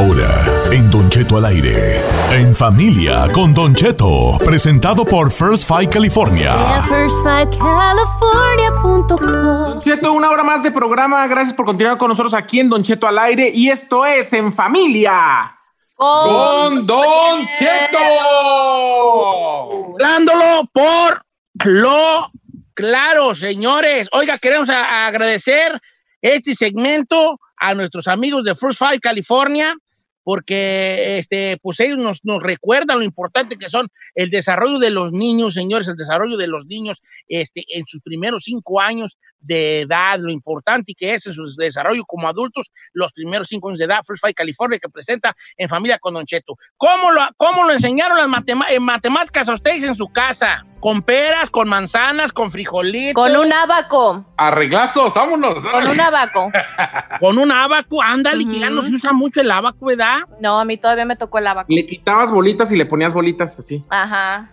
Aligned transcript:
Ahora, 0.00 0.30
en 0.72 0.90
Don 0.90 1.10
Cheto 1.10 1.36
al 1.36 1.44
aire. 1.44 2.00
En 2.32 2.54
familia 2.54 3.28
con 3.34 3.52
Don 3.52 3.74
Cheto. 3.74 4.38
Presentado 4.42 5.04
por 5.04 5.30
First 5.30 5.68
Five 5.68 5.90
California. 5.90 6.54
Don 9.28 9.78
Cheto, 9.80 10.12
una 10.14 10.30
hora 10.30 10.42
más 10.42 10.62
de 10.62 10.70
programa. 10.70 11.26
Gracias 11.26 11.52
por 11.52 11.66
continuar 11.66 11.98
con 11.98 12.08
nosotros 12.08 12.32
aquí 12.32 12.60
en 12.60 12.70
Don 12.70 12.82
Cheto 12.82 13.06
al 13.06 13.18
aire. 13.18 13.50
Y 13.52 13.68
esto 13.68 14.06
es 14.06 14.32
En 14.32 14.54
Familia. 14.54 15.54
Con 15.96 16.86
Don 16.86 17.46
Cheto. 17.58 17.98
Dándolo 19.98 20.66
por 20.72 21.22
lo 21.66 22.30
claro, 22.72 23.34
señores. 23.34 24.08
Oiga, 24.12 24.38
queremos 24.38 24.70
a- 24.70 25.06
agradecer 25.08 25.78
este 26.22 26.54
segmento 26.54 27.38
a 27.58 27.74
nuestros 27.74 28.08
amigos 28.08 28.42
de 28.44 28.54
First 28.54 28.78
Five 28.78 29.00
California, 29.00 29.76
porque 30.30 31.18
este, 31.18 31.58
pues 31.60 31.80
ellos 31.80 31.98
nos, 31.98 32.20
nos 32.22 32.40
recuerdan 32.40 33.00
lo 33.00 33.04
importante 33.04 33.56
que 33.56 33.68
son 33.68 33.88
el 34.14 34.30
desarrollo 34.30 34.78
de 34.78 34.90
los 34.90 35.10
niños, 35.10 35.54
señores, 35.54 35.88
el 35.88 35.96
desarrollo 35.96 36.36
de 36.36 36.46
los 36.46 36.66
niños 36.66 37.02
este, 37.26 37.64
en 37.70 37.84
sus 37.88 38.00
primeros 38.00 38.44
cinco 38.44 38.80
años 38.80 39.18
de 39.40 39.82
edad, 39.82 40.18
lo 40.18 40.30
importante 40.30 40.94
que 40.94 41.14
es 41.14 41.26
en 41.26 41.32
su 41.32 41.44
desarrollo 41.56 42.04
como 42.04 42.28
adultos, 42.28 42.70
los 42.92 43.12
primeros 43.12 43.48
cinco 43.48 43.68
años 43.68 43.78
de 43.78 43.86
edad, 43.86 44.00
First 44.06 44.22
Five 44.22 44.34
California, 44.34 44.78
que 44.78 44.88
presenta 44.88 45.34
en 45.56 45.68
familia 45.68 45.98
con 45.98 46.14
Don 46.14 46.24
Cheto. 46.24 46.56
¿Cómo 46.76 47.10
lo, 47.10 47.22
cómo 47.36 47.64
lo 47.64 47.72
enseñaron 47.72 48.18
las 48.18 48.44
en 48.68 48.82
matemáticas 48.82 49.48
a 49.48 49.54
ustedes 49.54 49.84
en 49.84 49.94
su 49.94 50.08
casa? 50.08 50.64
¿Con 50.80 51.02
peras, 51.02 51.50
con 51.50 51.68
manzanas, 51.68 52.32
con 52.32 52.50
frijolitos? 52.50 53.14
Con 53.14 53.36
un 53.36 53.52
abaco. 53.52 54.24
Arreglazos, 54.38 55.12
vámonos. 55.12 55.62
Con 55.62 55.88
un 55.88 56.00
abaco. 56.00 56.50
Con 57.20 57.38
un 57.38 57.52
abaco, 57.52 58.02
ándale, 58.02 58.46
que 58.46 58.58
ya 58.58 58.70
no 58.70 58.82
se 58.82 58.94
usa 58.94 59.12
mucho 59.12 59.42
el 59.42 59.50
abaco, 59.50 59.84
¿verdad? 59.84 60.20
No, 60.40 60.58
a 60.58 60.64
mí 60.64 60.78
todavía 60.78 61.04
me 61.04 61.16
tocó 61.16 61.38
el 61.38 61.46
abaco. 61.46 61.66
Le 61.68 61.86
quitabas 61.86 62.30
bolitas 62.30 62.72
y 62.72 62.76
le 62.76 62.86
ponías 62.86 63.12
bolitas 63.12 63.58
así. 63.58 63.84
Ajá. 63.90 64.50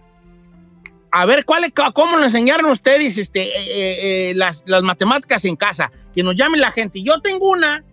A 1.19 1.25
ver, 1.25 1.45
¿cuál, 1.45 1.73
¿cómo 1.93 2.17
lo 2.17 2.25
enseñaron 2.25 2.69
ustedes 2.69 3.17
este, 3.17 3.41
eh, 3.41 3.51
eh, 3.57 4.29
eh, 4.29 4.33
las, 4.35 4.63
las 4.67 4.83
matemáticas 4.83 5.43
en 5.45 5.55
casa? 5.55 5.91
Que 6.13 6.21
nos 6.21 6.35
llame 6.35 6.59
la 6.59 6.69
gente. 6.69 7.01
Yo 7.01 7.21
tengo 7.21 7.49
una, 7.49 7.83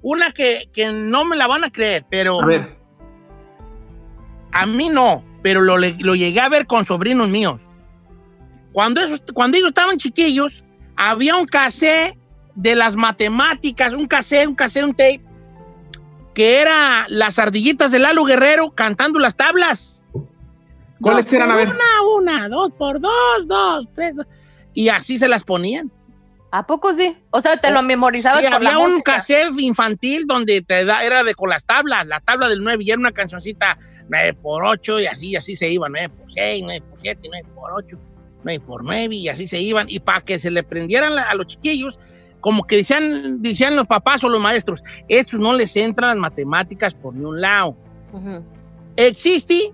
una 0.00 0.32
que, 0.32 0.68
que 0.72 0.90
no 0.90 1.24
me 1.24 1.36
la 1.36 1.46
van 1.46 1.62
a 1.62 1.70
creer, 1.70 2.04
pero 2.10 2.42
A 2.42 2.44
ver. 2.46 2.76
a 4.50 4.66
mí 4.66 4.88
no, 4.88 5.24
pero 5.44 5.60
lo, 5.60 5.76
lo 5.78 6.14
llegué 6.16 6.40
a 6.40 6.48
ver 6.48 6.66
con 6.66 6.84
sobrinos 6.84 7.28
míos. 7.28 7.62
Cuando, 8.72 9.00
esos- 9.00 9.22
cuando 9.32 9.56
ellos 9.58 9.68
estaban 9.68 9.96
chiquillos, 9.98 10.64
había 10.96 11.36
un 11.36 11.46
cassette 11.46 12.18
de 12.56 12.74
las 12.74 12.96
matemáticas, 12.96 13.92
un 13.92 14.06
cassette, 14.06 14.48
un 14.48 14.56
cassette, 14.56 14.84
un 14.86 14.94
tape, 14.94 15.20
que 16.34 16.60
era 16.60 17.06
las 17.08 17.38
ardillitas 17.38 17.92
de 17.92 18.00
Lalo 18.00 18.24
Guerrero 18.24 18.72
cantando 18.74 19.20
las 19.20 19.36
tablas. 19.36 20.01
¿Cuáles 21.02 21.24
Dos 21.26 21.32
eran? 21.34 21.50
A 21.50 21.56
ver. 21.56 21.68
Una, 21.68 22.02
una, 22.18 22.48
dos 22.48 22.70
por 22.78 23.00
dos, 23.00 23.46
dos, 23.46 23.88
tres. 23.94 24.14
dos. 24.16 24.26
Y 24.72 24.88
así 24.88 25.18
se 25.18 25.28
las 25.28 25.44
ponían. 25.44 25.90
¿A 26.50 26.66
poco 26.66 26.92
sí? 26.94 27.16
O 27.30 27.40
sea, 27.40 27.56
te 27.56 27.70
lo 27.70 27.82
memorizabas 27.82 28.40
Sí, 28.44 28.50
por 28.50 28.62
la 28.62 28.70
había 28.70 28.78
un 28.84 28.92
música. 28.92 29.14
cassette 29.14 29.58
infantil 29.58 30.26
donde 30.26 30.60
te 30.60 30.84
da, 30.84 31.02
era 31.02 31.24
de 31.24 31.34
con 31.34 31.48
las 31.48 31.64
tablas, 31.64 32.06
la 32.06 32.20
tabla 32.20 32.48
del 32.48 32.60
9 32.62 32.84
y 32.84 32.90
era 32.90 32.98
una 33.00 33.12
cancioncita 33.12 33.78
9 34.10 34.34
por 34.34 34.64
8 34.64 35.00
y 35.00 35.06
así, 35.06 35.34
así 35.34 35.56
se 35.56 35.70
iban, 35.70 35.92
9 35.92 36.10
por 36.10 36.30
6, 36.30 36.62
9 36.64 36.82
por 36.90 37.00
7, 37.00 37.20
9 37.30 37.48
por 37.54 37.72
8, 37.72 37.96
9 38.44 38.60
por 38.66 38.84
9 38.84 39.14
y 39.16 39.28
así 39.28 39.46
se 39.46 39.60
iban. 39.62 39.86
Y 39.88 40.00
para 40.00 40.20
que 40.20 40.38
se 40.38 40.50
le 40.50 40.62
prendieran 40.62 41.14
la- 41.14 41.22
a 41.22 41.34
los 41.34 41.46
chiquillos, 41.46 41.98
como 42.40 42.64
que 42.64 42.76
decían, 42.76 43.40
decían 43.40 43.74
los 43.74 43.86
papás 43.86 44.22
o 44.24 44.28
los 44.28 44.40
maestros, 44.40 44.82
estos 45.08 45.40
no 45.40 45.54
les 45.54 45.74
entran 45.76 46.10
las 46.10 46.18
matemáticas 46.18 46.92
por 46.94 47.14
ni 47.14 47.24
un 47.24 47.40
lado. 47.40 47.76
Ujú. 48.12 48.44
Existe 48.96 49.72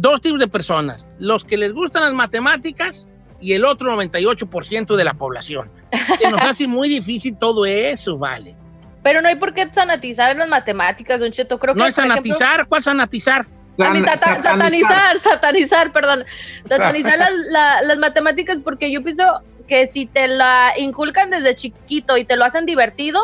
dos 0.00 0.20
tipos 0.20 0.38
de 0.38 0.48
personas, 0.48 1.04
los 1.18 1.44
que 1.44 1.56
les 1.56 1.72
gustan 1.72 2.02
las 2.04 2.12
matemáticas 2.14 3.06
y 3.40 3.52
el 3.54 3.64
otro 3.64 3.94
98% 3.96 4.96
de 4.96 5.04
la 5.04 5.14
población. 5.14 5.70
Se 6.18 6.30
nos 6.30 6.42
hace 6.42 6.66
muy 6.66 6.88
difícil 6.88 7.36
todo 7.38 7.66
eso, 7.66 8.18
vale. 8.18 8.54
Pero 9.02 9.22
no 9.22 9.28
hay 9.28 9.36
por 9.36 9.54
qué 9.54 9.68
sanatizar 9.72 10.36
las 10.36 10.48
matemáticas, 10.48 11.20
Don 11.20 11.30
Cheto. 11.30 11.58
Creo 11.58 11.74
No 11.74 11.84
que, 11.84 11.90
es 11.90 11.94
por 11.94 12.04
ejemplo- 12.04 12.32
sanatizar, 12.34 12.66
¿cuál 12.68 12.82
sanatizar? 12.82 13.46
A 13.80 13.84
San- 13.84 14.04
sata- 14.04 14.42
satanizar, 14.42 15.18
satanizar, 15.20 15.92
perdón. 15.92 16.24
Satanizar 16.64 17.16
las, 17.16 17.30
la- 17.50 17.82
las 17.82 17.98
matemáticas 17.98 18.58
porque 18.62 18.90
yo 18.92 19.02
pienso 19.04 19.22
que 19.68 19.86
si 19.86 20.06
te 20.06 20.26
la 20.26 20.72
inculcan 20.76 21.30
desde 21.30 21.54
chiquito 21.54 22.16
y 22.16 22.24
te 22.24 22.36
lo 22.36 22.44
hacen 22.44 22.66
divertido, 22.66 23.20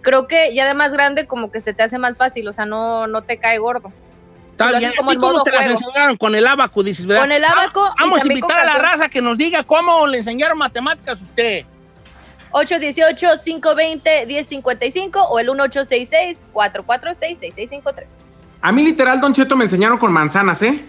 creo 0.00 0.26
que 0.28 0.54
ya 0.54 0.66
de 0.66 0.74
más 0.74 0.92
grande 0.92 1.26
como 1.26 1.50
que 1.52 1.60
se 1.60 1.74
te 1.74 1.82
hace 1.82 1.98
más 1.98 2.16
fácil, 2.16 2.48
o 2.48 2.52
sea, 2.54 2.64
no, 2.64 3.06
no 3.06 3.22
te 3.22 3.36
cae 3.38 3.58
gordo. 3.58 3.92
Está 4.52 4.70
lo 4.70 4.78
bien. 4.78 4.90
haces 4.90 4.98
como 4.98 5.10
¿A 5.10 5.12
ti 5.12 5.16
en 5.16 5.20
cómo 5.20 5.42
te 5.42 5.50
las 5.50 5.66
enseñaron? 5.70 6.16
Con 6.16 6.34
el 6.34 6.46
abaco, 6.46 6.82
dices, 6.82 7.06
¿verdad? 7.06 7.22
Con 7.22 7.32
el 7.32 7.44
abaco 7.44 7.84
Ah, 7.86 7.94
y 7.98 8.02
Vamos 8.02 8.22
a 8.22 8.26
invitar 8.26 8.58
a 8.58 8.64
la 8.64 8.72
canción. 8.72 8.90
raza 8.90 9.08
que 9.08 9.22
nos 9.22 9.36
diga 9.38 9.62
cómo 9.64 10.06
le 10.06 10.18
enseñaron 10.18 10.58
matemáticas 10.58 11.20
a 11.20 11.24
usted. 11.24 11.64
818-520-1055 12.52 15.26
o 15.28 15.38
el 15.38 15.48
1866-446-6653. 15.48 18.04
A 18.60 18.72
mí 18.72 18.84
literal, 18.84 19.20
Don 19.20 19.32
Cheto, 19.32 19.56
me 19.56 19.64
enseñaron 19.64 19.98
con 19.98 20.12
manzanas, 20.12 20.62
¿eh? 20.62 20.84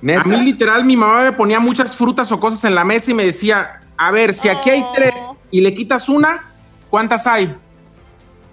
¿Neta? 0.00 0.20
A 0.20 0.24
mí 0.24 0.36
literal, 0.42 0.84
mi 0.84 0.96
mamá 0.96 1.24
me 1.24 1.32
ponía 1.32 1.58
muchas 1.58 1.96
frutas 1.96 2.30
o 2.30 2.38
cosas 2.38 2.62
en 2.64 2.74
la 2.74 2.84
mesa 2.84 3.10
y 3.10 3.14
me 3.14 3.24
decía, 3.24 3.80
a 3.96 4.10
ver, 4.12 4.32
si 4.32 4.48
aquí 4.48 4.70
hay 4.70 4.82
Oh. 4.82 4.92
tres 4.94 5.32
y 5.50 5.60
le 5.60 5.74
quitas 5.74 6.08
una, 6.08 6.52
¿cuántas 6.88 7.26
hay? 7.26 7.52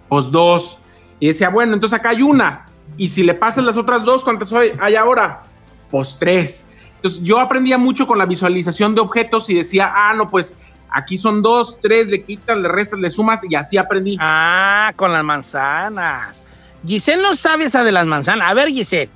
Pues 0.09 0.31
dos. 0.31 0.80
Y 1.20 1.28
decía, 1.28 1.50
bueno, 1.50 1.74
entonces 1.75 2.00
acá 2.00 2.09
hay 2.09 2.24
una. 2.24 2.65
Y 2.97 3.07
si 3.07 3.23
le 3.23 3.34
pasas 3.34 3.66
las 3.66 3.78
otras 3.78 4.03
dos, 4.03 4.23
¿cuántas 4.23 4.51
hay 4.53 4.96
ahora? 4.96 5.44
Pues 5.90 6.18
tres. 6.19 6.66
Entonces 6.96 7.22
yo 7.23 7.40
aprendía 7.40 7.78
mucho 7.78 8.07
con 8.07 8.18
la 8.18 8.25
visualización 8.25 8.96
de 8.96 9.01
objetos 9.01 9.50
y 9.50 9.53
decía, 9.53 9.91
ah, 9.94 10.13
no, 10.16 10.29
pues 10.29 10.57
aquí 10.90 11.18
son 11.18 11.41
dos, 11.41 11.78
tres, 11.81 12.07
le 12.07 12.24
quitas, 12.24 12.57
le 12.57 12.68
restas, 12.68 13.00
le 13.00 13.09
sumas 13.09 13.41
y 13.47 13.56
así 13.56 13.78
aprendí. 13.78 14.18
Ah, 14.19 14.94
con 14.95 15.12
las 15.12 15.24
manzanas. 15.24 16.44
Giselle 16.85 17.22
no 17.22 17.35
sabe 17.35 17.66
esa 17.66 17.84
de 17.84 17.91
las 17.91 18.06
manzanas. 18.06 18.50
A 18.50 18.53
ver, 18.53 18.69
Giselle. 18.69 19.12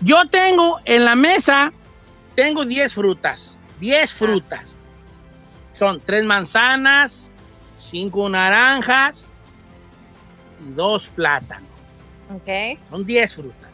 Yo 0.00 0.28
tengo 0.30 0.80
en 0.84 1.04
la 1.04 1.14
mesa, 1.14 1.72
tengo 2.34 2.64
10 2.64 2.94
frutas. 2.94 3.58
10 3.80 4.12
frutas. 4.12 4.74
Son 5.74 6.00
tres 6.04 6.24
manzanas, 6.24 7.24
cinco 7.78 8.28
naranjas 8.28 9.26
y 10.60 10.72
dos 10.72 11.08
plátanos. 11.08 11.69
Ok, 12.34 12.78
Son 12.88 13.04
10 13.04 13.34
frutas. 13.34 13.70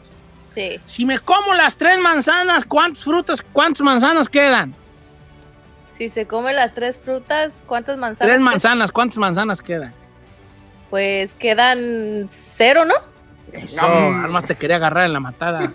sí. 0.49 0.79
Si 0.85 1.05
me 1.05 1.19
como 1.19 1.53
las 1.53 1.77
tres 1.77 1.99
manzanas, 1.99 2.65
¿cuántas 2.65 3.03
frutas, 3.03 3.45
cuántas 3.53 3.81
manzanas 3.81 4.27
quedan? 4.29 4.73
Si 5.97 6.09
se 6.09 6.25
come 6.27 6.53
las 6.53 6.73
tres 6.73 6.97
frutas, 6.99 7.53
¿cuántas 7.65 7.97
manzanas? 7.97 8.31
Tres 8.33 8.39
manzanas, 8.39 8.91
¿cuántas 8.91 9.17
manzanas 9.17 9.61
quedan? 9.61 9.93
Pues 10.89 11.33
quedan 11.33 12.29
cero, 12.55 12.83
¿no? 12.85 12.93
Eso, 13.51 13.85
además 13.87 14.45
te 14.45 14.55
quería 14.55 14.75
agarrar 14.75 15.05
en 15.05 15.13
la 15.13 15.19
matada. 15.19 15.71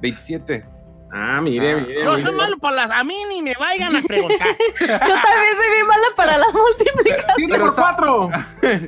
27. 0.00 0.64
Ah, 1.12 1.40
mire, 1.42 1.72
Ah. 1.72 1.76
mire. 1.86 2.04
Yo 2.04 2.10
mire. 2.12 2.22
soy 2.22 2.34
malo 2.36 2.56
para 2.58 2.76
las... 2.76 2.90
A 2.90 3.02
mí 3.04 3.14
ni 3.30 3.42
me 3.42 3.54
vayan 3.58 3.96
a 3.96 4.02
preguntar. 4.02 4.48
Yo 4.80 4.86
también 4.86 5.56
soy 5.56 5.70
bien 5.74 5.86
mala 5.86 6.06
para 6.16 6.36
las 6.38 6.52
multiplicaciones. 6.52 7.34
7 7.36 7.50
Pero 7.52 7.64
por 7.64 7.70
está- 7.70 7.96
4. 7.96 8.30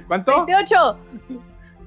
¿Cuánto? 0.07 0.47
28. 0.47 0.99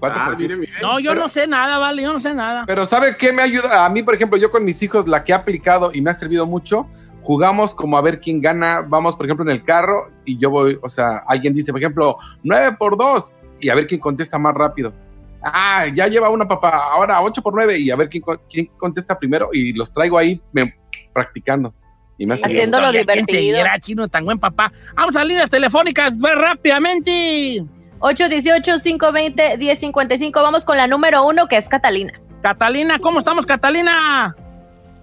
¿Cuánto 0.04 0.20
Ah, 0.20 0.32
mire, 0.38 0.58
mire. 0.58 0.74
No, 0.82 1.00
yo 1.00 1.12
Pero- 1.12 1.22
no 1.22 1.30
sé 1.30 1.48
nada, 1.48 1.78
vale, 1.78 2.02
yo 2.02 2.12
no 2.12 2.20
sé 2.20 2.34
nada. 2.34 2.66
Pero 2.68 2.86
¿sabe 2.86 3.16
qué 3.18 3.32
me 3.32 3.42
ayuda? 3.42 3.86
A 3.86 3.90
mí, 3.90 4.04
por 4.04 4.14
ejemplo, 4.14 4.38
yo 4.38 4.52
con 4.52 4.66
mis 4.66 4.84
hijos, 4.84 5.08
la 5.08 5.24
que 5.24 5.32
he 5.32 5.36
aplicado 5.36 5.92
y 5.94 6.02
me 6.02 6.10
ha 6.12 6.14
servido 6.14 6.46
mucho, 6.46 6.88
jugamos 7.22 7.74
como 7.74 7.98
a 7.98 8.02
ver 8.02 8.20
quién 8.20 8.42
gana. 8.42 8.82
Vamos, 8.86 9.16
por 9.16 9.26
ejemplo, 9.26 9.46
en 9.46 9.52
el 9.52 9.64
carro 9.64 10.08
y 10.26 10.38
yo 10.38 10.50
voy, 10.50 10.78
o 10.82 10.90
sea, 10.90 11.24
alguien 11.26 11.54
dice, 11.54 11.72
por 11.72 11.80
ejemplo, 11.80 12.18
9 12.44 12.76
por 12.78 12.98
2 12.98 13.34
y 13.62 13.70
a 13.70 13.76
ver 13.76 13.88
quién 13.88 14.02
contesta 14.02 14.38
más 14.38 14.54
rápido. 14.54 14.94
Ah, 15.42 15.86
ya 15.96 16.08
lleva 16.08 16.30
una 16.30 16.46
papá, 16.50 16.70
ahora 16.92 17.22
8 17.22 17.42
por 17.42 17.54
9 17.54 17.78
y 17.80 17.90
a 17.90 17.96
ver 17.96 18.10
quién, 18.10 18.24
quién 18.52 18.66
contesta 18.78 19.18
primero 19.18 19.52
y 19.54 19.72
los 19.74 19.90
traigo 19.94 20.18
ahí 20.18 20.42
me- 20.52 20.74
practicando. 21.14 21.74
Y 22.18 22.26
me. 22.28 22.34
Haciéndolo 22.34 22.88
ya 22.92 23.04
quien 23.04 23.26
te 23.26 23.32
divertido. 23.38 23.42
diera, 23.56 23.80
chino, 23.80 24.08
tan 24.10 24.26
buen 24.26 24.38
papá. 24.38 24.72
Vamos 24.96 25.16
a 25.16 25.24
líneas 25.24 25.50
telefónicas, 25.50 26.18
ve 26.18 26.36
rápidamente. 26.36 27.64
818-520-1055. 28.04 30.34
Vamos 30.34 30.66
con 30.66 30.76
la 30.76 30.88
número 30.88 31.26
uno, 31.26 31.48
que 31.48 31.56
es 31.56 31.70
Catalina. 31.70 32.12
Catalina, 32.42 33.00
¿cómo 33.00 33.20
estamos, 33.20 33.46
Catalina? 33.46 34.36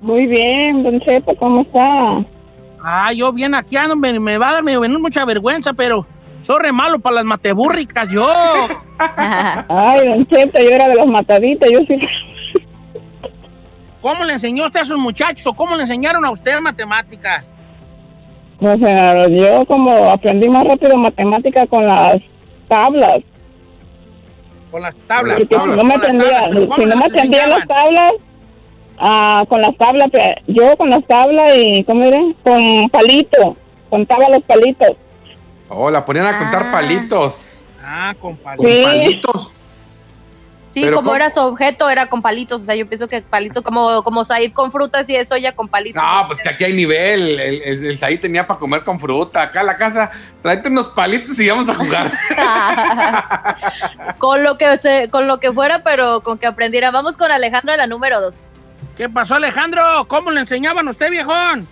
Muy 0.02 0.26
bien, 0.26 0.82
Don 0.82 1.00
Cheto, 1.00 1.34
¿cómo 1.38 1.62
está? 1.62 2.22
Ah, 2.82 3.10
yo 3.14 3.32
bien 3.32 3.54
aquí 3.54 3.76
ando, 3.76 3.96
me, 3.96 4.20
me 4.20 4.36
va 4.36 4.50
a 4.50 4.52
dar 4.54 4.62
me 4.62 4.72
va 4.72 4.78
a 4.78 4.80
venir 4.80 4.98
mucha 4.98 5.24
vergüenza, 5.24 5.72
pero 5.72 6.06
soy 6.42 6.58
re 6.60 6.72
malo 6.72 6.98
para 6.98 7.14
las 7.16 7.24
matebúrricas, 7.24 8.10
yo. 8.10 8.28
Ay, 8.98 10.06
Don 10.06 10.26
Cheto, 10.26 10.60
yo 10.60 10.68
era 10.68 10.86
de 10.88 10.96
los 10.96 11.06
mataditos, 11.06 11.70
yo 11.72 11.78
sí. 11.88 11.98
¿Cómo 14.02 14.24
le 14.24 14.34
enseñó 14.34 14.66
usted 14.66 14.80
a 14.80 14.84
sus 14.84 14.98
muchachos 14.98 15.46
o 15.46 15.54
cómo 15.54 15.74
le 15.76 15.82
enseñaron 15.82 16.26
a 16.26 16.30
usted 16.30 16.60
matemáticas? 16.60 17.50
O 18.60 18.76
sea, 18.76 19.26
yo 19.28 19.64
como 19.64 20.10
aprendí 20.10 20.50
más 20.50 20.64
rápido 20.64 20.98
matemática 20.98 21.66
con 21.66 21.86
las 21.86 22.18
tablas. 22.70 23.18
Con 24.70 24.80
las 24.82 24.96
tablas. 25.06 25.38
Porque 25.40 25.56
si 25.56 25.76
no 25.76 25.84
me 25.84 25.94
Con 25.98 26.66
¿cómo 26.68 26.76
si 26.76 26.86
no 26.86 26.96
me 26.96 27.02
las 27.02 27.10
aprendía 27.12 27.46
las 27.48 27.66
tablas, 27.68 28.12
ah, 28.98 29.44
con 29.48 29.60
las 29.60 29.76
tablas, 29.76 30.08
pe- 30.10 30.36
yo 30.46 30.76
con 30.78 30.88
las 30.90 31.04
tablas 31.06 31.52
y, 31.56 31.84
¿cómo 31.84 32.04
diré? 32.04 32.34
Con 32.42 32.88
palito, 32.90 33.56
contaba 33.90 34.28
los 34.30 34.42
palitos. 34.44 34.92
Oh, 35.68 35.90
la 35.90 36.04
ponían 36.04 36.26
a 36.26 36.38
contar 36.38 36.62
Ah. 36.68 36.72
palitos. 36.72 37.58
Ah, 37.82 38.14
con 38.20 38.36
Con 38.36 38.66
Sí. 38.66 38.82
palitos. 38.84 39.52
Sí, 40.72 40.82
Pero 40.82 40.96
como 40.96 41.16
era 41.16 41.30
su 41.30 41.40
objeto, 41.40 41.90
era 41.90 42.08
con 42.08 42.22
palitos. 42.22 42.62
O 42.62 42.64
sea, 42.64 42.76
yo 42.76 42.86
pienso 42.86 43.08
que 43.08 43.22
palitos, 43.22 43.64
como, 43.64 44.04
como 44.04 44.22
Said 44.22 44.52
con 44.52 44.70
frutas 44.70 45.08
y 45.08 45.16
eso, 45.16 45.36
ya 45.36 45.52
con 45.52 45.66
palitos. 45.66 46.00
No, 46.00 46.26
pues 46.28 46.40
que 46.40 46.48
aquí 46.48 46.62
hay 46.62 46.74
nivel. 46.74 47.40
El, 47.40 47.62
el, 47.62 47.86
el 47.86 47.98
Saí 47.98 48.18
tenía 48.18 48.46
para 48.46 48.60
comer 48.60 48.84
con 48.84 49.00
fruta. 49.00 49.42
Acá 49.42 49.60
en 49.62 49.66
la 49.66 49.76
casa, 49.76 50.12
tráete 50.42 50.68
unos 50.68 50.88
palitos 50.88 51.38
y 51.40 51.48
vamos 51.48 51.68
a 51.68 51.74
jugar. 51.74 52.12
con 54.18 54.44
lo 54.44 54.58
que 54.58 54.78
se, 54.78 55.10
con 55.10 55.26
lo 55.26 55.40
que 55.40 55.52
fuera, 55.52 55.82
pero 55.82 56.20
con 56.20 56.38
que 56.38 56.46
aprendiera. 56.46 56.92
Vamos 56.92 57.16
con 57.16 57.32
Alejandro 57.32 57.72
de 57.72 57.78
la 57.78 57.88
número 57.88 58.20
dos. 58.20 58.44
¿Qué 58.96 59.08
pasó, 59.08 59.34
Alejandro? 59.34 59.82
¿Cómo 60.06 60.30
le 60.30 60.40
enseñaban 60.40 60.86
a 60.86 60.90
usted, 60.90 61.10
viejón? 61.10 61.66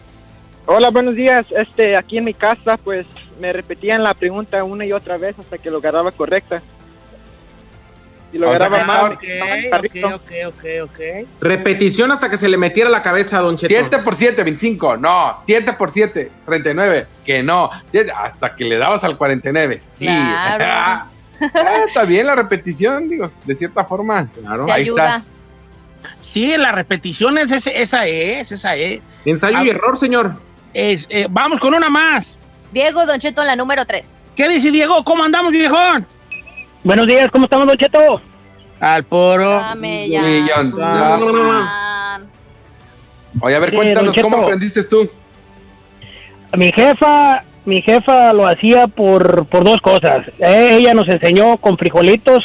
Hola, 0.66 0.90
buenos 0.90 1.14
días. 1.14 1.46
Este, 1.50 1.96
aquí 1.96 2.18
en 2.18 2.24
mi 2.24 2.34
casa, 2.34 2.76
pues 2.82 3.06
me 3.38 3.52
repetían 3.52 4.02
la 4.02 4.14
pregunta 4.14 4.64
una 4.64 4.84
y 4.84 4.92
otra 4.92 5.18
vez 5.18 5.38
hasta 5.38 5.56
que 5.56 5.70
lo 5.70 5.78
agarraba 5.78 6.10
correcta. 6.10 6.62
Y 8.32 8.38
lo 8.38 8.48
O 8.48 8.52
agarraba 8.52 8.80
que 8.80 8.84
mal. 8.86 9.12
Ok, 9.12 9.24
mal, 9.40 9.58
ok, 9.64 9.70
carrito. 9.70 10.06
ok, 10.08 10.30
ok, 10.48 10.64
ok. 10.84 11.00
Repetición 11.40 12.12
hasta 12.12 12.28
que 12.28 12.36
se 12.36 12.48
le 12.48 12.56
metiera 12.58 12.90
la 12.90 13.00
cabeza 13.00 13.38
a 13.38 13.40
Don 13.40 13.56
Cheto. 13.56 13.68
7 13.74 13.98
por 14.00 14.14
7, 14.14 14.42
25. 14.44 14.96
No. 14.98 15.36
7 15.44 15.72
por 15.72 15.90
7, 15.90 16.30
39. 16.44 17.06
Que 17.24 17.42
no. 17.42 17.70
Siete- 17.86 18.12
hasta 18.12 18.54
que 18.54 18.64
le 18.64 18.76
dabas 18.76 19.02
al 19.04 19.16
49. 19.16 19.78
Sí. 19.80 20.06
Claro. 20.06 21.10
Ah, 21.40 21.84
está 21.86 22.02
bien 22.02 22.26
la 22.26 22.34
repetición, 22.34 23.08
digo, 23.08 23.24
de 23.44 23.54
cierta 23.54 23.84
forma. 23.84 24.26
Claro. 24.26 24.64
Se 24.64 24.72
Ahí 24.72 24.82
ayuda. 24.82 25.06
estás. 25.18 25.28
Sí, 26.20 26.56
la 26.56 26.72
repetición 26.72 27.38
es 27.38 27.52
ese- 27.52 27.80
esa 27.80 28.06
es, 28.06 28.50
esa 28.50 28.74
es. 28.74 29.00
Ensayo 29.24 29.62
y 29.62 29.68
Ah. 29.68 29.70
error, 29.70 29.96
señor. 29.96 30.34
Es, 30.74 31.06
eh, 31.08 31.28
vamos 31.30 31.60
con 31.60 31.72
una 31.74 31.88
más. 31.88 32.36
Diego 32.72 33.06
Don 33.06 33.20
Cheto 33.20 33.42
en 33.42 33.46
la 33.46 33.54
número 33.56 33.86
tres. 33.86 34.26
¿Qué 34.34 34.48
dice 34.48 34.72
Diego? 34.72 35.04
¿Cómo 35.04 35.22
andamos, 35.22 35.52
viejón? 35.52 36.06
Buenos 36.88 37.06
días, 37.06 37.28
¿cómo 37.30 37.44
estamos, 37.44 37.66
Don 37.66 37.76
Cheto? 37.76 37.98
Al 38.80 39.04
poro. 39.04 39.50
Dame 39.60 40.08
ya. 40.08 40.22
Millón. 40.22 40.72
Oye, 43.42 43.56
a 43.56 43.58
ver, 43.58 43.74
cuéntanos 43.74 44.16
cómo 44.18 44.38
aprendiste 44.38 44.82
tú. 44.84 45.06
Mi 46.56 46.72
jefa, 46.72 47.42
mi 47.66 47.82
jefa 47.82 48.32
lo 48.32 48.46
hacía 48.46 48.86
por, 48.86 49.44
por 49.48 49.64
dos 49.64 49.76
cosas. 49.82 50.28
Eh, 50.38 50.78
ella 50.80 50.94
nos 50.94 51.06
enseñó 51.10 51.58
con 51.58 51.76
frijolitos, 51.76 52.42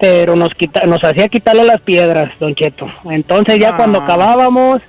pero 0.00 0.34
nos 0.34 0.48
quita, 0.58 0.80
nos 0.88 0.98
hacía 1.04 1.28
quitarle 1.28 1.62
las 1.62 1.80
piedras, 1.80 2.32
Don 2.40 2.52
Cheto. 2.56 2.88
Entonces 3.04 3.60
ya 3.60 3.68
Ah. 3.74 3.76
cuando 3.76 4.00
acabábamos, 4.02 4.82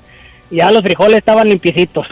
ya 0.49 0.71
los 0.71 0.81
frijoles 0.81 1.19
estaban 1.19 1.47
limpiecitos. 1.47 2.07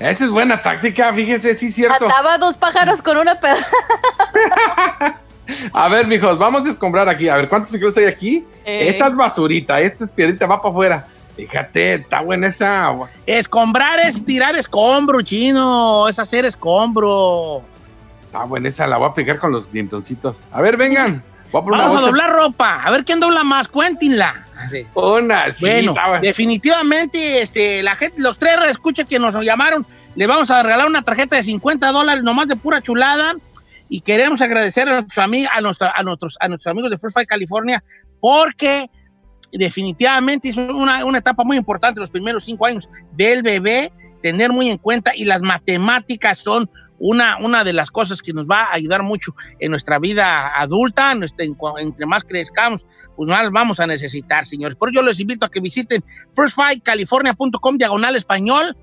Esa 0.00 0.24
es 0.24 0.30
buena 0.30 0.60
táctica, 0.60 1.12
fíjese, 1.12 1.56
sí 1.56 1.66
es 1.66 1.76
cierto. 1.76 2.06
Ataba 2.06 2.38
dos 2.38 2.56
pájaros 2.56 3.00
con 3.02 3.18
una 3.18 3.38
pedazo. 3.38 3.62
A 5.72 5.88
ver, 5.88 6.06
mijos, 6.06 6.38
vamos 6.38 6.66
a 6.66 6.70
escombrar 6.70 7.08
aquí. 7.08 7.28
A 7.28 7.36
ver, 7.36 7.48
¿cuántos 7.48 7.70
frijoles 7.70 7.96
hay 7.98 8.04
aquí? 8.04 8.44
Eh. 8.64 8.88
Esta 8.88 9.08
es 9.08 9.16
basurita, 9.16 9.80
esta 9.80 10.04
es 10.04 10.10
piedrita, 10.10 10.46
va 10.46 10.60
para 10.60 10.72
afuera. 10.72 11.06
Fíjate, 11.36 11.94
está 11.94 12.20
buena 12.20 12.48
esa. 12.48 12.92
Escombrar 13.24 14.00
es 14.00 14.24
tirar 14.24 14.56
escombro, 14.56 15.22
chino. 15.22 16.08
Es 16.08 16.18
hacer 16.18 16.44
escombro. 16.44 17.62
Está 18.24 18.42
buena 18.44 18.68
esa, 18.68 18.86
la 18.88 18.96
voy 18.96 19.06
a 19.06 19.10
aplicar 19.10 19.38
con 19.38 19.52
los 19.52 19.70
dientoncitos. 19.70 20.48
A 20.52 20.60
ver, 20.60 20.76
vengan. 20.76 21.22
Voy 21.52 21.62
a 21.62 21.64
poner 21.64 21.80
Vamos 21.80 21.94
a 21.94 21.98
una 21.98 22.06
doblar 22.06 22.32
ropa. 22.32 22.82
A 22.82 22.90
ver 22.90 23.04
quién 23.04 23.20
dobla 23.20 23.44
más. 23.44 23.68
Cuéntenla. 23.68 24.46
Así. 24.56 24.84
Una, 24.94 25.52
sí, 25.52 25.64
Bueno, 25.64 25.94
definitivamente, 26.20 27.40
este, 27.40 27.82
la 27.84 27.94
gente, 27.94 28.20
los 28.20 28.36
tres 28.36 28.58
escucha 28.68 29.04
que 29.04 29.20
nos 29.20 29.32
llamaron, 29.44 29.86
le 30.16 30.26
vamos 30.26 30.50
a 30.50 30.62
regalar 30.64 30.88
una 30.88 31.02
tarjeta 31.02 31.36
de 31.36 31.44
50 31.44 31.92
dólares 31.92 32.24
nomás 32.24 32.48
de 32.48 32.56
pura 32.56 32.82
chulada. 32.82 33.36
Y 33.88 34.00
queremos 34.00 34.40
agradecer 34.42 34.88
a 34.88 34.92
nuestros, 35.02 35.18
a, 35.18 35.92
a 35.94 36.02
nuestros, 36.02 36.36
a 36.40 36.48
nuestros 36.48 36.66
amigos 36.70 36.90
de 36.90 36.98
First 36.98 37.14
Fight 37.14 37.28
California 37.28 37.82
porque 38.20 38.90
definitivamente 39.52 40.48
es 40.50 40.56
una, 40.56 41.04
una 41.04 41.18
etapa 41.18 41.42
muy 41.44 41.56
importante 41.56 42.00
los 42.00 42.10
primeros 42.10 42.44
cinco 42.44 42.66
años 42.66 42.88
del 43.12 43.42
bebé, 43.42 43.92
tener 44.22 44.50
muy 44.52 44.68
en 44.68 44.76
cuenta 44.78 45.12
y 45.14 45.24
las 45.24 45.40
matemáticas 45.40 46.38
son 46.38 46.68
una, 47.00 47.38
una 47.38 47.62
de 47.62 47.72
las 47.72 47.90
cosas 47.92 48.20
que 48.20 48.32
nos 48.32 48.44
va 48.46 48.64
a 48.64 48.74
ayudar 48.74 49.04
mucho 49.04 49.32
en 49.60 49.70
nuestra 49.70 49.98
vida 50.00 50.48
adulta, 50.60 51.14
nuestra- 51.14 51.46
entre 51.78 52.06
más 52.06 52.24
crezcamos, 52.24 52.84
pues 53.16 53.28
más 53.28 53.50
vamos 53.52 53.78
a 53.80 53.86
necesitar, 53.86 54.44
señores. 54.44 54.76
Por 54.76 54.88
ello 54.90 55.02
les 55.02 55.20
invito 55.20 55.46
a 55.46 55.50
que 55.50 55.60
visiten 55.60 56.02
firstfightcalifornia.com 56.34 57.78
diagonal 57.78 58.16
español, 58.16 58.76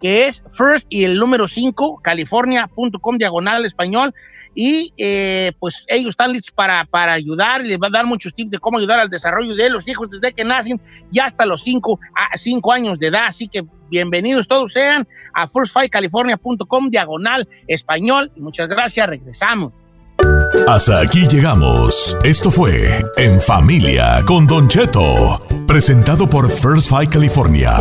que 0.00 0.26
es 0.28 0.44
first 0.56 0.86
y 0.90 1.04
el 1.04 1.18
número 1.18 1.48
5, 1.48 2.00
california.com 2.02 3.18
diagonal 3.18 3.64
español. 3.64 4.14
Y 4.58 4.94
eh, 4.96 5.52
pues 5.60 5.84
ellos 5.86 6.08
están 6.10 6.32
listos 6.32 6.50
para, 6.50 6.86
para 6.86 7.12
ayudar 7.12 7.60
y 7.60 7.68
les 7.68 7.78
va 7.78 7.88
a 7.88 7.90
dar 7.90 8.06
muchos 8.06 8.32
tips 8.32 8.52
de 8.52 8.58
cómo 8.58 8.78
ayudar 8.78 8.98
al 8.98 9.10
desarrollo 9.10 9.54
de 9.54 9.68
los 9.68 9.86
hijos 9.86 10.08
desde 10.10 10.32
que 10.32 10.44
nacen 10.44 10.80
y 11.12 11.18
hasta 11.20 11.44
los 11.44 11.62
5 11.62 12.00
a 12.14 12.36
5 12.36 12.72
años 12.72 12.98
de 12.98 13.08
edad. 13.08 13.26
Así 13.26 13.48
que 13.48 13.66
bienvenidos 13.90 14.48
todos 14.48 14.72
sean 14.72 15.06
a 15.34 15.46
firstfightcalifornia.com 15.46 16.88
diagonal 16.88 17.46
español. 17.68 18.32
Y 18.34 18.40
muchas 18.40 18.66
gracias, 18.66 19.06
regresamos. 19.06 19.72
Hasta 20.66 21.00
aquí 21.00 21.28
llegamos. 21.28 22.16
Esto 22.24 22.50
fue 22.50 23.04
En 23.16 23.38
Familia 23.40 24.22
con 24.26 24.46
Don 24.46 24.68
Cheto, 24.68 25.40
presentado 25.66 26.28
por 26.28 26.50
First 26.50 26.88
Fight 26.88 27.12
California. 27.12 27.76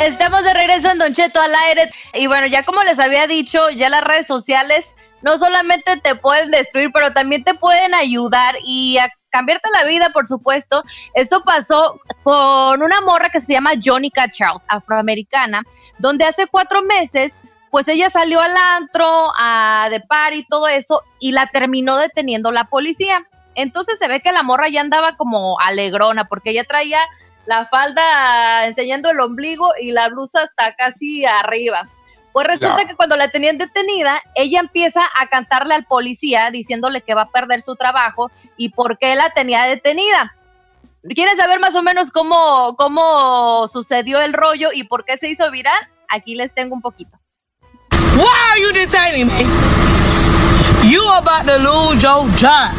Estamos 0.00 0.42
de 0.44 0.54
regreso 0.54 0.90
en 0.90 0.98
Don 0.98 1.12
Cheto 1.12 1.42
al 1.42 1.54
aire. 1.54 1.92
Y 2.14 2.26
bueno, 2.26 2.46
ya 2.46 2.64
como 2.64 2.82
les 2.82 2.98
había 2.98 3.26
dicho, 3.26 3.68
ya 3.68 3.90
las 3.90 4.02
redes 4.02 4.26
sociales 4.26 4.94
no 5.20 5.36
solamente 5.36 5.98
te 5.98 6.14
pueden 6.14 6.50
destruir, 6.50 6.90
pero 6.90 7.12
también 7.12 7.44
te 7.44 7.52
pueden 7.52 7.94
ayudar 7.94 8.56
y 8.64 8.96
a 8.96 9.10
cambiarte 9.28 9.68
la 9.70 9.84
vida, 9.84 10.08
por 10.14 10.26
supuesto. 10.26 10.82
Esto 11.12 11.44
pasó 11.44 12.00
con 12.22 12.82
una 12.82 13.02
morra 13.02 13.28
que 13.28 13.40
se 13.40 13.52
llama 13.52 13.72
Jonica 13.82 14.30
Charles, 14.30 14.64
afroamericana, 14.68 15.64
donde 15.98 16.24
hace 16.24 16.46
cuatro 16.46 16.82
meses 16.82 17.38
pues 17.70 17.86
ella 17.86 18.08
salió 18.08 18.40
al 18.40 18.56
antro, 18.56 19.06
a 19.38 19.88
de 19.90 20.00
par 20.00 20.32
y 20.32 20.44
todo 20.46 20.66
eso, 20.66 21.04
y 21.20 21.32
la 21.32 21.46
terminó 21.48 21.98
deteniendo 21.98 22.50
la 22.52 22.64
policía. 22.64 23.28
Entonces 23.54 23.98
se 23.98 24.08
ve 24.08 24.20
que 24.20 24.32
la 24.32 24.42
morra 24.42 24.68
ya 24.68 24.80
andaba 24.80 25.16
como 25.16 25.60
alegrona, 25.60 26.26
porque 26.26 26.50
ella 26.50 26.64
traía 26.64 27.00
la 27.50 27.66
falda 27.66 28.64
enseñando 28.64 29.10
el 29.10 29.18
ombligo 29.18 29.70
y 29.80 29.90
la 29.90 30.08
blusa 30.08 30.40
hasta 30.40 30.72
casi 30.76 31.24
arriba. 31.24 31.82
Pues 32.32 32.46
resulta 32.46 32.84
que 32.84 32.94
cuando 32.94 33.16
la 33.16 33.26
tenían 33.26 33.58
detenida, 33.58 34.22
ella 34.36 34.60
empieza 34.60 35.02
a 35.20 35.26
cantarle 35.26 35.74
al 35.74 35.84
policía 35.84 36.52
diciéndole 36.52 37.00
que 37.00 37.14
va 37.14 37.22
a 37.22 37.32
perder 37.32 37.60
su 37.60 37.74
trabajo 37.74 38.30
y 38.56 38.68
por 38.68 38.98
qué 38.98 39.16
la 39.16 39.30
tenía 39.30 39.64
detenida. 39.64 40.36
¿Quieren 41.02 41.36
saber 41.36 41.58
más 41.58 41.74
o 41.74 41.82
menos 41.82 42.12
cómo, 42.12 42.76
cómo 42.78 43.66
sucedió 43.66 44.20
el 44.20 44.32
rollo 44.32 44.68
y 44.72 44.84
por 44.84 45.04
qué 45.04 45.16
se 45.16 45.28
hizo 45.28 45.50
viral? 45.50 45.88
Aquí 46.08 46.36
les 46.36 46.54
tengo 46.54 46.76
un 46.76 46.82
poquito. 46.82 47.18
Why 48.20 48.38
are 48.50 48.58
you 48.58 48.72
detaining 48.72 49.28
me? 49.28 49.48
You 50.92 51.02
about 51.16 51.46
to 51.46 51.56
lose 51.56 52.02
your 52.02 52.28
job. 52.36 52.76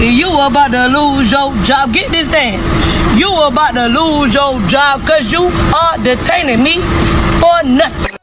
You 0.00 0.30
about 0.40 0.72
to 0.72 0.88
lose 0.88 1.30
your 1.30 1.54
job. 1.62 1.92
Get 1.92 2.10
this 2.10 2.26
dance. 2.26 2.66
You 3.16 3.30
about 3.46 3.74
to 3.74 3.86
lose 3.86 4.34
your 4.34 4.58
job 4.68 5.00
because 5.02 5.30
you 5.30 5.46
are 5.46 5.96
detaining 6.02 6.62
me 6.62 6.80
for 7.38 7.62
nothing. 7.64 8.16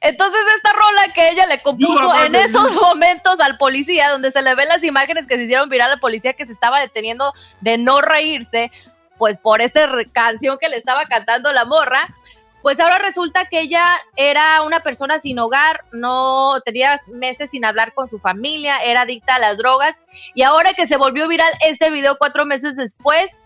Entonces 0.00 0.40
esta 0.56 0.72
rola 0.72 1.12
que 1.14 1.30
ella 1.30 1.46
le 1.46 1.62
compuso 1.62 2.14
en 2.24 2.34
esos 2.34 2.74
momentos 2.74 3.40
al 3.40 3.56
policía, 3.56 4.10
donde 4.10 4.32
se 4.32 4.42
le 4.42 4.54
ven 4.54 4.68
las 4.68 4.82
imágenes 4.82 5.26
que 5.26 5.36
se 5.36 5.44
hicieron 5.44 5.68
viral 5.68 5.92
al 5.92 6.00
policía 6.00 6.32
que 6.32 6.44
se 6.44 6.52
estaba 6.52 6.80
deteniendo 6.80 7.32
de 7.60 7.78
no 7.78 8.00
reírse, 8.00 8.72
pues 9.18 9.38
por 9.38 9.62
esta 9.62 9.88
canción 10.12 10.58
que 10.60 10.68
le 10.68 10.76
estaba 10.76 11.06
cantando 11.06 11.52
la 11.52 11.64
morra, 11.64 12.12
pues 12.62 12.78
ahora 12.80 12.98
resulta 12.98 13.46
que 13.46 13.60
ella 13.60 14.00
era 14.16 14.62
una 14.62 14.80
persona 14.80 15.18
sin 15.18 15.38
hogar, 15.38 15.84
no 15.92 16.60
tenía 16.64 16.98
meses 17.08 17.50
sin 17.50 17.64
hablar 17.64 17.92
con 17.92 18.08
su 18.08 18.18
familia, 18.18 18.78
era 18.78 19.02
adicta 19.02 19.34
a 19.34 19.38
las 19.40 19.58
drogas 19.58 20.02
y 20.34 20.42
ahora 20.42 20.72
que 20.74 20.86
se 20.86 20.96
volvió 20.96 21.26
viral 21.28 21.52
este 21.66 21.90
video 21.90 22.16
cuatro 22.18 22.46
meses 22.46 22.76
después, 22.76 23.40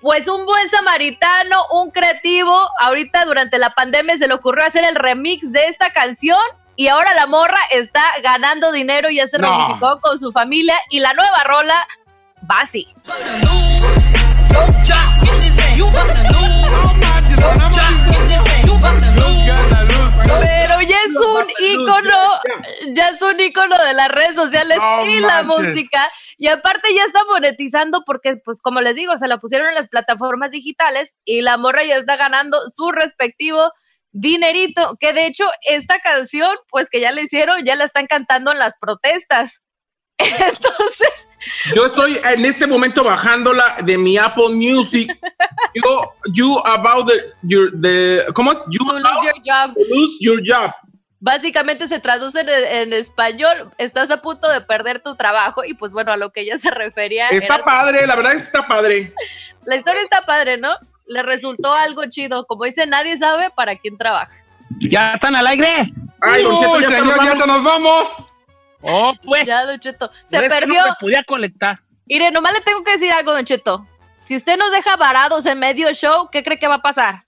pues 0.00 0.28
un 0.28 0.46
buen 0.46 0.68
samaritano, 0.70 1.64
un 1.72 1.90
creativo, 1.90 2.56
ahorita 2.80 3.24
durante 3.24 3.58
la 3.58 3.70
pandemia 3.70 4.16
se 4.16 4.28
le 4.28 4.34
ocurrió 4.34 4.64
hacer 4.64 4.84
el 4.84 4.94
remix 4.94 5.52
de 5.52 5.66
esta 5.66 5.92
canción 5.92 6.38
y 6.76 6.88
ahora 6.88 7.14
la 7.14 7.26
morra 7.26 7.58
está 7.70 8.02
ganando 8.22 8.72
dinero 8.72 9.10
y 9.10 9.16
ya 9.16 9.26
se 9.26 9.38
No. 9.38 9.48
reunificó 9.48 10.00
con 10.00 10.18
su 10.18 10.32
familia 10.32 10.74
y 10.88 11.00
la 11.00 11.14
nueva 11.14 11.44
rola 11.44 11.86
va 12.50 12.60
así. 12.60 12.88
Pero 18.82 20.80
ya 20.82 20.96
es 21.06 21.14
un 21.14 21.46
ícono, 21.60 22.18
ya 22.94 23.08
es 23.10 23.22
un 23.22 23.40
ícono 23.40 23.78
de 23.78 23.94
las 23.94 24.08
redes 24.10 24.34
sociales 24.34 24.78
No 24.78 25.06
y 25.06 25.20
la 25.20 25.42
música. 25.42 26.10
Y 26.38 26.48
aparte 26.48 26.92
ya 26.94 27.04
está 27.04 27.20
monetizando 27.30 28.02
porque, 28.04 28.36
pues 28.44 28.60
como 28.60 28.80
les 28.80 28.96
digo, 28.96 29.16
se 29.18 29.28
la 29.28 29.38
pusieron 29.38 29.68
en 29.68 29.74
las 29.74 29.88
plataformas 29.88 30.50
digitales 30.50 31.14
y 31.24 31.42
la 31.42 31.56
morra 31.56 31.84
ya 31.84 31.96
está 31.96 32.16
ganando 32.16 32.58
su 32.68 32.90
respectivo 32.90 33.72
dinerito. 34.10 34.96
Que 34.98 35.12
de 35.12 35.26
hecho 35.26 35.44
esta 35.62 36.00
canción, 36.00 36.56
pues 36.68 36.90
que 36.90 37.00
ya 37.00 37.12
le 37.12 37.22
hicieron, 37.22 37.64
ya 37.64 37.76
la 37.76 37.84
están 37.84 38.06
cantando 38.06 38.50
en 38.52 38.58
las 38.58 38.76
protestas. 38.78 39.62
Entonces, 40.18 41.28
Yo 41.74 41.86
estoy 41.86 42.20
en 42.24 42.44
este 42.44 42.66
momento 42.66 43.02
bajándola 43.04 43.76
de 43.84 43.98
mi 43.98 44.16
Apple 44.18 44.50
Music. 44.50 45.10
Yo, 45.74 46.12
you 46.32 46.58
about 46.64 47.08
the, 47.08 47.14
your, 47.42 47.70
the, 47.80 48.24
¿cómo 48.34 48.52
es? 48.52 48.62
You 48.70 48.84
to 48.84 48.92
lose 48.98 49.24
your 49.24 49.34
job. 49.44 49.74
to 49.74 49.80
lose 49.90 50.16
your 50.20 50.40
job. 50.44 50.72
Básicamente 51.20 51.86
se 51.86 52.00
traduce 52.00 52.40
en, 52.40 52.48
en 52.48 52.92
español, 52.92 53.70
estás 53.78 54.10
a 54.10 54.20
punto 54.20 54.48
de 54.48 54.60
perder 54.60 55.00
tu 55.00 55.14
trabajo 55.14 55.64
y 55.64 55.74
pues 55.74 55.92
bueno, 55.92 56.10
a 56.10 56.16
lo 56.16 56.30
que 56.30 56.40
ella 56.40 56.58
se 56.58 56.70
refería. 56.70 57.28
Está 57.28 57.54
era- 57.56 57.64
padre, 57.64 58.06
la 58.06 58.16
verdad 58.16 58.32
es 58.32 58.42
que 58.42 58.46
está 58.46 58.66
padre. 58.66 59.14
La 59.64 59.76
historia 59.76 60.02
está 60.02 60.22
padre, 60.26 60.58
¿no? 60.58 60.74
Le 61.06 61.22
resultó 61.22 61.72
algo 61.74 62.02
chido. 62.06 62.44
Como 62.46 62.64
dice, 62.64 62.86
nadie 62.86 63.16
sabe 63.18 63.50
para 63.54 63.76
quién 63.76 63.96
trabaja. 63.96 64.32
¿Ya 64.80 65.14
están 65.14 65.36
al 65.36 65.46
aire? 65.46 65.92
Ay, 66.20 66.42
Don 66.42 66.58
Cheto, 66.58 66.80
ya 66.80 66.88
señor, 66.88 67.16
nos 67.16 67.26
ya 67.38 67.46
nos 67.46 67.62
vamos. 67.62 68.08
Oh, 68.82 69.14
pues. 69.22 69.46
Ya, 69.46 69.64
Don 69.64 69.78
Cheto. 69.78 70.10
Se 70.24 70.38
pero 70.38 70.42
es 70.42 70.52
que 70.52 70.58
perdió. 70.60 70.80
No 70.82 70.86
me 70.90 70.96
podía 71.00 71.22
conectar. 71.24 71.80
Mire, 72.06 72.30
nomás 72.30 72.52
le 72.52 72.60
tengo 72.62 72.82
que 72.84 72.92
decir 72.92 73.10
algo, 73.12 73.32
Don 73.32 73.44
Cheto. 73.44 73.86
Si 74.24 74.36
usted 74.36 74.56
nos 74.56 74.70
deja 74.70 74.96
varados 74.96 75.46
en 75.46 75.58
medio 75.58 75.92
show, 75.94 76.28
¿qué 76.30 76.42
cree 76.42 76.58
que 76.58 76.68
va 76.68 76.76
a 76.76 76.82
pasar? 76.82 77.24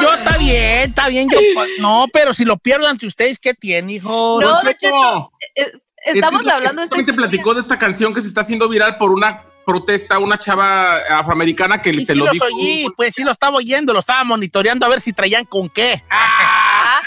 Yo 0.00 0.12
está 0.14 0.36
bien, 0.38 0.88
está 0.90 1.08
bien. 1.08 1.28
Yo, 1.30 1.38
no, 1.80 2.06
pero 2.12 2.34
si 2.34 2.44
lo 2.44 2.56
pierdo 2.56 2.86
ante 2.86 3.06
ustedes, 3.06 3.38
¿qué 3.38 3.54
tiene, 3.54 3.94
hijo? 3.94 4.08
No, 4.40 4.48
Don 4.48 4.64
Don 4.64 4.74
Cheto. 4.74 4.78
Cheto. 4.78 5.32
eh, 5.54 5.72
Es 6.06 6.14
Estamos 6.16 6.42
que 6.42 6.50
hablando 6.50 6.80
de 6.82 6.84
esta 6.86 6.96
justamente 6.96 7.12
historia. 7.12 7.30
platicó 7.30 7.54
de 7.54 7.60
esta 7.60 7.78
canción 7.78 8.12
que 8.12 8.20
se 8.20 8.28
está 8.28 8.42
haciendo 8.42 8.68
viral 8.68 8.98
por 8.98 9.10
una 9.10 9.42
protesta, 9.64 10.18
una 10.18 10.38
chava 10.38 10.96
afroamericana 11.18 11.80
que 11.82 11.92
se 11.94 12.06
sí 12.06 12.14
lo 12.14 12.24
los 12.26 12.32
dijo. 12.32 12.44
oí, 12.46 12.86
pues 12.96 13.14
sí 13.14 13.22
lo 13.24 13.32
estaba 13.32 13.56
oyendo, 13.56 13.92
lo 13.92 14.00
estaba 14.00 14.22
monitoreando 14.24 14.84
a 14.86 14.88
ver 14.88 15.00
si 15.00 15.12
traían 15.12 15.44
con 15.44 15.68
qué. 15.68 16.02
Ah, 16.10 17.00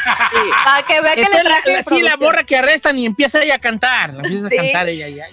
para 0.65 0.83
que 0.83 1.01
vea 1.01 1.15
que 1.15 1.21
le 1.21 1.41
traje 1.43 1.73
la, 1.73 1.83
sí, 1.83 2.01
la 2.01 2.15
borra 2.15 2.43
que 2.43 2.55
arrestan 2.57 2.97
y 2.97 3.05
empieza 3.05 3.41
ella 3.41 3.55
a 3.55 3.59
cantar. 3.59 4.13
La 4.13 4.23
empieza 4.23 4.49
Sí. 4.49 4.57
a 4.57 4.61
cantar 4.63 4.89
ella 4.89 5.09
ya. 5.09 5.25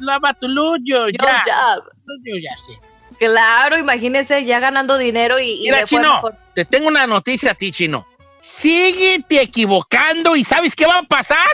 Lava 0.00 0.34
tu 0.34 0.46
ya. 0.48 1.42
ya. 1.46 1.76
Luyo, 2.04 2.38
ya, 2.42 2.56
sí. 2.66 2.78
Claro, 3.18 3.78
imagínense 3.78 4.44
ya 4.44 4.58
ganando 4.58 4.98
dinero 4.98 5.38
y, 5.38 5.52
y 5.52 5.70
Mira, 5.70 5.84
Chino, 5.84 6.14
mejor. 6.14 6.36
te 6.54 6.64
tengo 6.64 6.88
una 6.88 7.06
noticia 7.06 7.52
a 7.52 7.54
ti, 7.54 7.70
Chino. 7.70 8.06
Síguete 8.40 9.40
equivocando 9.42 10.34
y 10.34 10.42
¿sabes 10.42 10.74
qué 10.74 10.86
va 10.86 10.98
a 10.98 11.02
pasar? 11.04 11.46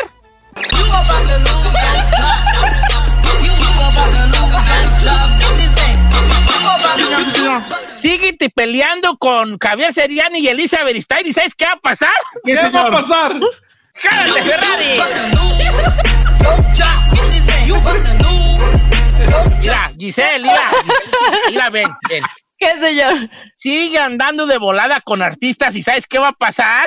Síguete 8.00 8.50
peleando 8.50 9.16
con 9.18 9.59
Javier 9.59 9.92
Seriani 9.92 10.38
y 10.40 10.49
Elisa 10.49 10.83
Beristain 10.85 11.26
y 11.26 11.33
¿sabes 11.33 11.54
qué 11.54 11.64
va 11.64 11.73
a 11.73 11.80
pasar? 11.80 12.14
¿Qué 12.45 12.54
va 12.54 12.83
a 12.83 12.90
pasar? 12.90 13.35
¡Jálate, 13.95 14.42
Ferrari! 14.42 15.00
Mira, 19.61 19.92
Giselle, 19.99 20.42
mira, 20.42 20.71
mira, 21.50 21.71
ven, 21.71 21.88
ven. 22.09 22.25
¿Qué, 22.59 22.78
señor? 22.80 23.28
Sigue 23.57 23.99
andando 23.99 24.47
de 24.47 24.59
volada 24.59 25.00
con 25.00 25.23
artistas 25.23 25.75
y 25.76 25.83
¿sabes 25.83 26.07
qué 26.07 26.18
va 26.18 26.28
a 26.28 26.33
pasar? 26.33 26.87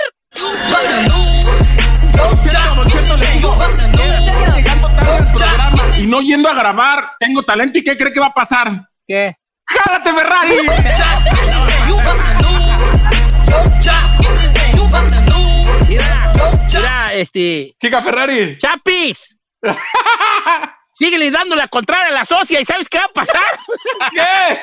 Y 5.98 6.08
no 6.08 6.22
yendo 6.22 6.50
a 6.50 6.54
grabar, 6.54 7.14
tengo 7.20 7.44
talento 7.44 7.78
y 7.78 7.84
¿qué 7.84 7.96
cree 7.96 8.12
que 8.12 8.20
va 8.20 8.28
a 8.28 8.34
pasar? 8.34 8.88
¿Qué? 9.08 9.36
¡Jálate, 9.68 10.14
Ferrari! 10.14 10.58
Mira, 15.88 16.34
mira, 16.74 17.14
este, 17.14 17.76
Chica 17.80 18.02
Ferrari. 18.02 18.58
Chapis. 18.58 19.38
Síguele 20.94 21.32
dando 21.32 21.56
la 21.56 21.68
contraria 21.68 22.10
a 22.10 22.12
la 22.12 22.26
socia 22.26 22.60
y 22.60 22.66
¿sabes 22.66 22.90
qué 22.90 22.98
va 22.98 23.06
a 23.06 23.14
pasar? 23.14 23.60
¿Qué? 24.12 24.60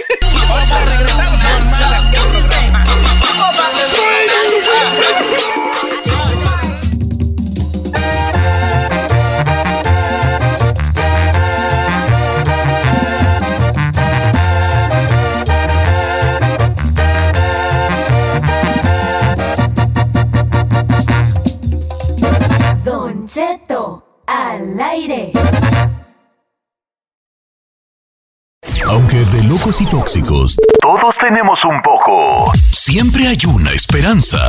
Y 29.80 29.86
tóxicos, 29.86 30.56
Todos 30.80 31.14
tenemos 31.20 31.58
un 31.64 31.80
poco. 31.82 32.52
siempre 32.70 33.28
hay 33.28 33.36
una 33.46 33.70
esperanza. 33.72 34.40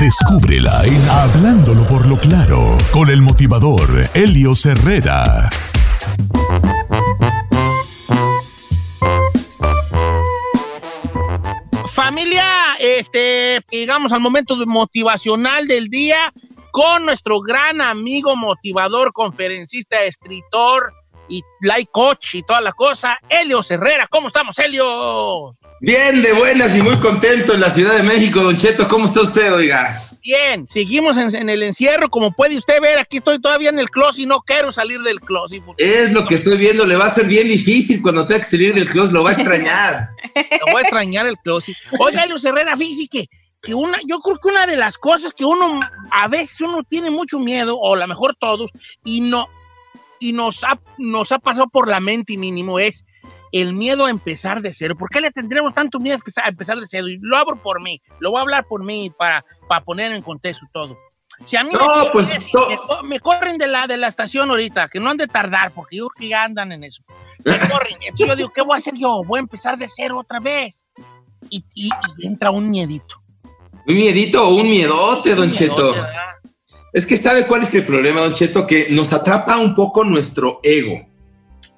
Descúbrela 0.00 0.84
en 0.84 1.08
Hablándolo 1.08 1.86
por 1.86 2.06
lo 2.06 2.18
claro, 2.18 2.76
con 2.92 3.08
el 3.08 3.22
motivador 3.22 3.88
Helio 4.14 4.52
Herrera. 4.64 5.48
Familia, 11.92 12.74
este, 12.80 13.60
llegamos 13.70 14.12
al 14.12 14.20
momento 14.20 14.56
motivacional 14.66 15.66
del 15.66 15.88
día 15.88 16.32
con 16.72 17.04
nuestro 17.04 17.40
gran 17.40 17.80
amigo 17.80 18.34
motivador, 18.34 19.12
conferencista, 19.12 20.02
escritor, 20.02 20.92
y 21.28 21.42
life 21.60 21.88
coach 21.90 22.34
y 22.34 22.42
toda 22.42 22.60
la 22.60 22.72
cosa, 22.72 23.18
Helios 23.28 23.70
Herrera. 23.70 24.06
¿Cómo 24.10 24.28
estamos, 24.28 24.58
Helios? 24.58 25.58
Bien, 25.80 26.22
de 26.22 26.32
buenas 26.32 26.76
y 26.76 26.82
muy 26.82 26.96
contento 26.98 27.54
en 27.54 27.60
la 27.60 27.70
Ciudad 27.70 27.96
de 27.96 28.02
México, 28.02 28.42
Don 28.42 28.56
Cheto. 28.56 28.88
¿Cómo 28.88 29.06
está 29.06 29.22
usted, 29.22 29.52
oiga? 29.52 30.02
Bien, 30.24 30.66
seguimos 30.70 31.18
en, 31.18 31.34
en 31.36 31.50
el 31.50 31.62
encierro. 31.62 32.08
Como 32.08 32.32
puede 32.32 32.56
usted 32.56 32.80
ver, 32.80 32.98
aquí 32.98 33.18
estoy 33.18 33.38
todavía 33.38 33.68
en 33.68 33.78
el 33.78 33.90
closet 33.90 34.22
y 34.22 34.26
no 34.26 34.40
quiero 34.40 34.72
salir 34.72 35.02
del 35.02 35.20
closet. 35.20 35.62
Es 35.76 36.12
lo 36.12 36.26
que 36.26 36.36
estoy 36.36 36.56
viendo, 36.56 36.86
le 36.86 36.96
va 36.96 37.06
a 37.06 37.14
ser 37.14 37.26
bien 37.26 37.46
difícil 37.46 38.00
cuando 38.00 38.24
tenga 38.24 38.40
que 38.40 38.50
salir 38.50 38.72
del 38.72 38.88
closet, 38.88 39.12
lo 39.12 39.22
va 39.22 39.30
a 39.30 39.32
extrañar. 39.34 40.08
Lo 40.34 40.72
voy 40.72 40.80
a 40.80 40.80
extrañar 40.80 41.26
el 41.26 41.36
closet. 41.38 41.76
Oiga, 42.00 42.24
Helios 42.24 42.44
Herrera, 42.44 42.76
fíjese 42.76 43.06
que, 43.08 43.26
que 43.62 43.74
una, 43.74 43.98
yo 44.06 44.18
creo 44.20 44.38
que 44.38 44.48
una 44.48 44.66
de 44.66 44.76
las 44.76 44.96
cosas 44.96 45.32
que 45.32 45.44
uno, 45.44 45.80
a 46.10 46.28
veces 46.28 46.60
uno 46.62 46.82
tiene 46.82 47.10
mucho 47.10 47.38
miedo, 47.38 47.76
o 47.76 47.94
a 47.94 47.98
lo 47.98 48.06
mejor 48.08 48.34
todos, 48.40 48.70
y 49.04 49.20
no, 49.20 49.46
y 50.20 50.32
nos 50.32 50.64
ha, 50.64 50.78
nos 50.98 51.32
ha 51.32 51.38
pasado 51.38 51.68
por 51.68 51.88
la 51.88 52.00
mente 52.00 52.36
mínimo, 52.36 52.78
es 52.78 53.04
el 53.52 53.72
miedo 53.74 54.06
a 54.06 54.10
empezar 54.10 54.62
de 54.62 54.72
cero. 54.72 54.96
¿Por 54.96 55.08
qué 55.10 55.20
le 55.20 55.30
tendremos 55.30 55.72
tanto 55.74 56.00
miedo 56.00 56.16
a 56.16 56.48
empezar- 56.48 56.78
de 56.80 56.86
cero? 56.86 57.08
Y 57.08 57.18
lo 57.20 57.36
abro 57.36 57.62
por 57.62 57.80
mí, 57.82 58.00
lo 58.20 58.30
voy 58.30 58.38
a 58.38 58.42
hablar 58.42 58.66
por 58.66 58.84
mí 58.84 59.10
para, 59.16 59.44
para 59.68 59.84
poner 59.84 60.12
en 60.12 60.22
contexto 60.22 60.66
todo. 60.72 60.96
Si 61.44 61.56
a 61.56 61.64
mí 61.64 61.70
No, 61.72 61.80
me, 62.04 62.10
pues, 62.10 62.28
me- 62.28 62.38
me 62.38 62.76
co- 62.76 63.02
me 63.02 63.20
corren 63.20 63.58
de 63.58 63.66
la, 63.66 63.86
de 63.88 63.96
la 63.96 64.06
estación 64.06 64.50
ahorita, 64.50 64.88
que 64.88 65.00
no 65.00 65.10
han 65.10 65.16
de 65.16 65.26
tardar, 65.26 65.72
porque 65.72 65.96
yo 65.96 66.08
que 66.08 66.28
ya 66.28 66.44
andan 66.44 66.70
en 66.72 66.84
eso. 66.84 67.02
Me 67.44 67.58
corren. 67.68 67.96
Entonces 68.02 68.26
yo 68.28 68.36
digo, 68.36 68.52
¿qué 68.54 68.62
voy 68.62 68.74
a 68.76 68.78
hacer 68.78 68.94
yo? 68.96 69.22
Voy 69.24 69.38
a 69.38 69.40
empezar 69.40 69.76
de 69.76 69.88
cero 69.88 70.18
otra 70.20 70.38
vez. 70.40 70.90
Y, 71.50 71.64
y- 71.74 71.90
y 72.18 72.26
entra 72.26 72.50
un 72.52 72.70
miedito. 72.70 73.16
¿Un 73.86 73.94
miedito 73.96 74.48
o 74.48 74.54
un 74.54 74.70
miedote, 74.70 75.34
Don 75.34 75.48
Un 75.48 75.52
Cheto? 75.52 75.74
miedote, 75.76 76.00
¿verdad? 76.00 76.34
Es 76.94 77.06
que 77.06 77.16
sabe 77.16 77.44
cuál 77.44 77.62
es 77.62 77.74
el 77.74 77.84
problema, 77.84 78.20
Don 78.20 78.34
Cheto, 78.34 78.68
que 78.68 78.86
nos 78.90 79.12
atrapa 79.12 79.58
un 79.58 79.74
poco 79.74 80.04
nuestro 80.04 80.60
ego. 80.62 81.04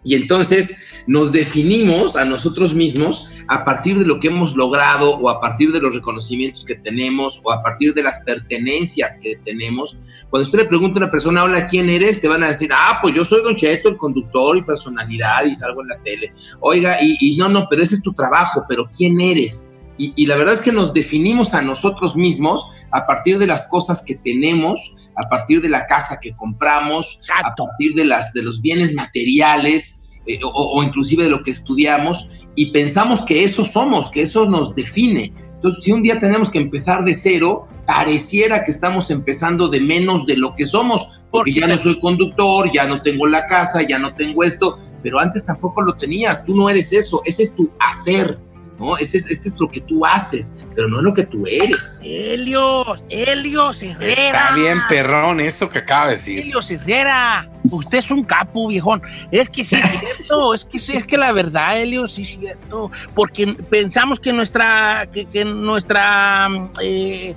Y 0.04 0.14
entonces 0.14 0.76
nos 1.06 1.32
definimos 1.32 2.16
a 2.16 2.26
nosotros 2.26 2.74
mismos 2.74 3.26
a 3.48 3.64
partir 3.64 3.98
de 3.98 4.04
lo 4.04 4.20
que 4.20 4.28
hemos 4.28 4.54
logrado 4.54 5.16
o 5.16 5.30
a 5.30 5.40
partir 5.40 5.72
de 5.72 5.80
los 5.80 5.94
reconocimientos 5.94 6.66
que 6.66 6.74
tenemos 6.74 7.40
o 7.42 7.50
a 7.50 7.62
partir 7.62 7.94
de 7.94 8.02
las 8.02 8.20
pertenencias 8.24 9.18
que 9.22 9.36
tenemos. 9.42 9.96
Cuando 10.28 10.44
usted 10.44 10.58
le 10.58 10.64
pregunta 10.66 11.00
a 11.00 11.04
una 11.04 11.10
persona, 11.10 11.44
hola, 11.44 11.66
¿quién 11.66 11.88
eres? 11.88 12.20
Te 12.20 12.28
van 12.28 12.42
a 12.42 12.48
decir, 12.48 12.68
ah, 12.74 12.98
pues 13.00 13.14
yo 13.14 13.24
soy 13.24 13.42
Don 13.42 13.56
Cheto, 13.56 13.88
el 13.88 13.96
conductor 13.96 14.54
y 14.58 14.64
personalidad 14.64 15.46
y 15.46 15.54
salgo 15.54 15.80
en 15.80 15.88
la 15.88 15.98
tele. 16.02 16.34
Oiga, 16.60 16.98
y, 17.00 17.16
y 17.18 17.36
no, 17.38 17.48
no, 17.48 17.68
pero 17.70 17.82
ese 17.82 17.94
es 17.94 18.02
tu 18.02 18.12
trabajo, 18.12 18.66
pero 18.68 18.86
¿quién 18.94 19.18
eres? 19.18 19.72
Y, 19.98 20.12
y 20.16 20.26
la 20.26 20.36
verdad 20.36 20.54
es 20.54 20.60
que 20.60 20.72
nos 20.72 20.92
definimos 20.92 21.54
a 21.54 21.62
nosotros 21.62 22.16
mismos 22.16 22.66
a 22.90 23.06
partir 23.06 23.38
de 23.38 23.46
las 23.46 23.68
cosas 23.68 24.02
que 24.04 24.14
tenemos, 24.16 24.94
a 25.16 25.28
partir 25.28 25.60
de 25.60 25.68
la 25.68 25.86
casa 25.86 26.18
que 26.20 26.34
compramos, 26.34 27.20
a 27.42 27.54
partir 27.54 27.94
de, 27.94 28.04
las, 28.04 28.32
de 28.32 28.42
los 28.42 28.60
bienes 28.60 28.94
materiales 28.94 30.18
eh, 30.26 30.38
o, 30.44 30.50
o 30.50 30.82
inclusive 30.82 31.24
de 31.24 31.30
lo 31.30 31.42
que 31.42 31.50
estudiamos 31.50 32.28
y 32.54 32.72
pensamos 32.72 33.24
que 33.24 33.44
eso 33.44 33.64
somos, 33.64 34.10
que 34.10 34.22
eso 34.22 34.46
nos 34.46 34.74
define. 34.74 35.32
Entonces, 35.54 35.84
si 35.84 35.92
un 35.92 36.02
día 36.02 36.18
tenemos 36.18 36.50
que 36.50 36.58
empezar 36.58 37.04
de 37.04 37.14
cero, 37.14 37.66
pareciera 37.86 38.64
que 38.64 38.70
estamos 38.70 39.10
empezando 39.10 39.68
de 39.68 39.80
menos 39.80 40.26
de 40.26 40.36
lo 40.36 40.54
que 40.54 40.66
somos, 40.66 41.08
porque 41.30 41.52
ya 41.52 41.66
no 41.66 41.78
soy 41.78 42.00
conductor, 42.00 42.70
ya 42.72 42.86
no 42.86 43.00
tengo 43.02 43.26
la 43.26 43.46
casa, 43.46 43.82
ya 43.82 43.98
no 43.98 44.14
tengo 44.14 44.42
esto, 44.42 44.78
pero 45.02 45.18
antes 45.18 45.44
tampoco 45.44 45.82
lo 45.82 45.94
tenías, 45.96 46.44
tú 46.44 46.56
no 46.56 46.68
eres 46.68 46.92
eso, 46.92 47.22
ese 47.24 47.44
es 47.44 47.54
tu 47.54 47.70
hacer, 47.78 48.38
¿no? 48.78 48.96
Ese 48.96 49.18
es, 49.18 49.30
este 49.30 49.48
es 49.48 49.56
lo 49.58 49.68
que 49.68 49.80
tú 49.80 50.04
haces, 50.04 50.54
pero 50.74 50.88
no 50.88 50.98
es 50.98 51.04
lo 51.04 51.14
que 51.14 51.24
tú 51.24 51.46
eres. 51.46 52.00
Helios, 52.04 53.02
Helios 53.08 53.82
Herrera. 53.82 54.40
Está 54.42 54.54
bien 54.54 54.78
perrón 54.88 55.40
eso 55.40 55.68
que 55.68 55.78
acaba 55.78 56.06
de 56.06 56.12
decir. 56.12 56.40
Helios 56.40 56.70
Herrera, 56.70 57.50
usted 57.70 57.98
es 57.98 58.10
un 58.10 58.24
capo, 58.24 58.68
viejón. 58.68 59.02
Es 59.30 59.48
que 59.48 59.64
sí 59.64 59.76
es 59.76 59.90
cierto, 59.90 60.54
es 60.54 60.64
que, 60.64 60.76
es 60.76 61.06
que 61.06 61.16
la 61.16 61.32
verdad, 61.32 61.80
Helios, 61.80 62.12
sí 62.12 62.22
es 62.22 62.38
cierto. 62.38 62.90
Porque 63.14 63.54
pensamos 63.70 64.20
que 64.20 64.32
nuestra, 64.32 65.08
que, 65.12 65.26
que 65.26 65.44
nuestra, 65.44 66.48
eh, 66.82 67.34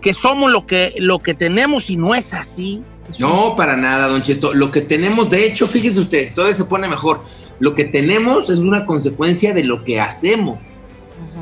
que 0.00 0.14
somos 0.14 0.50
lo 0.50 0.66
que, 0.66 0.94
lo 0.98 1.18
que 1.20 1.34
tenemos 1.34 1.90
y 1.90 1.96
no 1.96 2.14
es 2.14 2.34
así. 2.34 2.82
No, 3.18 3.56
para 3.56 3.76
nada, 3.76 4.08
Don 4.08 4.22
Cheto. 4.22 4.52
Lo 4.52 4.70
que 4.70 4.82
tenemos, 4.82 5.30
de 5.30 5.46
hecho, 5.46 5.66
fíjese 5.66 6.00
usted, 6.00 6.34
todavía 6.34 6.56
se 6.56 6.64
pone 6.64 6.88
mejor. 6.88 7.22
Lo 7.58 7.74
que 7.74 7.84
tenemos 7.84 8.50
es 8.50 8.60
una 8.60 8.84
consecuencia 8.84 9.54
de 9.54 9.64
lo 9.64 9.82
que 9.84 10.00
hacemos. 10.00 10.62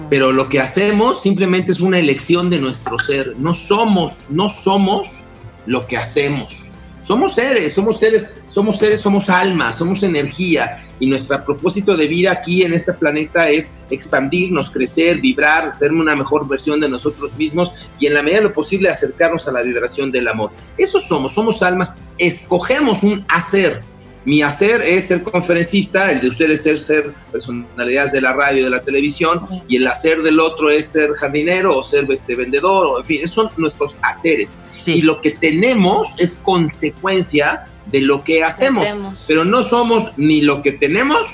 Pero 0.08 0.32
lo 0.32 0.48
que 0.48 0.60
hacemos 0.60 1.22
simplemente 1.22 1.72
es 1.72 1.80
una 1.80 1.98
elección 1.98 2.48
de 2.48 2.58
nuestro 2.58 2.98
ser. 2.98 3.34
No 3.38 3.54
somos, 3.54 4.26
no 4.30 4.48
somos 4.48 5.24
lo 5.66 5.86
que 5.86 5.96
hacemos. 5.96 6.66
Somos 7.06 7.34
seres, 7.34 7.72
somos 7.72 8.00
seres, 8.00 8.42
somos 8.48 8.78
seres, 8.78 9.00
somos 9.00 9.28
almas, 9.28 9.76
somos 9.76 10.02
energía. 10.02 10.84
Y 10.98 11.06
nuestro 11.06 11.44
propósito 11.44 11.96
de 11.96 12.08
vida 12.08 12.32
aquí 12.32 12.62
en 12.62 12.72
este 12.72 12.92
planeta 12.92 13.48
es 13.48 13.76
expandirnos, 13.90 14.70
crecer, 14.70 15.20
vibrar, 15.20 15.70
ser 15.70 15.92
una 15.92 16.16
mejor 16.16 16.48
versión 16.48 16.80
de 16.80 16.88
nosotros 16.88 17.36
mismos 17.36 17.72
y 18.00 18.06
en 18.06 18.14
la 18.14 18.22
medida 18.22 18.38
de 18.38 18.44
lo 18.44 18.52
posible 18.52 18.88
acercarnos 18.88 19.46
a 19.46 19.52
la 19.52 19.62
vibración 19.62 20.10
del 20.10 20.26
amor. 20.26 20.50
Eso 20.76 21.00
somos, 21.00 21.32
somos 21.32 21.62
almas. 21.62 21.94
Escogemos 22.18 23.04
un 23.04 23.24
hacer. 23.28 23.82
Mi 24.26 24.42
hacer 24.42 24.82
es 24.82 25.06
ser 25.06 25.22
conferencista, 25.22 26.10
el 26.10 26.20
de 26.20 26.28
ustedes 26.28 26.66
es 26.66 26.84
ser 26.84 27.12
personalidades 27.30 28.10
de 28.10 28.20
la 28.20 28.32
radio 28.32 28.62
y 28.62 28.64
de 28.64 28.70
la 28.70 28.82
televisión, 28.82 29.46
y 29.68 29.76
el 29.76 29.86
hacer 29.86 30.20
del 30.22 30.40
otro 30.40 30.68
es 30.68 30.88
ser 30.88 31.12
jardinero 31.12 31.78
o 31.78 31.82
ser 31.84 32.10
este, 32.10 32.34
vendedor, 32.34 32.86
o 32.86 32.98
en 32.98 33.04
fin, 33.04 33.20
esos 33.22 33.34
son 33.34 33.50
nuestros 33.56 33.94
haceres. 34.02 34.58
Y 34.84 35.02
lo 35.02 35.20
que 35.20 35.30
tenemos 35.30 36.08
es 36.18 36.40
consecuencia 36.42 37.66
de 37.86 38.00
lo 38.00 38.24
que 38.24 38.42
hacemos, 38.42 38.84
Hacemos. 38.84 39.24
pero 39.28 39.44
no 39.44 39.62
somos 39.62 40.10
ni 40.16 40.40
lo 40.40 40.60
que 40.60 40.72
tenemos 40.72 41.28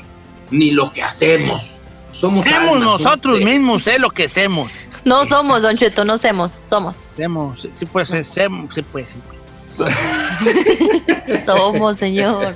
ni 0.51 0.71
lo 0.71 0.93
que 0.93 1.03
hacemos. 1.03 1.79
Somos 2.13 2.41
Somos 2.41 2.47
almas, 2.47 2.83
somos 2.83 3.01
nosotros 3.01 3.41
mismos, 3.41 3.87
es 3.87 3.99
lo 3.99 4.11
que 4.11 4.25
hacemos. 4.25 4.71
No 5.07 5.25
somos, 5.25 5.63
Don 5.63 5.79
Cheto, 5.79 6.05
no 6.05 6.19
somos, 6.19 6.53
somos. 6.53 7.13
Hacemos, 7.15 7.67
sí, 7.75 7.87
pues, 7.87 8.13
hacemos, 8.13 8.75
sí, 8.75 8.83
pues, 8.83 9.09
sí, 9.09 9.19
pues. 9.27 9.42
Somos, 11.47 11.97
señor. 11.97 12.55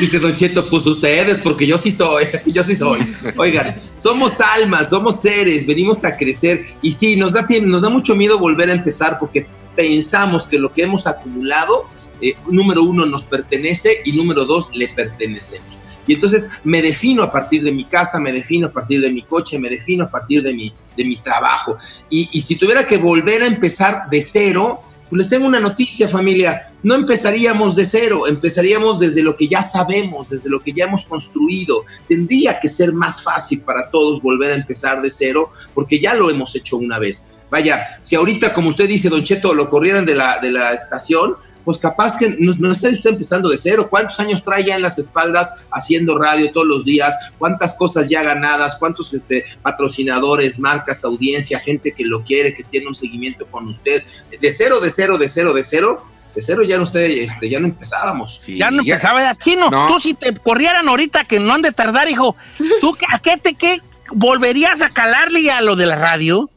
Dice 0.00 0.18
Don 0.18 0.34
Cheto, 0.34 0.68
pues 0.68 0.86
ustedes, 0.86 1.38
porque 1.38 1.66
yo 1.66 1.78
sí 1.78 1.90
soy, 1.90 2.26
yo 2.46 2.64
sí 2.64 2.74
soy. 2.74 3.14
Oigan, 3.36 3.76
somos 3.96 4.40
almas, 4.40 4.90
somos 4.90 5.20
seres, 5.20 5.66
venimos 5.66 6.04
a 6.04 6.16
crecer 6.16 6.64
y 6.82 6.92
sí, 6.92 7.16
nos 7.16 7.34
da, 7.34 7.46
nos 7.62 7.82
da 7.82 7.88
mucho 7.88 8.14
miedo 8.14 8.38
volver 8.38 8.70
a 8.70 8.72
empezar 8.72 9.18
porque 9.18 9.46
pensamos 9.76 10.46
que 10.46 10.58
lo 10.58 10.72
que 10.72 10.82
hemos 10.82 11.06
acumulado, 11.06 11.86
eh, 12.20 12.34
número 12.48 12.82
uno, 12.82 13.06
nos 13.06 13.24
pertenece 13.24 13.98
y 14.04 14.12
número 14.12 14.44
dos, 14.44 14.70
le 14.74 14.88
pertenecemos. 14.88 15.78
Y 16.06 16.14
entonces 16.14 16.50
me 16.64 16.82
defino 16.82 17.22
a 17.22 17.30
partir 17.30 17.62
de 17.62 17.70
mi 17.70 17.84
casa, 17.84 18.18
me 18.18 18.32
defino 18.32 18.68
a 18.68 18.72
partir 18.72 19.00
de 19.00 19.12
mi 19.12 19.22
coche, 19.22 19.58
me 19.58 19.68
defino 19.68 20.04
a 20.04 20.10
partir 20.10 20.42
de 20.42 20.52
mi, 20.52 20.72
de 20.96 21.04
mi 21.04 21.16
trabajo. 21.16 21.76
Y, 22.08 22.28
y 22.32 22.40
si 22.40 22.56
tuviera 22.56 22.86
que 22.86 22.96
volver 22.96 23.42
a 23.42 23.46
empezar 23.46 24.08
de 24.10 24.22
cero, 24.22 24.82
pues 25.10 25.18
les 25.18 25.28
tengo 25.28 25.46
una 25.46 25.58
noticia 25.58 26.08
familia, 26.08 26.72
no 26.84 26.94
empezaríamos 26.94 27.74
de 27.74 27.84
cero, 27.84 28.28
empezaríamos 28.28 29.00
desde 29.00 29.24
lo 29.24 29.36
que 29.36 29.48
ya 29.48 29.60
sabemos, 29.60 30.30
desde 30.30 30.48
lo 30.48 30.62
que 30.62 30.72
ya 30.72 30.84
hemos 30.84 31.04
construido. 31.04 31.84
Tendría 32.08 32.60
que 32.60 32.68
ser 32.68 32.92
más 32.92 33.20
fácil 33.20 33.60
para 33.60 33.90
todos 33.90 34.22
volver 34.22 34.52
a 34.52 34.54
empezar 34.54 35.02
de 35.02 35.10
cero, 35.10 35.50
porque 35.74 35.98
ya 35.98 36.14
lo 36.14 36.30
hemos 36.30 36.54
hecho 36.54 36.76
una 36.76 37.00
vez. 37.00 37.26
Vaya, 37.50 37.98
si 38.00 38.14
ahorita, 38.14 38.54
como 38.54 38.68
usted 38.68 38.88
dice, 38.88 39.08
Don 39.08 39.24
Cheto, 39.24 39.52
lo 39.52 39.68
corrieran 39.68 40.06
de 40.06 40.14
la, 40.14 40.38
de 40.38 40.52
la 40.52 40.72
estación, 40.72 41.34
pues 41.64 41.78
capaz 41.78 42.16
que 42.18 42.34
no, 42.38 42.54
no 42.58 42.72
está 42.72 42.88
usted 42.88 43.10
empezando 43.10 43.48
de 43.48 43.58
cero. 43.58 43.86
¿Cuántos 43.90 44.18
años 44.20 44.42
trae 44.42 44.64
ya 44.64 44.76
en 44.76 44.82
las 44.82 44.98
espaldas 44.98 45.58
haciendo 45.72 46.16
radio 46.18 46.50
todos 46.52 46.66
los 46.66 46.84
días? 46.84 47.14
¿Cuántas 47.38 47.74
cosas 47.76 48.08
ya 48.08 48.22
ganadas? 48.22 48.76
¿Cuántos 48.78 49.12
este, 49.14 49.44
patrocinadores, 49.62 50.58
marcas, 50.58 51.04
audiencia, 51.04 51.58
gente 51.60 51.92
que 51.92 52.04
lo 52.04 52.22
quiere, 52.24 52.54
que 52.54 52.64
tiene 52.64 52.86
un 52.88 52.94
seguimiento 52.96 53.46
con 53.46 53.66
usted? 53.68 54.02
De 54.40 54.52
cero, 54.52 54.80
de 54.80 54.90
cero, 54.90 55.18
de 55.18 55.28
cero, 55.28 55.52
de 55.52 55.64
cero. 55.64 56.06
De 56.34 56.40
cero 56.42 56.62
ya 56.62 56.76
no, 56.76 56.84
usted, 56.84 57.00
este, 57.10 57.50
ya 57.50 57.58
no 57.58 57.66
empezábamos. 57.66 58.40
Ya 58.56 58.70
no 58.70 58.82
empezaba 58.92 59.20
ya. 59.20 59.34
Chino, 59.34 59.68
tú 59.88 59.98
si 60.00 60.14
te 60.14 60.32
corrieran 60.32 60.88
ahorita 60.88 61.24
que 61.24 61.40
no 61.40 61.52
han 61.52 61.60
de 61.62 61.72
tardar, 61.72 62.08
hijo, 62.08 62.36
¿tú 62.80 62.94
qué- 62.94 63.06
a 63.12 63.18
qué 63.18 63.36
te 63.36 63.54
qué 63.54 63.80
volverías 64.12 64.80
a 64.80 64.90
calarle 64.90 65.50
a 65.50 65.60
lo 65.60 65.74
de 65.74 65.86
la 65.86 65.96
radio? 65.96 66.48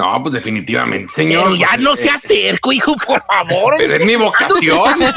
No, 0.00 0.22
pues 0.22 0.32
definitivamente, 0.32 1.12
señor. 1.12 1.44
Pero 1.44 1.56
ya 1.56 1.68
pues, 1.68 1.80
no 1.80 1.92
eh, 1.92 1.96
seas 1.98 2.22
terco, 2.22 2.72
hijo, 2.72 2.96
por 2.96 3.22
favor. 3.22 3.74
Pero 3.76 3.96
es 3.96 4.04
mi 4.04 4.16
vocación. 4.16 4.98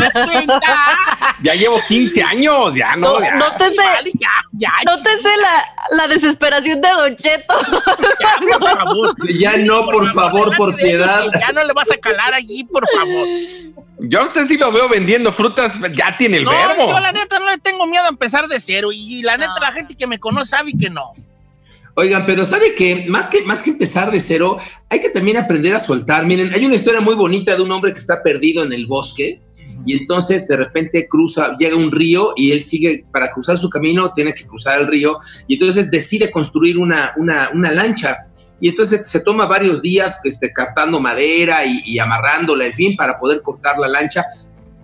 Ya 1.42 1.56
llevo 1.56 1.78
15 1.88 2.24
años, 2.24 2.76
ya 2.76 2.96
no. 2.96 3.14
No, 3.14 3.20
ya. 3.20 3.36
nótese, 3.36 3.76
ya, 4.18 4.30
ya. 4.54 4.72
nótese 4.86 5.30
la, 5.38 5.98
la 5.98 6.08
desesperación 6.08 6.80
de 6.80 6.88
Don 6.90 7.16
Cheto. 7.18 7.54
por 8.60 8.78
favor. 8.78 9.16
Ya 9.38 9.58
no, 9.58 9.86
por 9.88 10.14
favor, 10.14 10.56
por 10.56 10.76
piedad. 10.76 11.26
Ya 11.40 11.52
no 11.52 11.64
le 11.66 11.74
vas 11.74 11.92
a 11.92 11.98
calar 11.98 12.34
allí, 12.34 12.64
por 12.64 12.88
favor. 12.90 13.28
Yo 14.00 14.22
a 14.22 14.26
usted 14.26 14.46
sí 14.46 14.58
lo 14.58 14.72
veo 14.72 14.88
vendiendo 14.88 15.32
frutas, 15.32 15.74
ya 15.92 16.16
tiene 16.18 16.38
el 16.38 16.44
no, 16.46 16.52
verbo. 16.52 16.90
yo 16.90 17.00
la 17.00 17.12
neta 17.12 17.40
no 17.40 17.50
le 17.50 17.58
tengo 17.58 17.86
miedo 17.88 18.06
a 18.06 18.10
empezar 18.10 18.48
de 18.48 18.60
cero. 18.62 18.90
Y, 18.94 19.22
la 19.22 19.38
neta, 19.38 19.60
la 19.60 19.72
gente 19.72 19.96
que 19.96 20.08
me 20.08 20.20
conoce 20.20 20.52
sabe 20.52 20.72
que 20.80 20.90
no. 20.90 21.14
Oigan, 21.96 22.26
pero 22.26 22.44
¿sabe 22.44 22.74
qué? 22.76 23.06
Más 23.08 23.28
que, 23.28 23.44
más 23.44 23.62
que 23.62 23.70
empezar 23.70 24.12
de 24.12 24.20
cero, 24.20 24.58
hay 24.90 25.00
que 25.00 25.10
también 25.10 25.38
aprender 25.38 25.76
a 25.76 25.80
soltar. 25.80 26.26
Miren, 26.26 26.52
hay 26.52 26.66
una 26.66 26.76
historia 26.76 27.02
muy 27.02 27.14
bonita 27.14 27.56
de 27.56 27.62
un 27.62 27.72
hombre 27.72 27.94
que 27.94 28.00
está 28.00 28.24
perdido 28.24 28.64
en 28.64 28.74
el 28.74 28.88
bosque 28.88 29.42
y 29.86 29.98
entonces 29.98 30.48
de 30.48 30.58
repente 30.58 31.08
cruza, 31.08 31.56
llega 31.58 31.76
un 31.76 31.92
río 31.92 32.34
y 32.36 32.52
él 32.52 32.64
sigue, 32.64 33.06
para 33.12 33.32
cruzar 33.32 33.60
su 33.60 33.70
camino 33.70 34.12
tiene 34.14 34.34
que 34.34 34.48
cruzar 34.48 34.82
el 34.82 34.88
río 34.88 35.20
y 35.48 35.56
entonces 35.56 35.92
decide 35.92 36.32
construir 36.32 36.80
una, 36.80 37.14
una, 37.18 37.50
una 37.54 37.72
lancha. 37.72 38.26
Y 38.60 38.70
entonces 38.70 39.08
se 39.08 39.20
toma 39.20 39.46
varios 39.46 39.82
días 39.82 40.20
este, 40.24 40.52
captando 40.52 41.00
madera 41.00 41.64
y, 41.66 41.84
y 41.86 42.00
amarrándola, 42.00 42.66
en 42.66 42.74
fin, 42.74 42.96
para 42.96 43.20
poder 43.20 43.44
cortar 43.44 43.78
la 43.78 43.88
lancha. 43.88 44.26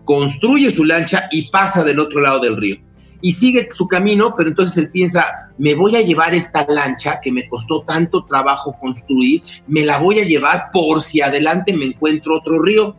Construye 0.04 0.70
su 0.70 0.84
lancha 0.84 1.28
y 1.32 1.50
pasa 1.50 1.84
del 1.84 2.00
otro 2.00 2.20
lado 2.20 2.40
del 2.40 2.58
río 2.58 2.78
y 3.22 3.34
sigue 3.34 3.68
su 3.72 3.88
camino, 3.88 4.34
pero 4.36 4.50
entonces 4.50 4.78
él 4.78 4.92
piensa, 4.92 5.50
me 5.58 5.76
voy 5.76 5.96
a 5.96 6.02
llevar 6.02 6.34
esta 6.34 6.66
lancha 6.68 7.20
que 7.22 7.32
me 7.32 7.48
costó 7.48 7.82
tanto 7.82 8.26
trabajo 8.26 8.78
construir, 8.80 9.44
me 9.68 9.86
la 9.86 9.98
voy 9.98 10.20
a 10.20 10.26
llevar 10.26 10.70
por 10.72 11.02
si 11.02 11.22
adelante 11.22 11.74
me 11.74 11.86
encuentro 11.86 12.38
otro 12.38 12.62
río. 12.62 12.96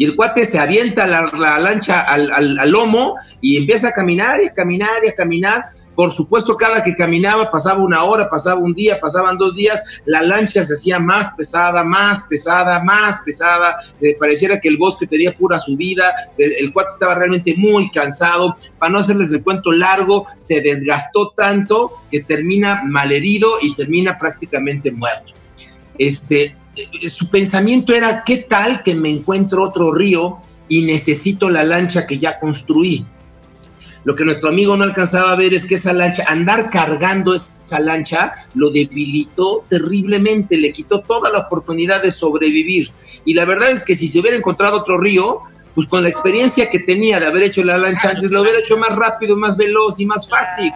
Y 0.00 0.06
el 0.06 0.16
cuate 0.16 0.46
se 0.46 0.58
avienta 0.58 1.06
la, 1.06 1.30
la 1.36 1.58
lancha 1.58 2.00
al, 2.00 2.56
lomo 2.70 3.16
y 3.42 3.58
empieza 3.58 3.88
a 3.88 3.92
caminar 3.92 4.40
y 4.42 4.46
a 4.46 4.54
caminar 4.54 5.04
y 5.04 5.08
a 5.08 5.14
caminar. 5.14 5.66
Por 5.94 6.10
supuesto, 6.10 6.56
cada 6.56 6.82
que 6.82 6.94
caminaba 6.94 7.50
pasaba 7.50 7.84
una 7.84 8.02
hora, 8.04 8.30
pasaba 8.30 8.58
un 8.58 8.72
día, 8.72 8.98
pasaban 8.98 9.36
dos 9.36 9.54
días, 9.54 9.84
la 10.06 10.22
lancha 10.22 10.64
se 10.64 10.72
hacía 10.72 10.98
más 10.98 11.34
pesada, 11.34 11.84
más 11.84 12.22
pesada, 12.22 12.82
más 12.82 13.20
pesada. 13.26 13.76
Eh, 14.00 14.16
pareciera 14.18 14.58
que 14.58 14.68
el 14.68 14.78
bosque 14.78 15.06
tenía 15.06 15.36
pura 15.36 15.60
subida. 15.60 16.14
El 16.38 16.72
cuate 16.72 16.92
estaba 16.94 17.14
realmente 17.14 17.54
muy 17.58 17.90
cansado. 17.90 18.56
Para 18.78 18.92
no 18.92 19.00
hacerles 19.00 19.30
el 19.34 19.42
cuento 19.42 19.70
largo, 19.70 20.28
se 20.38 20.62
desgastó 20.62 21.34
tanto 21.36 21.92
que 22.10 22.20
termina 22.20 22.84
malherido 22.86 23.50
y 23.60 23.74
termina 23.74 24.18
prácticamente 24.18 24.92
muerto. 24.92 25.34
Este, 25.98 26.56
su 27.08 27.28
pensamiento 27.28 27.94
era, 27.94 28.24
¿qué 28.24 28.38
tal 28.38 28.82
que 28.82 28.94
me 28.94 29.10
encuentro 29.10 29.62
otro 29.62 29.92
río 29.92 30.38
y 30.68 30.82
necesito 30.82 31.50
la 31.50 31.64
lancha 31.64 32.06
que 32.06 32.18
ya 32.18 32.38
construí? 32.38 33.06
Lo 34.04 34.16
que 34.16 34.24
nuestro 34.24 34.48
amigo 34.48 34.76
no 34.76 34.84
alcanzaba 34.84 35.32
a 35.32 35.36
ver 35.36 35.52
es 35.52 35.66
que 35.66 35.74
esa 35.74 35.92
lancha, 35.92 36.24
andar 36.26 36.70
cargando 36.70 37.34
esa 37.34 37.80
lancha, 37.80 38.32
lo 38.54 38.70
debilitó 38.70 39.64
terriblemente, 39.68 40.56
le 40.56 40.72
quitó 40.72 41.00
toda 41.00 41.30
la 41.30 41.40
oportunidad 41.40 42.02
de 42.02 42.10
sobrevivir. 42.10 42.90
Y 43.24 43.34
la 43.34 43.44
verdad 43.44 43.70
es 43.70 43.84
que 43.84 43.94
si 43.94 44.08
se 44.08 44.20
hubiera 44.20 44.36
encontrado 44.36 44.78
otro 44.78 44.98
río, 44.98 45.42
pues 45.74 45.86
con 45.86 46.02
la 46.02 46.08
experiencia 46.08 46.70
que 46.70 46.78
tenía 46.78 47.20
de 47.20 47.26
haber 47.26 47.42
hecho 47.44 47.62
la 47.62 47.76
lancha 47.76 48.10
antes, 48.10 48.30
lo 48.30 48.40
hubiera 48.40 48.58
hecho 48.58 48.78
más 48.78 48.90
rápido, 48.90 49.36
más 49.36 49.56
veloz 49.56 50.00
y 50.00 50.06
más 50.06 50.28
fácil. 50.28 50.72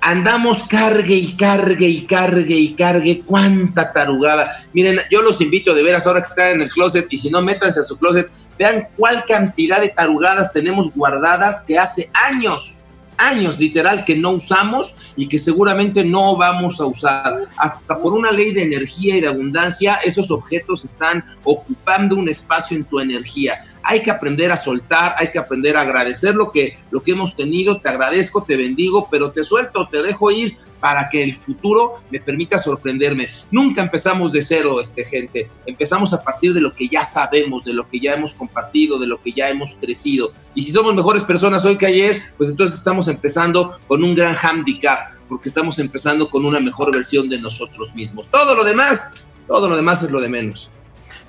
Andamos 0.00 0.68
cargue 0.68 1.14
y 1.14 1.32
cargue 1.36 1.88
y 1.88 2.02
cargue 2.02 2.54
y 2.54 2.74
cargue. 2.74 3.22
Cuánta 3.24 3.92
tarugada. 3.92 4.64
Miren, 4.72 5.00
yo 5.10 5.22
los 5.22 5.40
invito 5.40 5.74
de 5.74 5.82
veras 5.82 6.06
ahora 6.06 6.20
que 6.20 6.28
están 6.28 6.52
en 6.52 6.62
el 6.62 6.68
closet 6.68 7.06
y 7.10 7.18
si 7.18 7.30
no, 7.30 7.42
métanse 7.42 7.80
a 7.80 7.82
su 7.82 7.98
closet. 7.98 8.30
Vean 8.58 8.88
cuál 8.96 9.24
cantidad 9.26 9.80
de 9.80 9.88
tarugadas 9.88 10.52
tenemos 10.52 10.92
guardadas 10.94 11.64
que 11.64 11.78
hace 11.78 12.10
años, 12.12 12.78
años 13.16 13.58
literal 13.58 14.04
que 14.04 14.16
no 14.16 14.30
usamos 14.30 14.94
y 15.16 15.28
que 15.28 15.38
seguramente 15.38 16.04
no 16.04 16.36
vamos 16.36 16.80
a 16.80 16.86
usar. 16.86 17.40
Hasta 17.56 17.98
por 17.98 18.12
una 18.12 18.30
ley 18.30 18.52
de 18.52 18.62
energía 18.62 19.16
y 19.16 19.20
de 19.20 19.28
abundancia, 19.28 19.96
esos 20.04 20.30
objetos 20.30 20.84
están 20.84 21.24
ocupando 21.42 22.16
un 22.16 22.28
espacio 22.28 22.76
en 22.76 22.84
tu 22.84 23.00
energía. 23.00 23.64
Hay 23.82 24.02
que 24.02 24.10
aprender 24.10 24.52
a 24.52 24.56
soltar, 24.56 25.14
hay 25.18 25.30
que 25.30 25.38
aprender 25.38 25.76
a 25.76 25.82
agradecer 25.82 26.34
lo 26.34 26.50
que, 26.50 26.78
lo 26.90 27.02
que 27.02 27.12
hemos 27.12 27.36
tenido. 27.36 27.80
Te 27.80 27.88
agradezco, 27.88 28.42
te 28.42 28.56
bendigo, 28.56 29.08
pero 29.10 29.30
te 29.30 29.44
suelto, 29.44 29.88
te 29.88 30.02
dejo 30.02 30.30
ir 30.30 30.56
para 30.80 31.08
que 31.08 31.22
el 31.22 31.36
futuro 31.36 32.00
me 32.10 32.20
permita 32.20 32.58
sorprenderme. 32.58 33.28
Nunca 33.50 33.82
empezamos 33.82 34.32
de 34.32 34.42
cero, 34.42 34.80
este 34.80 35.04
gente. 35.04 35.50
Empezamos 35.66 36.12
a 36.12 36.22
partir 36.22 36.54
de 36.54 36.60
lo 36.60 36.74
que 36.74 36.88
ya 36.88 37.04
sabemos, 37.04 37.64
de 37.64 37.72
lo 37.72 37.88
que 37.88 38.00
ya 38.00 38.14
hemos 38.14 38.34
compartido, 38.34 38.98
de 38.98 39.06
lo 39.06 39.20
que 39.20 39.32
ya 39.32 39.48
hemos 39.48 39.74
crecido. 39.74 40.32
Y 40.54 40.62
si 40.62 40.72
somos 40.72 40.94
mejores 40.94 41.24
personas 41.24 41.64
hoy 41.64 41.76
que 41.76 41.86
ayer, 41.86 42.22
pues 42.36 42.48
entonces 42.50 42.78
estamos 42.78 43.08
empezando 43.08 43.78
con 43.86 44.04
un 44.04 44.14
gran 44.14 44.36
handicap, 44.40 45.14
porque 45.28 45.48
estamos 45.48 45.78
empezando 45.78 46.30
con 46.30 46.44
una 46.44 46.60
mejor 46.60 46.92
versión 46.92 47.28
de 47.28 47.40
nosotros 47.40 47.94
mismos. 47.94 48.28
Todo 48.30 48.54
lo 48.54 48.64
demás, 48.64 49.10
todo 49.46 49.68
lo 49.68 49.76
demás 49.76 50.02
es 50.02 50.10
lo 50.10 50.20
de 50.20 50.28
menos. 50.28 50.70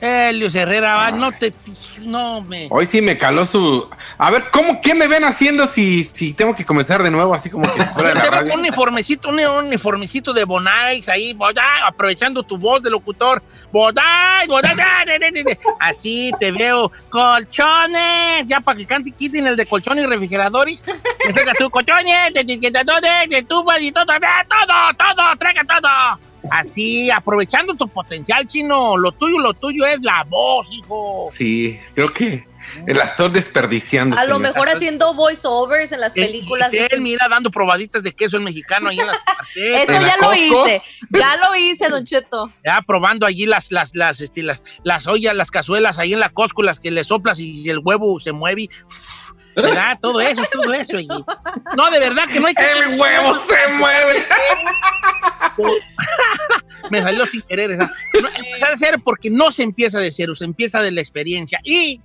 Helios 0.01 0.55
Herrera, 0.55 0.95
va, 0.95 1.11
no 1.11 1.31
te. 1.31 1.53
No 2.01 2.41
me. 2.41 2.67
Hoy 2.71 2.85
sí 2.85 3.01
me 3.01 3.17
caló 3.17 3.45
su. 3.45 3.87
A 4.17 4.31
ver, 4.31 4.45
¿cómo 4.51 4.79
qué 4.81 4.93
me 4.95 5.07
ven 5.07 5.25
haciendo 5.25 5.65
si, 5.67 6.03
si 6.05 6.33
tengo 6.33 6.55
que 6.55 6.65
comenzar 6.65 7.03
de 7.03 7.11
nuevo 7.11 7.33
así 7.33 7.49
como 7.49 7.63
que 7.63 7.83
fuera 7.85 8.09
de 8.09 8.15
la 8.15 8.25
radio? 8.29 8.53
un 8.53 8.59
uniformecito, 8.61 9.29
un 9.29 9.39
uniformecito 9.39 10.31
de 10.31 10.45
Bonais 10.45 11.09
ahí, 11.09 11.37
aprovechando 11.85 12.43
tu 12.43 12.57
voz 12.57 12.81
de 12.81 12.89
locutor. 12.89 13.43
Bonais, 13.71 14.47
Bonais, 14.47 14.77
da, 14.77 14.83
da, 15.05 15.19
da, 15.19 15.43
da. 15.43 15.57
así 15.81 16.31
te 16.39 16.51
veo. 16.51 16.91
Colchones, 17.09 18.45
ya 18.45 18.61
para 18.61 18.77
que 18.77 18.85
cante 18.85 19.11
quiten 19.11 19.47
el 19.47 19.55
de 19.57 19.65
colchones 19.65 20.05
y 20.05 20.07
refrigeradores. 20.07 20.83
Que 20.83 21.33
traiga 21.33 21.53
tu 21.55 21.69
colchones, 21.69 22.33
de 22.33 22.39
etiquetadores, 22.39 23.29
de 23.29 23.43
tubas 23.43 23.81
y 23.81 23.91
todo, 23.91 24.05
todo, 24.05 24.93
todo, 24.97 25.35
traiga 25.37 25.63
todo. 25.65 26.28
Así, 26.51 27.11
aprovechando 27.11 27.75
tu 27.75 27.87
potencial, 27.87 28.47
chino. 28.47 28.97
Lo 28.97 29.11
tuyo, 29.11 29.39
lo 29.39 29.53
tuyo 29.53 29.85
es 29.85 30.01
la 30.01 30.25
voz, 30.27 30.71
hijo. 30.71 31.27
Sí, 31.31 31.79
creo 31.93 32.13
que 32.13 32.47
la 32.87 33.05
estoy 33.05 33.29
desperdiciando. 33.31 34.17
A 34.17 34.25
lo 34.25 34.39
mejor 34.39 34.69
haciendo 34.69 35.13
voiceovers 35.13 35.91
en 35.91 36.01
las 36.01 36.13
películas. 36.13 36.71
Dice 36.71 36.87
él, 36.91 37.01
mira, 37.01 37.27
dando 37.29 37.51
probaditas 37.51 38.03
de 38.03 38.13
queso 38.13 38.37
el 38.37 38.43
mexicano 38.43 38.89
ahí 38.89 38.99
en 38.99 39.07
las 39.07 39.17
Eso 39.55 39.93
¿En 39.93 40.01
la 40.03 40.07
ya 40.07 40.17
lo 40.17 40.33
hice. 40.33 40.81
Ya 41.09 41.35
lo 41.37 41.55
hice, 41.55 41.89
Don 41.89 42.05
Cheto. 42.05 42.51
Ya 42.65 42.81
probando 42.81 43.25
allí 43.25 43.45
las, 43.45 43.71
las, 43.71 43.95
las, 43.95 44.21
este, 44.21 44.43
las, 44.43 44.63
las 44.83 45.07
ollas, 45.07 45.35
las 45.35 45.51
cazuelas 45.51 45.99
ahí 45.99 46.13
en 46.13 46.19
la 46.19 46.29
Costco, 46.29 46.63
las 46.63 46.79
que 46.79 46.91
le 46.91 47.03
soplas 47.03 47.39
y 47.39 47.69
el 47.69 47.79
huevo 47.79 48.19
se 48.19 48.31
mueve. 48.31 48.69
uf, 48.85 49.18
¿Verdad? 49.55 49.97
Todo 50.01 50.21
eso, 50.21 50.43
todo 50.51 50.73
eso 50.73 50.97
allí. 50.97 51.07
No, 51.75 51.91
de 51.91 51.99
verdad 51.99 52.23
que 52.31 52.39
no 52.39 52.47
hay 52.47 52.53
que... 52.53 52.63
El 52.71 52.99
huevo 52.99 53.39
se 53.39 53.73
mueve. 53.73 54.23
Me 56.91 57.01
salió 57.01 57.25
sin 57.25 57.41
querer 57.41 57.71
esa. 57.71 57.91
No, 58.21 58.29
empezar 58.29 58.71
a 58.71 58.77
ser 58.77 58.99
porque 59.03 59.29
no 59.29 59.51
se 59.51 59.63
empieza 59.63 59.99
de 59.99 60.11
cero, 60.11 60.35
se 60.35 60.45
empieza 60.45 60.81
de 60.81 60.91
la 60.91 61.01
experiencia. 61.01 61.59
Y 61.63 62.01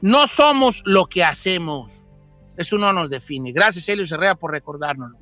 no 0.00 0.26
somos 0.26 0.82
lo 0.84 1.06
que 1.06 1.24
hacemos. 1.24 1.92
Eso 2.56 2.76
no 2.76 2.92
nos 2.92 3.08
define. 3.10 3.52
Gracias, 3.52 3.88
Elio 3.88 4.04
Herrera, 4.04 4.34
por 4.34 4.50
recordárnoslo. 4.50 5.18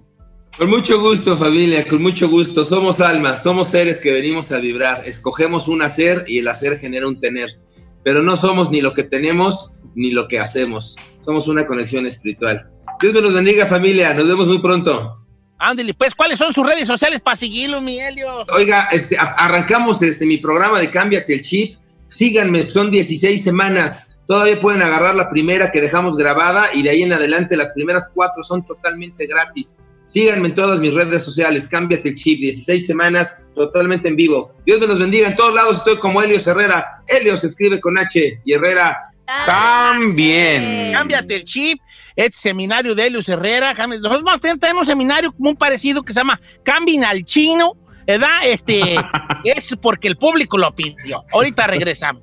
Con 0.57 0.71
mucho 0.71 0.99
gusto, 0.99 1.37
familia, 1.37 1.87
con 1.87 2.01
mucho 2.03 2.29
gusto. 2.31 2.65
Somos 2.65 3.01
almas, 3.03 3.43
somos 3.43 3.69
seres 3.69 4.01
que 4.01 4.11
venimos 4.11 4.51
a 4.53 4.59
vibrar. 4.59 5.03
Escogemos 5.07 5.69
un 5.69 5.83
hacer 5.83 6.25
y 6.27 6.39
el 6.39 6.49
hacer 6.49 6.79
genera 6.79 7.07
un 7.07 7.21
tener. 7.21 7.59
Pero 8.07 8.23
no 8.23 8.37
somos 8.37 8.71
ni 8.71 8.81
lo 8.81 8.95
que 8.95 9.03
tenemos 9.03 9.73
ni 9.97 10.13
lo 10.13 10.29
que 10.29 10.39
hacemos. 10.39 10.95
Somos 11.23 11.49
una 11.49 11.67
conexión 11.67 12.07
espiritual. 12.07 12.71
Dios 13.01 13.13
me 13.13 13.21
los 13.21 13.35
bendiga, 13.35 13.67
familia. 13.67 14.15
Nos 14.15 14.29
vemos 14.29 14.47
muy 14.47 14.61
pronto. 14.61 15.27
Ándale, 15.59 15.93
pues, 15.93 16.15
¿cuáles 16.15 16.39
son 16.39 16.53
sus 16.53 16.65
redes 16.65 16.87
sociales 16.87 17.21
para 17.21 17.35
seguirlo, 17.35 17.81
mi 17.81 17.99
Helio? 17.99 18.45
Oiga, 18.55 18.91
este, 18.93 19.17
arrancamos 19.19 20.01
este, 20.05 20.25
mi 20.25 20.37
programa 20.37 20.79
de 20.79 20.89
Cámbiate 20.89 21.35
el 21.35 21.41
Chip. 21.41 21.79
Síganme, 22.07 22.69
son 22.69 22.93
16 22.93 23.43
semanas. 23.43 24.17
Todavía 24.25 24.61
pueden 24.61 24.83
agarrar 24.83 25.17
la 25.17 25.29
primera 25.29 25.73
que 25.73 25.81
dejamos 25.81 26.17
grabada 26.17 26.67
y 26.75 26.85
de 26.85 26.91
ahí 26.91 27.03
en 27.03 27.13
adelante 27.13 27.57
las 27.57 27.73
primeras 27.73 28.09
cuatro 28.15 28.45
son 28.45 28.65
totalmente 28.65 29.27
gratis. 29.27 29.79
Síganme 30.07 30.49
en 30.49 30.55
todas 30.55 30.79
mis 30.79 30.95
redes 30.95 31.25
sociales, 31.25 31.69
Cámbiate 31.69 32.11
el 32.11 32.15
Chip, 32.15 32.41
16 32.41 32.87
semanas 32.87 33.43
totalmente 33.55 34.09
en 34.09 34.17
vivo. 34.17 34.55
Dios 34.65 34.81
me 34.81 34.87
los 34.87 34.99
bendiga. 34.99 35.27
En 35.27 35.37
todos 35.37 35.53
lados 35.53 35.79
estoy 35.79 35.97
como 35.99 36.23
Helios 36.23 36.47
Herrera. 36.47 37.03
Helios 37.09 37.43
escribe 37.43 37.81
con 37.81 37.99
H 37.99 38.41
y 38.45 38.53
Herrera. 38.53 39.11
También. 39.27 40.93
Cámbiate 40.93 41.37
el 41.37 41.45
chip. 41.45 41.81
Este 42.15 42.39
seminario 42.39 42.95
de 42.95 43.07
Helios 43.07 43.29
Herrera. 43.29 43.75
Nosotros 43.75 44.23
vamos 44.23 44.39
a 44.39 44.41
tener 44.41 44.59
también 44.59 44.79
un 44.79 44.87
seminario 44.87 45.35
muy 45.39 45.57
parecido 45.57 46.03
que 46.03 46.13
se 46.13 46.21
llama 46.21 46.41
Cambien 46.63 47.05
al 47.05 47.25
Chino. 47.25 47.73
¿Verdad? 48.07 48.39
Este 48.45 48.97
es 49.45 49.75
porque 49.83 50.07
el 50.07 50.17
público 50.17 50.57
lo 50.57 50.73
pidió. 50.75 51.25
Ahorita 51.33 51.67
regresamos. 51.67 52.23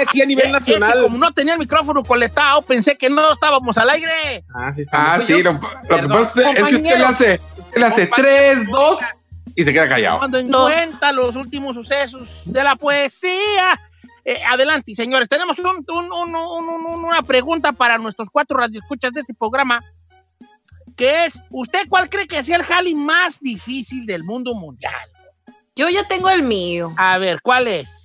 Aquí 0.00 0.22
a 0.22 0.26
nivel 0.26 0.50
nacional. 0.52 1.02
como 1.02 1.18
no 1.18 1.32
tenía 1.32 1.54
el 1.54 1.58
micrófono 1.58 2.02
coletado, 2.02 2.62
pensé 2.62 2.96
que 2.96 3.10
no 3.10 3.32
estábamos 3.32 3.76
al 3.78 3.90
aire. 3.90 4.44
Ah, 4.54 4.72
sí 4.74 4.82
está. 4.82 5.14
Ah, 5.14 5.20
sí, 5.20 5.42
yo- 5.42 5.52
lo, 5.52 5.52
lo 5.52 5.60
que 5.60 6.08
pasa 6.08 6.50
es 6.52 6.56
que 6.66 6.74
usted, 6.76 6.98
le 6.98 7.04
hace, 7.04 7.40
usted 7.58 7.80
le 7.80 7.84
hace 7.86 8.06
tres, 8.14 8.66
dos 8.70 8.98
y 9.54 9.64
se 9.64 9.72
queda 9.72 9.88
callado. 9.88 10.16
Tomando 10.16 10.38
en 10.38 10.48
No. 10.48 10.62
cuenta 10.64 11.12
los 11.12 11.36
últimos 11.36 11.74
sucesos 11.74 12.42
de 12.46 12.62
la 12.64 12.76
poesía. 12.76 13.80
Eh, 14.24 14.40
adelante, 14.48 14.94
señores. 14.94 15.28
Tenemos 15.28 15.58
un- 15.58 15.84
un- 15.88 16.12
un- 16.12 16.34
un- 16.36 16.68
un- 16.86 17.04
una 17.04 17.22
pregunta 17.22 17.72
para 17.72 17.98
nuestros 17.98 18.28
cuatro 18.30 18.56
radioescuchas 18.58 19.12
de 19.12 19.20
este 19.20 19.34
programa, 19.34 19.80
que 20.96 21.24
es, 21.26 21.42
¿usted 21.50 21.88
cuál 21.88 22.08
cree 22.08 22.26
que 22.26 22.42
sea 22.44 22.56
el 22.56 22.62
jali 22.62 22.94
más 22.94 23.40
difícil 23.40 24.06
del 24.06 24.22
mundo 24.24 24.54
mundial? 24.54 24.94
Yo 25.74 25.88
ya 25.88 26.06
tengo 26.06 26.28
el 26.30 26.42
mío. 26.42 26.92
A 26.98 27.18
ver, 27.18 27.40
¿cuál 27.42 27.66
es? 27.66 28.01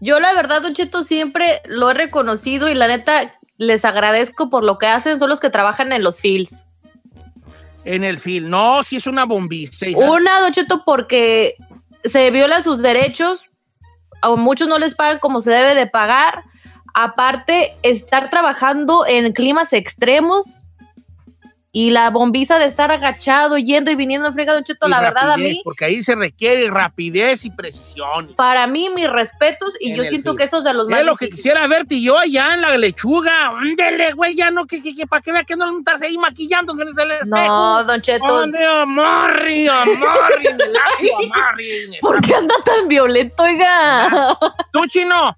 Yo 0.00 0.18
la 0.18 0.32
verdad, 0.32 0.62
Don 0.62 0.74
Cheto, 0.74 1.04
siempre 1.04 1.60
lo 1.66 1.90
he 1.90 1.94
reconocido 1.94 2.68
y 2.68 2.74
la 2.74 2.88
neta 2.88 3.34
les 3.58 3.84
agradezco 3.84 4.48
por 4.48 4.64
lo 4.64 4.78
que 4.78 4.86
hacen. 4.86 5.18
Son 5.18 5.28
los 5.28 5.40
que 5.40 5.50
trabajan 5.50 5.92
en 5.92 6.02
los 6.02 6.20
fields. 6.20 6.64
En 7.84 8.04
el 8.04 8.18
film. 8.18 8.48
No, 8.48 8.82
si 8.82 8.96
es 8.96 9.06
una 9.06 9.24
bombiza. 9.24 9.86
hija. 9.86 9.98
Una, 9.98 10.40
Don 10.40 10.52
Cheto, 10.52 10.82
porque 10.84 11.56
se 12.04 12.30
violan 12.30 12.62
sus 12.62 12.80
derechos. 12.82 13.50
A 14.22 14.34
muchos 14.34 14.68
no 14.68 14.78
les 14.78 14.94
pagan 14.94 15.18
como 15.18 15.40
se 15.40 15.50
debe 15.50 15.74
de 15.74 15.86
pagar. 15.86 16.44
Aparte, 16.94 17.76
estar 17.82 18.30
trabajando 18.30 19.06
en 19.06 19.32
climas 19.32 19.72
extremos 19.72 20.59
y 21.72 21.90
la 21.90 22.10
bombiza 22.10 22.58
de 22.58 22.64
estar 22.64 22.90
agachado, 22.90 23.56
yendo 23.56 23.92
y 23.92 23.94
viniendo 23.94 24.26
en 24.26 24.34
frega, 24.34 24.54
Don 24.54 24.64
Cheto, 24.64 24.88
Y 24.88 24.90
la 24.90 25.00
verdad 25.00 25.30
a 25.30 25.36
mí, 25.36 25.60
Porque 25.62 25.84
ahí 25.84 26.02
se 26.02 26.16
requiere 26.16 26.68
rapidez 26.68 27.44
y 27.44 27.50
precisión. 27.50 28.26
para 28.34 28.66
mí, 28.66 28.88
mis 28.92 29.08
respetos 29.08 29.74
y 29.78 29.90
En 29.92 29.96
yo 29.98 30.04
siento 30.04 30.34
que 30.34 30.42
esos 30.42 30.64
de 30.64 30.74
los 30.74 30.88
más 30.88 30.98
Es 31.00 31.06
lo 31.06 31.14
que 31.16 31.30
quisiera 31.30 31.64
verte 31.68 31.94
y 31.94 32.02
yo 32.02 32.18
allá 32.18 32.54
en 32.54 32.62
la 32.62 32.76
lechuga. 32.76 33.50
Ándele, 33.56 34.12
güey, 34.14 34.34
ya 34.34 34.50
no, 34.50 34.66
que, 34.66 34.82
que, 34.82 34.96
que 34.96 35.06
para 35.06 35.22
que 35.22 35.30
vea 35.30 35.44
que 35.44 35.54
no 35.54 35.78
estarse 35.78 36.06
ahí 36.06 36.18
maquillando 36.18 36.72
en 36.72 36.80
el 36.80 36.88
espejo. 36.88 37.28
No, 37.28 37.84
Don 37.84 38.00
Cheto, 38.02 38.26
¿Dónde, 38.26 38.64
Amarri, 38.66 39.68
Amarri, 39.68 40.46
en 40.48 40.60
el 40.60 40.72
labio, 40.72 41.18
Amarri, 41.18 41.70
en 41.70 41.94
el- 41.94 42.00
¿por 42.00 42.20
qué 42.20 42.34
anda 42.34 42.54
tan 42.64 42.88
violento, 42.88 43.44
oiga? 43.44 44.36
Tú, 44.72 44.86
chino, 44.88 45.36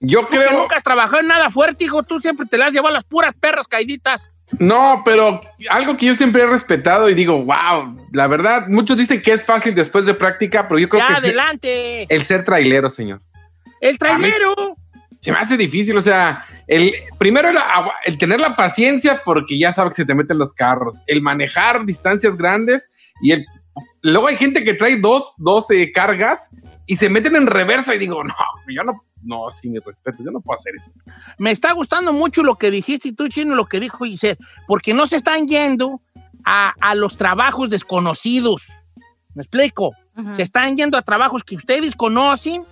Yo 0.00 0.22
tú 0.22 0.28
que 0.30 0.38
creo, 0.38 0.52
nunca 0.58 0.74
has 0.74 0.82
trabajado 0.82 1.20
en 1.20 1.28
nada 1.28 1.50
fuerte, 1.50 1.84
hijo, 1.84 2.02
tú 2.02 2.18
siempre 2.20 2.46
te 2.46 2.58
las 2.58 2.68
has 2.68 2.72
llevado 2.72 2.94
las 2.94 3.04
puras 3.04 3.32
perras 3.38 3.68
caiditas. 3.68 4.32
No, 4.58 5.02
pero 5.04 5.40
algo 5.70 5.96
que 5.96 6.06
yo 6.06 6.14
siempre 6.14 6.42
he 6.42 6.46
respetado 6.46 7.08
y 7.08 7.14
digo, 7.14 7.44
wow, 7.44 7.96
la 8.12 8.26
verdad, 8.26 8.66
muchos 8.68 8.96
dicen 8.96 9.22
que 9.22 9.32
es 9.32 9.44
fácil 9.44 9.74
después 9.74 10.04
de 10.06 10.14
práctica, 10.14 10.66
pero 10.68 10.78
yo 10.80 10.88
creo 10.88 11.02
Ya, 11.02 11.08
que 11.08 11.14
adelante. 11.28 12.06
el 12.08 12.22
ser 12.24 12.44
trailero, 12.44 12.90
señor. 12.90 13.20
El 13.80 13.96
trailero. 13.98 14.76
Se 15.20 15.32
me 15.32 15.38
hace 15.38 15.56
difícil, 15.58 15.96
o 15.96 16.00
sea, 16.00 16.44
el 16.66 16.94
primero 17.18 17.50
el, 17.50 17.58
el 18.06 18.16
tener 18.18 18.40
la 18.40 18.56
paciencia 18.56 19.20
porque 19.22 19.58
ya 19.58 19.70
sabes 19.70 19.94
que 19.94 20.02
se 20.02 20.06
te 20.06 20.14
meten 20.14 20.38
los 20.38 20.54
carros, 20.54 21.02
el 21.06 21.20
manejar 21.20 21.84
distancias 21.84 22.36
grandes 22.36 22.90
y 23.22 23.32
el 23.32 23.44
luego 24.02 24.28
hay 24.28 24.36
gente 24.36 24.64
que 24.64 24.74
trae 24.74 24.96
dos, 24.96 25.32
dos 25.38 25.70
eh, 25.70 25.92
cargas 25.92 26.50
y 26.86 26.96
se 26.96 27.08
meten 27.08 27.36
en 27.36 27.46
reversa 27.46 27.94
y 27.94 27.98
digo, 27.98 28.22
no, 28.24 28.34
yo 28.68 28.82
no, 28.82 29.04
no, 29.22 29.50
sin 29.50 29.72
mi 29.72 29.78
respeto, 29.78 30.22
yo 30.24 30.30
no 30.30 30.40
puedo 30.40 30.56
hacer 30.56 30.74
eso. 30.76 30.92
Me 31.38 31.50
está 31.50 31.72
gustando 31.72 32.12
mucho 32.12 32.42
lo 32.42 32.56
que 32.56 32.70
dijiste 32.70 33.08
y 33.08 33.12
tú, 33.12 33.28
chino, 33.28 33.54
lo 33.54 33.66
que 33.66 33.80
dijo 33.80 34.04
Giselle, 34.04 34.38
porque 34.66 34.94
no 34.94 35.06
se 35.06 35.16
están 35.16 35.46
yendo 35.46 36.00
a, 36.44 36.74
a 36.80 36.94
los 36.94 37.16
trabajos 37.16 37.70
desconocidos. 37.70 38.66
¿Me 39.34 39.42
explico? 39.42 39.92
Se 40.32 40.42
están 40.42 40.76
yendo 40.76 40.98
a 40.98 41.02
trabajos 41.02 41.44
que 41.44 41.56
ustedes 41.56 41.94
conocen 41.94 42.64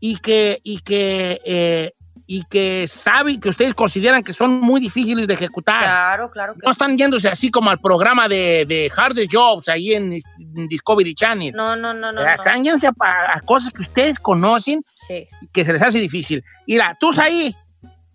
y 0.00 0.18
que, 0.18 0.60
y 0.62 0.80
que, 0.80 1.40
eh, 1.44 1.92
y 2.26 2.42
que 2.44 2.86
saben, 2.88 3.38
que 3.40 3.48
ustedes 3.48 3.72
consideran 3.74 4.22
que 4.22 4.32
son 4.32 4.60
muy 4.60 4.80
difíciles 4.80 5.26
de 5.28 5.34
ejecutar. 5.34 5.82
Claro, 5.82 6.30
claro. 6.30 6.54
que 6.54 6.60
No 6.64 6.72
están 6.72 6.98
yéndose 6.98 7.28
así 7.28 7.50
como 7.50 7.70
al 7.70 7.78
programa 7.78 8.28
de, 8.28 8.64
de 8.66 8.90
Hard 8.96 9.16
Jobs 9.30 9.68
ahí 9.68 9.94
en, 9.94 10.12
en 10.12 10.66
Discovery 10.68 11.14
Channel. 11.14 11.52
No, 11.54 11.76
no, 11.76 11.94
no, 11.94 12.10
no. 12.12 12.20
Eh, 12.20 12.24
no. 12.24 12.32
Están 12.32 12.64
yéndose 12.64 12.88
a, 12.88 12.92
a 13.34 13.40
cosas 13.40 13.72
que 13.72 13.82
ustedes 13.82 14.18
conocen 14.18 14.82
Sí. 15.06 15.26
y 15.40 15.46
que 15.48 15.64
se 15.64 15.72
les 15.72 15.82
hace 15.82 15.98
difícil. 16.00 16.42
Mira, 16.66 16.96
tú 16.98 17.12
ahí, 17.18 17.54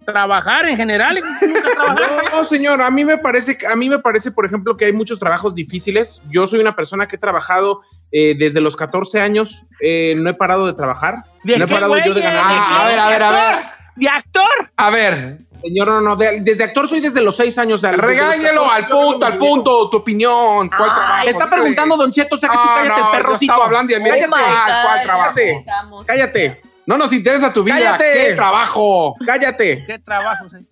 trabajar 0.05 0.67
en 0.67 0.75
general, 0.77 1.17
has 1.17 1.39
trabajado. 1.73 2.21
No, 2.33 2.43
señor, 2.43 2.81
a 2.81 2.89
mí 2.91 3.05
me 3.05 3.17
parece, 3.17 3.57
a 3.69 3.75
mí 3.75 3.89
me 3.89 3.99
parece, 3.99 4.31
por 4.31 4.45
ejemplo, 4.45 4.75
que 4.77 4.85
hay 4.85 4.93
muchos 4.93 5.19
trabajos 5.19 5.53
difíciles. 5.53 6.21
Yo 6.31 6.47
soy 6.47 6.59
una 6.59 6.75
persona 6.75 7.07
que 7.07 7.17
he 7.17 7.19
trabajado 7.19 7.81
eh, 8.11 8.35
desde 8.37 8.61
los 8.61 8.75
14 8.75 9.21
años, 9.21 9.65
eh, 9.81 10.15
no 10.17 10.29
he 10.29 10.33
parado 10.33 10.65
de 10.65 10.73
trabajar. 10.73 11.23
¿De 11.43 11.57
no 11.57 11.65
he 11.65 11.67
parado 11.67 11.97
yo 11.97 12.13
de 12.13 12.21
ganar. 12.21 12.47
¿De 12.47 12.53
Ah, 12.57 12.83
a 12.83 12.87
ver, 12.87 12.99
a 12.99 13.09
ver, 13.09 13.23
a 13.23 13.31
ver. 13.31 13.65
¿De 13.95 14.07
actor? 14.07 14.71
A 14.77 14.89
ver, 14.89 15.37
Señor, 15.61 15.87
no, 15.87 16.01
no, 16.01 16.15
de- 16.15 16.39
desde 16.41 16.63
actor 16.63 16.87
soy 16.87 17.01
desde 17.01 17.21
los 17.21 17.35
6 17.35 17.57
años. 17.59 17.83
los 17.83 17.91
regáñelo 17.97 18.63
14 18.67 18.75
al 18.75 18.87
punto, 18.87 19.25
al 19.25 19.37
punto, 19.37 19.89
tu 19.89 19.97
opinión. 19.97 20.69
¿Cuál 20.69 20.95
trabajo? 20.95 21.23
Me 21.25 21.29
está 21.31 21.49
preguntando 21.49 21.97
Don 21.97 22.11
Cheto, 22.11 22.35
o 22.35 22.37
sea 22.37 22.49
que 22.49 22.55
tú 22.57 22.63
cállate, 22.75 23.01
no, 23.01 23.11
perrocito. 23.11 23.51
estaba 23.53 23.65
hablando 23.67 23.93
de 23.93 23.99
mí. 23.99 24.09
Cállate, 24.09 24.27
Oh 24.33 24.37
my 24.37 24.43
¿Cuál, 24.43 25.03
trabajo? 25.03 25.33
Estamos. 25.37 26.05
cállate, 26.07 26.61
No 26.85 26.97
nos 26.97 27.13
interesa 27.13 27.53
tu 27.53 27.63
vida. 27.63 27.75
Cállate. 27.75 28.13
¿Qué 28.29 28.33
trabajo? 28.35 29.15
cállate. 29.25 29.85
¿Qué 29.85 29.99
trabajos? 29.99 30.51
eh? 30.55 30.65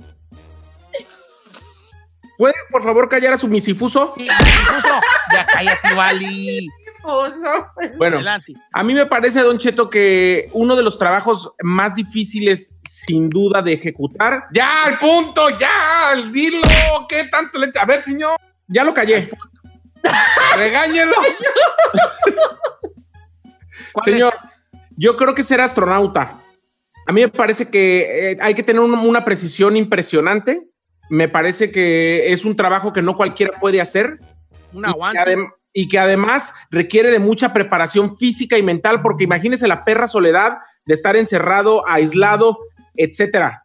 ¿Puede, 2.37 2.53
por 2.71 2.81
favor, 2.83 3.09
callar 3.09 3.33
a 3.33 3.37
su 3.37 3.49
misifuso? 3.49 4.13
Sí, 4.15 4.25
incluso, 4.25 4.87
ya 5.33 5.45
cállate, 5.45 5.93
Vali. 5.93 6.67
Bueno, 7.97 8.17
Adelante. 8.17 8.53
a 8.73 8.83
mí 8.83 8.93
me 8.93 9.05
parece, 9.05 9.41
Don 9.41 9.57
Cheto, 9.57 9.89
que 9.89 10.49
uno 10.53 10.75
de 10.75 10.83
los 10.83 10.97
trabajos 10.97 11.51
más 11.63 11.95
difíciles, 11.95 12.77
sin 12.83 13.29
duda, 13.29 13.61
de 13.61 13.73
ejecutar, 13.73 14.43
Ya, 14.53 14.85
al 14.85 14.99
punto, 14.99 15.49
ya, 15.57 16.15
dilo. 16.31 16.61
¿Qué 17.07 17.25
tanto 17.25 17.59
le 17.59 17.69
A 17.79 17.85
ver, 17.85 18.01
señor, 18.01 18.37
ya 18.67 18.83
lo 18.83 18.93
callé. 18.93 19.29
regáñelo. 20.57 21.13
¿Cuál 23.91 24.05
Señor, 24.05 24.33
yo 24.95 25.17
creo 25.17 25.33
que 25.33 25.43
ser 25.43 25.61
astronauta. 25.61 26.35
A 27.07 27.11
mí 27.11 27.21
me 27.21 27.29
parece 27.29 27.69
que 27.69 28.31
eh, 28.31 28.37
hay 28.39 28.53
que 28.53 28.61
tener 28.63 28.81
un- 28.81 28.93
una 28.93 29.25
precisión 29.25 29.75
impresionante. 29.75 30.61
Me 31.09 31.27
parece 31.27 31.71
que 31.71 32.31
es 32.31 32.45
un 32.45 32.55
trabajo 32.55 32.93
que 32.93 33.01
no 33.01 33.15
cualquiera 33.15 33.59
puede 33.59 33.81
hacer? 33.81 34.19
Un 34.73 34.81
y 34.81 34.85
que, 34.85 34.89
aguante. 34.91 35.35
Y 35.73 35.87
que 35.87 35.99
además 35.99 36.53
requiere 36.71 37.11
de 37.11 37.19
mucha 37.19 37.53
preparación 37.53 38.17
física 38.17 38.57
y 38.57 38.63
mental, 38.63 39.01
porque 39.01 39.23
imagínese 39.25 39.67
la 39.67 39.83
perra 39.83 40.07
soledad 40.07 40.57
de 40.85 40.93
estar 40.93 41.15
encerrado, 41.15 41.87
aislado, 41.87 42.57
etcétera. 42.95 43.63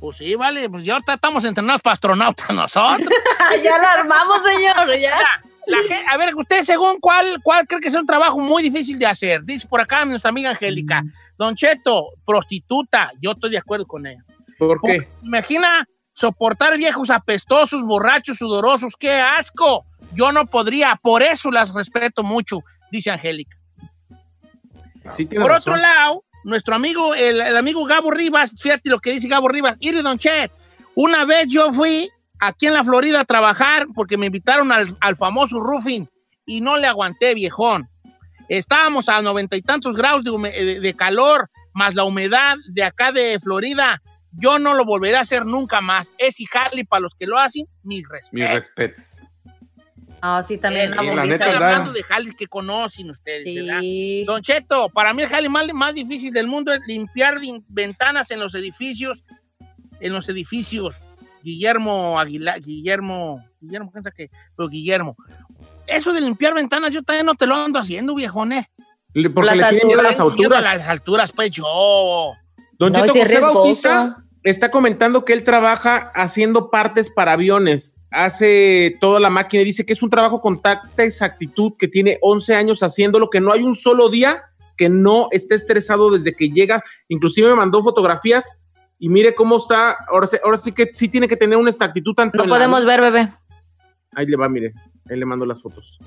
Pues 0.00 0.18
sí, 0.18 0.34
vale, 0.34 0.68
pues 0.68 0.84
ya 0.84 0.94
ahorita 0.94 1.14
estamos 1.14 1.44
entrenados 1.44 1.80
para 1.80 1.94
astronautas 1.94 2.50
nosotros. 2.50 3.08
ya 3.64 3.78
la 3.78 3.92
armamos, 3.92 4.42
señor. 4.42 4.98
Ya. 5.00 5.18
La 5.66 5.78
gen- 5.88 6.04
a 6.08 6.16
ver, 6.16 6.34
usted 6.36 6.62
según 6.62 7.00
cuál, 7.00 7.40
cuál 7.42 7.66
cree 7.66 7.80
que 7.80 7.88
es 7.88 7.94
un 7.94 8.06
trabajo 8.06 8.38
muy 8.38 8.62
difícil 8.62 8.98
de 8.98 9.06
hacer. 9.06 9.42
Dice 9.42 9.66
por 9.66 9.80
acá 9.80 10.04
nuestra 10.04 10.28
amiga 10.28 10.50
Angélica. 10.50 11.02
Don 11.38 11.54
Cheto, 11.56 12.10
prostituta. 12.24 13.10
Yo 13.20 13.32
estoy 13.32 13.50
de 13.50 13.58
acuerdo 13.58 13.86
con 13.86 14.06
ella. 14.06 14.22
¿Por 14.58 14.80
qué? 14.82 15.08
Imagina 15.22 15.86
soportar 16.12 16.76
viejos 16.78 17.10
apestosos, 17.10 17.82
borrachos, 17.82 18.36
sudorosos. 18.38 18.94
¡Qué 18.96 19.12
asco! 19.20 19.84
Yo 20.16 20.32
no 20.32 20.46
podría. 20.46 20.98
Por 21.02 21.22
eso 21.22 21.50
las 21.50 21.72
respeto 21.74 22.22
mucho, 22.22 22.60
dice 22.90 23.10
Angélica. 23.10 23.56
Sí, 25.10 25.26
Por 25.26 25.46
razón. 25.48 25.74
otro 25.74 25.82
lado, 25.82 26.24
nuestro 26.44 26.74
amigo, 26.74 27.14
el, 27.14 27.40
el 27.40 27.56
amigo 27.56 27.84
Gabo 27.84 28.10
Rivas, 28.10 28.54
fíjate 28.60 28.90
lo 28.90 28.98
que 28.98 29.12
dice 29.12 29.28
Gabo 29.28 29.48
Rivas. 29.48 29.76
Mire, 29.80 30.02
Don 30.02 30.18
Chet, 30.18 30.50
una 30.94 31.24
vez 31.24 31.46
yo 31.48 31.72
fui 31.72 32.10
aquí 32.40 32.66
en 32.66 32.74
la 32.74 32.82
Florida 32.84 33.20
a 33.20 33.24
trabajar 33.24 33.86
porque 33.94 34.16
me 34.18 34.26
invitaron 34.26 34.72
al, 34.72 34.96
al 35.00 35.16
famoso 35.16 35.60
roofing 35.60 36.08
y 36.44 36.60
no 36.60 36.76
le 36.76 36.86
aguanté, 36.86 37.34
viejón. 37.34 37.88
Estábamos 38.48 39.08
a 39.08 39.22
noventa 39.22 39.56
y 39.56 39.62
tantos 39.62 39.96
grados 39.96 40.22
de, 40.24 40.30
hume- 40.30 40.52
de- 40.54 40.80
de 40.80 40.94
calor, 40.94 41.48
más 41.72 41.94
la 41.94 42.04
humedad 42.04 42.56
de 42.68 42.82
acá 42.84 43.12
de 43.12 43.38
Florida. 43.40 44.00
Yo 44.32 44.58
no 44.58 44.74
lo 44.74 44.84
volveré 44.84 45.16
a 45.16 45.20
hacer 45.20 45.46
nunca 45.46 45.80
más. 45.80 46.12
Es 46.18 46.38
y 46.40 46.46
Harley 46.52 46.84
para 46.84 47.00
los 47.00 47.14
que 47.14 47.26
lo 47.26 47.38
hacen, 47.38 47.64
mis 47.82 48.02
respetos. 48.08 48.32
Mis 48.32 48.48
respetos. 48.48 49.12
Ah, 50.28 50.42
sí, 50.42 50.58
también 50.58 50.92
Eh, 50.92 51.14
la 51.14 51.24
neta, 51.24 51.44
hablando 51.54 51.92
de 51.92 52.04
Harley 52.08 52.34
que 52.34 52.48
conocen 52.48 53.10
ustedes, 53.10 53.44
¿verdad? 53.44 53.78
Sí. 53.80 54.24
Don 54.26 54.42
Cheto, 54.42 54.88
para 54.88 55.14
mí 55.14 55.22
el 55.22 55.28
jale 55.28 55.48
más, 55.48 55.72
más 55.72 55.94
difícil 55.94 56.32
del 56.32 56.48
mundo 56.48 56.72
es 56.72 56.80
limpiar 56.86 57.38
ventanas 57.68 58.30
en 58.32 58.40
los 58.40 58.52
edificios, 58.56 59.22
en 60.00 60.12
los 60.12 60.28
edificios. 60.28 61.02
Guillermo 61.44 62.18
Aguilar, 62.18 62.60
Guillermo, 62.60 63.44
Guillermo, 63.60 63.92
piensa 63.92 64.10
que, 64.10 64.30
pero 64.56 64.68
Guillermo. 64.68 65.14
Eso 65.86 66.12
de 66.12 66.20
limpiar 66.20 66.54
ventanas 66.54 66.90
yo 66.90 67.02
también 67.04 67.24
no 67.26 67.36
te 67.36 67.46
lo 67.46 67.54
ando 67.54 67.78
haciendo, 67.78 68.12
viejones. 68.16 68.66
Le- 69.14 69.30
Porque 69.30 69.54
Las 69.54 69.56
le 69.58 69.68
tienen 69.68 69.86
miedo 69.86 70.00
a 70.00 70.02
las 70.02 70.18
alturas. 70.18 70.64
las 70.64 70.88
alturas, 70.88 71.30
pues 71.30 71.52
yo. 71.52 72.32
Don 72.78 72.92
No, 72.92 72.98
Cheto 73.00 73.12
es 73.14 73.22
José 73.22 73.40
Bautista. 73.40 74.24
Está 74.50 74.70
comentando 74.70 75.24
que 75.24 75.32
él 75.32 75.42
trabaja 75.44 76.10
haciendo 76.14 76.70
partes 76.70 77.10
para 77.10 77.32
aviones, 77.32 77.96
hace 78.10 78.96
toda 79.00 79.20
la 79.20 79.30
máquina 79.30 79.62
y 79.62 79.66
dice 79.66 79.84
que 79.84 79.92
es 79.92 80.02
un 80.02 80.10
trabajo 80.10 80.40
con 80.40 80.60
tanta 80.62 81.04
exactitud 81.04 81.72
que 81.78 81.88
tiene 81.88 82.18
11 82.22 82.54
años 82.54 82.82
haciéndolo, 82.82 83.28
que 83.30 83.40
no 83.40 83.52
hay 83.52 83.62
un 83.62 83.74
solo 83.74 84.08
día 84.08 84.42
que 84.76 84.88
no 84.88 85.28
esté 85.30 85.54
estresado 85.54 86.10
desde 86.10 86.34
que 86.34 86.48
llega. 86.50 86.82
Inclusive 87.08 87.48
me 87.48 87.54
mandó 87.56 87.82
fotografías 87.82 88.60
y 88.98 89.08
mire 89.08 89.34
cómo 89.34 89.56
está. 89.56 89.96
Ahora, 90.08 90.26
sí- 90.26 90.36
ahora 90.44 90.56
sí 90.56 90.72
que 90.72 90.90
sí 90.92 91.08
tiene 91.08 91.28
que 91.28 91.36
tener 91.36 91.56
una 91.58 91.70
exactitud 91.70 92.14
tanto. 92.14 92.38
La- 92.44 92.48
podemos 92.48 92.84
ver, 92.84 93.00
bebé. 93.00 93.32
Ahí 94.14 94.26
le 94.26 94.36
va, 94.36 94.48
mire. 94.48 94.72
Ahí 95.10 95.18
le 95.18 95.24
mando 95.26 95.44
las 95.46 95.60
fotos. 95.62 95.98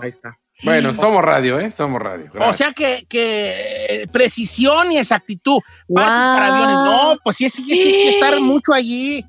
Ahí 0.00 0.08
está. 0.08 0.38
Bueno, 0.62 0.94
somos 0.94 1.22
radio, 1.22 1.58
¿eh? 1.60 1.70
Somos 1.70 2.00
radio. 2.00 2.30
O 2.40 2.52
sea 2.54 2.72
que, 2.72 3.06
que 3.08 4.08
precisión 4.10 4.90
y 4.90 4.98
exactitud. 4.98 5.58
Partes 5.92 6.12
para 6.12 6.54
aviones. 6.54 6.76
No, 6.76 7.18
pues 7.22 7.36
sí, 7.36 7.48
sí, 7.50 7.62
sí, 7.62 7.76
sí, 7.76 7.88
es 7.90 7.96
que 7.96 8.08
estar 8.10 8.40
mucho 8.40 8.72
allí. 8.72 9.24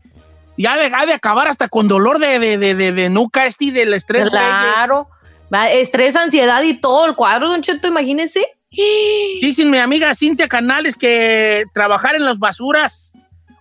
Ya 0.57 0.77
de, 0.77 0.91
ha 0.95 1.05
de 1.05 1.13
acabar 1.13 1.47
hasta 1.49 1.67
con 1.67 1.87
dolor 1.87 2.19
de, 2.19 2.39
de, 2.39 2.57
de, 2.57 2.75
de, 2.75 2.91
de 2.91 3.09
nuca 3.09 3.45
este 3.45 3.65
y 3.65 3.71
del 3.71 3.93
estrés. 3.93 4.29
Claro. 4.29 5.09
Estrés, 5.71 6.15
ansiedad 6.15 6.61
y 6.63 6.79
todo 6.79 7.05
el 7.05 7.15
cuadro, 7.15 7.49
Don 7.49 7.61
Cheto, 7.61 7.87
imagínese. 7.87 8.45
Dicen 9.41 9.69
mi 9.69 9.77
amiga 9.77 10.13
Cintia 10.15 10.47
Canales 10.47 10.95
que 10.95 11.63
trabajar 11.73 12.15
en 12.15 12.25
las 12.25 12.39
basuras. 12.39 13.11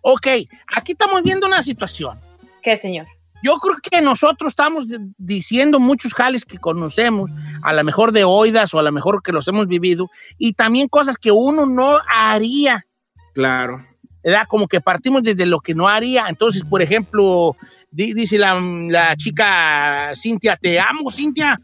Ok, 0.03 0.27
aquí 0.75 0.93
estamos 0.93 1.23
viendo 1.23 1.47
una 1.47 1.63
situación. 1.63 2.19
¿Qué, 2.63 2.77
señor? 2.77 3.07
Yo 3.47 3.55
creo 3.59 3.77
que 3.91 4.01
nosotros 4.03 4.49
estamos 4.51 4.87
diciendo 5.19 5.79
muchos 5.79 6.13
jales 6.15 6.45
que 6.45 6.59
conocemos, 6.59 7.31
a 7.63 7.73
lo 7.73 7.85
mejor 7.85 8.11
de 8.11 8.25
oídas 8.25 8.75
o 8.75 8.79
a 8.81 8.83
lo 8.83 8.91
mejor 8.91 9.23
que 9.23 9.31
los 9.33 9.47
hemos 9.47 9.67
vivido, 9.69 10.09
y 10.37 10.55
también 10.55 10.89
cosas 10.89 11.17
que 11.17 11.31
uno 11.31 11.65
no 11.67 11.99
haría. 12.13 12.85
Claro. 13.35 13.85
¿verdad? 14.25 14.43
Como 14.49 14.67
que 14.67 14.81
partimos 14.81 15.23
desde 15.23 15.47
lo 15.47 15.61
que 15.61 15.73
no 15.77 15.87
haría. 15.87 16.25
Entonces, 16.29 16.65
por 16.65 16.83
ejemplo, 16.83 17.55
di- 17.93 18.13
dice 18.13 18.37
la, 18.39 18.59
la 18.91 19.15
chica 19.17 20.11
Cintia, 20.17 20.57
te 20.61 20.81
amo, 20.81 21.13
Cintia, 21.13 21.61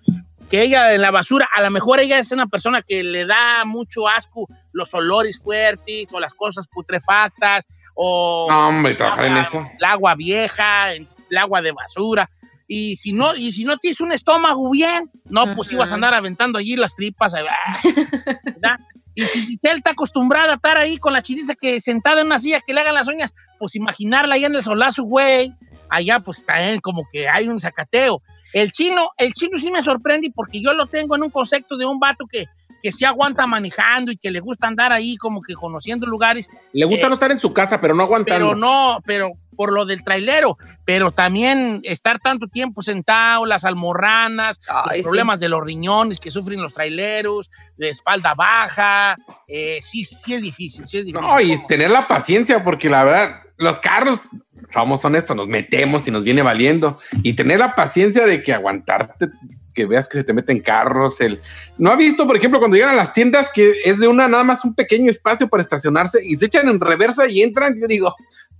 que 0.48 0.62
ella 0.62 0.94
en 0.94 1.00
la 1.02 1.10
basura, 1.10 1.48
a 1.56 1.60
lo 1.62 1.70
mejor 1.72 1.98
ella 1.98 2.20
es 2.20 2.30
una 2.30 2.46
persona 2.46 2.80
que 2.82 3.02
le 3.02 3.26
da 3.26 3.64
mucho 3.64 4.06
asco 4.08 4.46
los 4.70 4.94
olores 4.94 5.42
fuertes 5.42 6.06
o 6.12 6.20
las 6.20 6.34
cosas 6.34 6.68
putrefactas 6.68 7.64
o 7.96 8.46
No, 8.48 8.68
hombre, 8.68 8.94
trabajar 8.94 9.24
en 9.24 9.32
agua- 9.32 9.42
eso. 9.42 9.66
el 9.78 9.84
agua 9.84 10.14
vieja, 10.14 10.94
el 11.32 11.38
agua 11.38 11.62
de 11.62 11.72
basura. 11.72 12.30
Y 12.68 12.96
si 12.96 13.12
no, 13.12 13.34
y 13.34 13.52
si 13.52 13.64
no 13.64 13.76
tienes 13.78 14.00
un 14.00 14.12
estómago 14.12 14.70
bien, 14.70 15.10
no, 15.24 15.56
pues 15.56 15.72
ibas 15.72 15.90
a 15.90 15.94
andar 15.94 16.14
aventando 16.14 16.58
allí 16.58 16.76
las 16.76 16.94
tripas, 16.94 17.34
ahí, 17.34 17.44
¿verdad? 18.44 18.78
Y 19.14 19.24
si 19.24 19.42
Giselle 19.42 19.76
está 19.76 19.90
acostumbrada 19.90 20.52
a 20.52 20.56
estar 20.56 20.78
ahí 20.78 20.96
con 20.96 21.12
la 21.12 21.20
chiniza 21.20 21.54
que 21.54 21.80
sentada 21.80 22.20
en 22.20 22.28
una 22.28 22.38
silla 22.38 22.60
que 22.66 22.72
le 22.72 22.80
hagan 22.80 22.94
las 22.94 23.08
uñas, 23.08 23.34
pues 23.58 23.74
imaginarla 23.74 24.36
allá 24.36 24.46
en 24.46 24.54
el 24.54 24.62
solazo, 24.62 25.02
güey, 25.02 25.52
allá 25.90 26.20
pues 26.20 26.38
está 26.38 26.62
él 26.62 26.80
como 26.80 27.02
que 27.12 27.28
hay 27.28 27.48
un 27.48 27.60
zacateo. 27.60 28.22
El 28.54 28.70
chino, 28.72 29.10
el 29.18 29.34
chino 29.34 29.58
sí 29.58 29.70
me 29.70 29.82
sorprende 29.82 30.30
porque 30.34 30.62
yo 30.62 30.72
lo 30.72 30.86
tengo 30.86 31.16
en 31.16 31.24
un 31.24 31.30
concepto 31.30 31.76
de 31.76 31.84
un 31.84 31.98
vato 31.98 32.24
que, 32.30 32.46
que 32.82 32.92
sí 32.92 33.04
aguanta 33.04 33.46
manejando 33.46 34.12
y 34.12 34.16
que 34.16 34.30
le 34.30 34.40
gusta 34.40 34.66
andar 34.66 34.92
ahí 34.92 35.16
como 35.16 35.42
que 35.42 35.54
conociendo 35.54 36.06
lugares. 36.06 36.48
Le 36.72 36.86
gusta 36.86 37.06
Eh, 37.06 37.08
no 37.08 37.14
estar 37.14 37.30
en 37.30 37.38
su 37.38 37.52
casa, 37.52 37.80
pero 37.80 37.94
no 37.94 38.04
aguantando. 38.04 38.46
Pero 38.46 38.56
no, 38.56 38.98
pero 39.04 39.32
por 39.56 39.72
lo 39.72 39.84
del 39.84 40.02
trailero, 40.02 40.58
pero 40.84 41.10
también 41.10 41.80
estar 41.84 42.18
tanto 42.18 42.48
tiempo 42.48 42.82
sentado, 42.82 43.46
las 43.46 43.64
almorranas, 43.64 44.60
Ay, 44.66 44.98
los 44.98 45.06
problemas 45.06 45.40
de 45.40 45.48
los 45.48 45.62
riñones 45.62 46.20
que 46.20 46.30
sufren 46.30 46.62
los 46.62 46.74
traileros, 46.74 47.50
de 47.76 47.88
espalda 47.90 48.34
baja, 48.34 49.16
eh, 49.46 49.78
sí, 49.82 50.04
sí 50.04 50.34
es 50.34 50.42
difícil, 50.42 50.86
sí 50.86 50.98
es 50.98 51.04
difícil. 51.04 51.26
No, 51.26 51.40
y 51.40 51.56
tener 51.66 51.90
la 51.90 52.06
paciencia, 52.08 52.62
porque 52.64 52.88
la 52.88 53.04
verdad, 53.04 53.42
los 53.58 53.78
carros, 53.78 54.28
somos 54.70 55.04
honestos, 55.04 55.36
nos 55.36 55.48
metemos 55.48 56.06
y 56.08 56.10
nos 56.10 56.24
viene 56.24 56.42
valiendo. 56.42 56.98
Y 57.22 57.34
tener 57.34 57.58
la 57.58 57.74
paciencia 57.74 58.26
de 58.26 58.42
que 58.42 58.52
aguantarte, 58.52 59.28
que 59.74 59.86
veas 59.86 60.08
que 60.08 60.18
se 60.18 60.24
te 60.24 60.32
meten 60.32 60.60
carros. 60.60 61.20
El... 61.20 61.40
¿No 61.78 61.90
ha 61.90 61.96
visto, 61.96 62.26
por 62.26 62.36
ejemplo, 62.36 62.58
cuando 62.58 62.76
llegan 62.76 62.92
a 62.92 62.96
las 62.96 63.12
tiendas 63.12 63.50
que 63.52 63.72
es 63.84 63.98
de 63.98 64.08
una 64.08 64.28
nada 64.28 64.44
más 64.44 64.64
un 64.64 64.74
pequeño 64.74 65.10
espacio 65.10 65.48
para 65.48 65.60
estacionarse 65.60 66.24
y 66.24 66.36
se 66.36 66.46
echan 66.46 66.68
en 66.68 66.80
reversa 66.80 67.28
y 67.28 67.42
entran? 67.42 67.78
Yo 67.80 67.86
digo, 67.86 68.14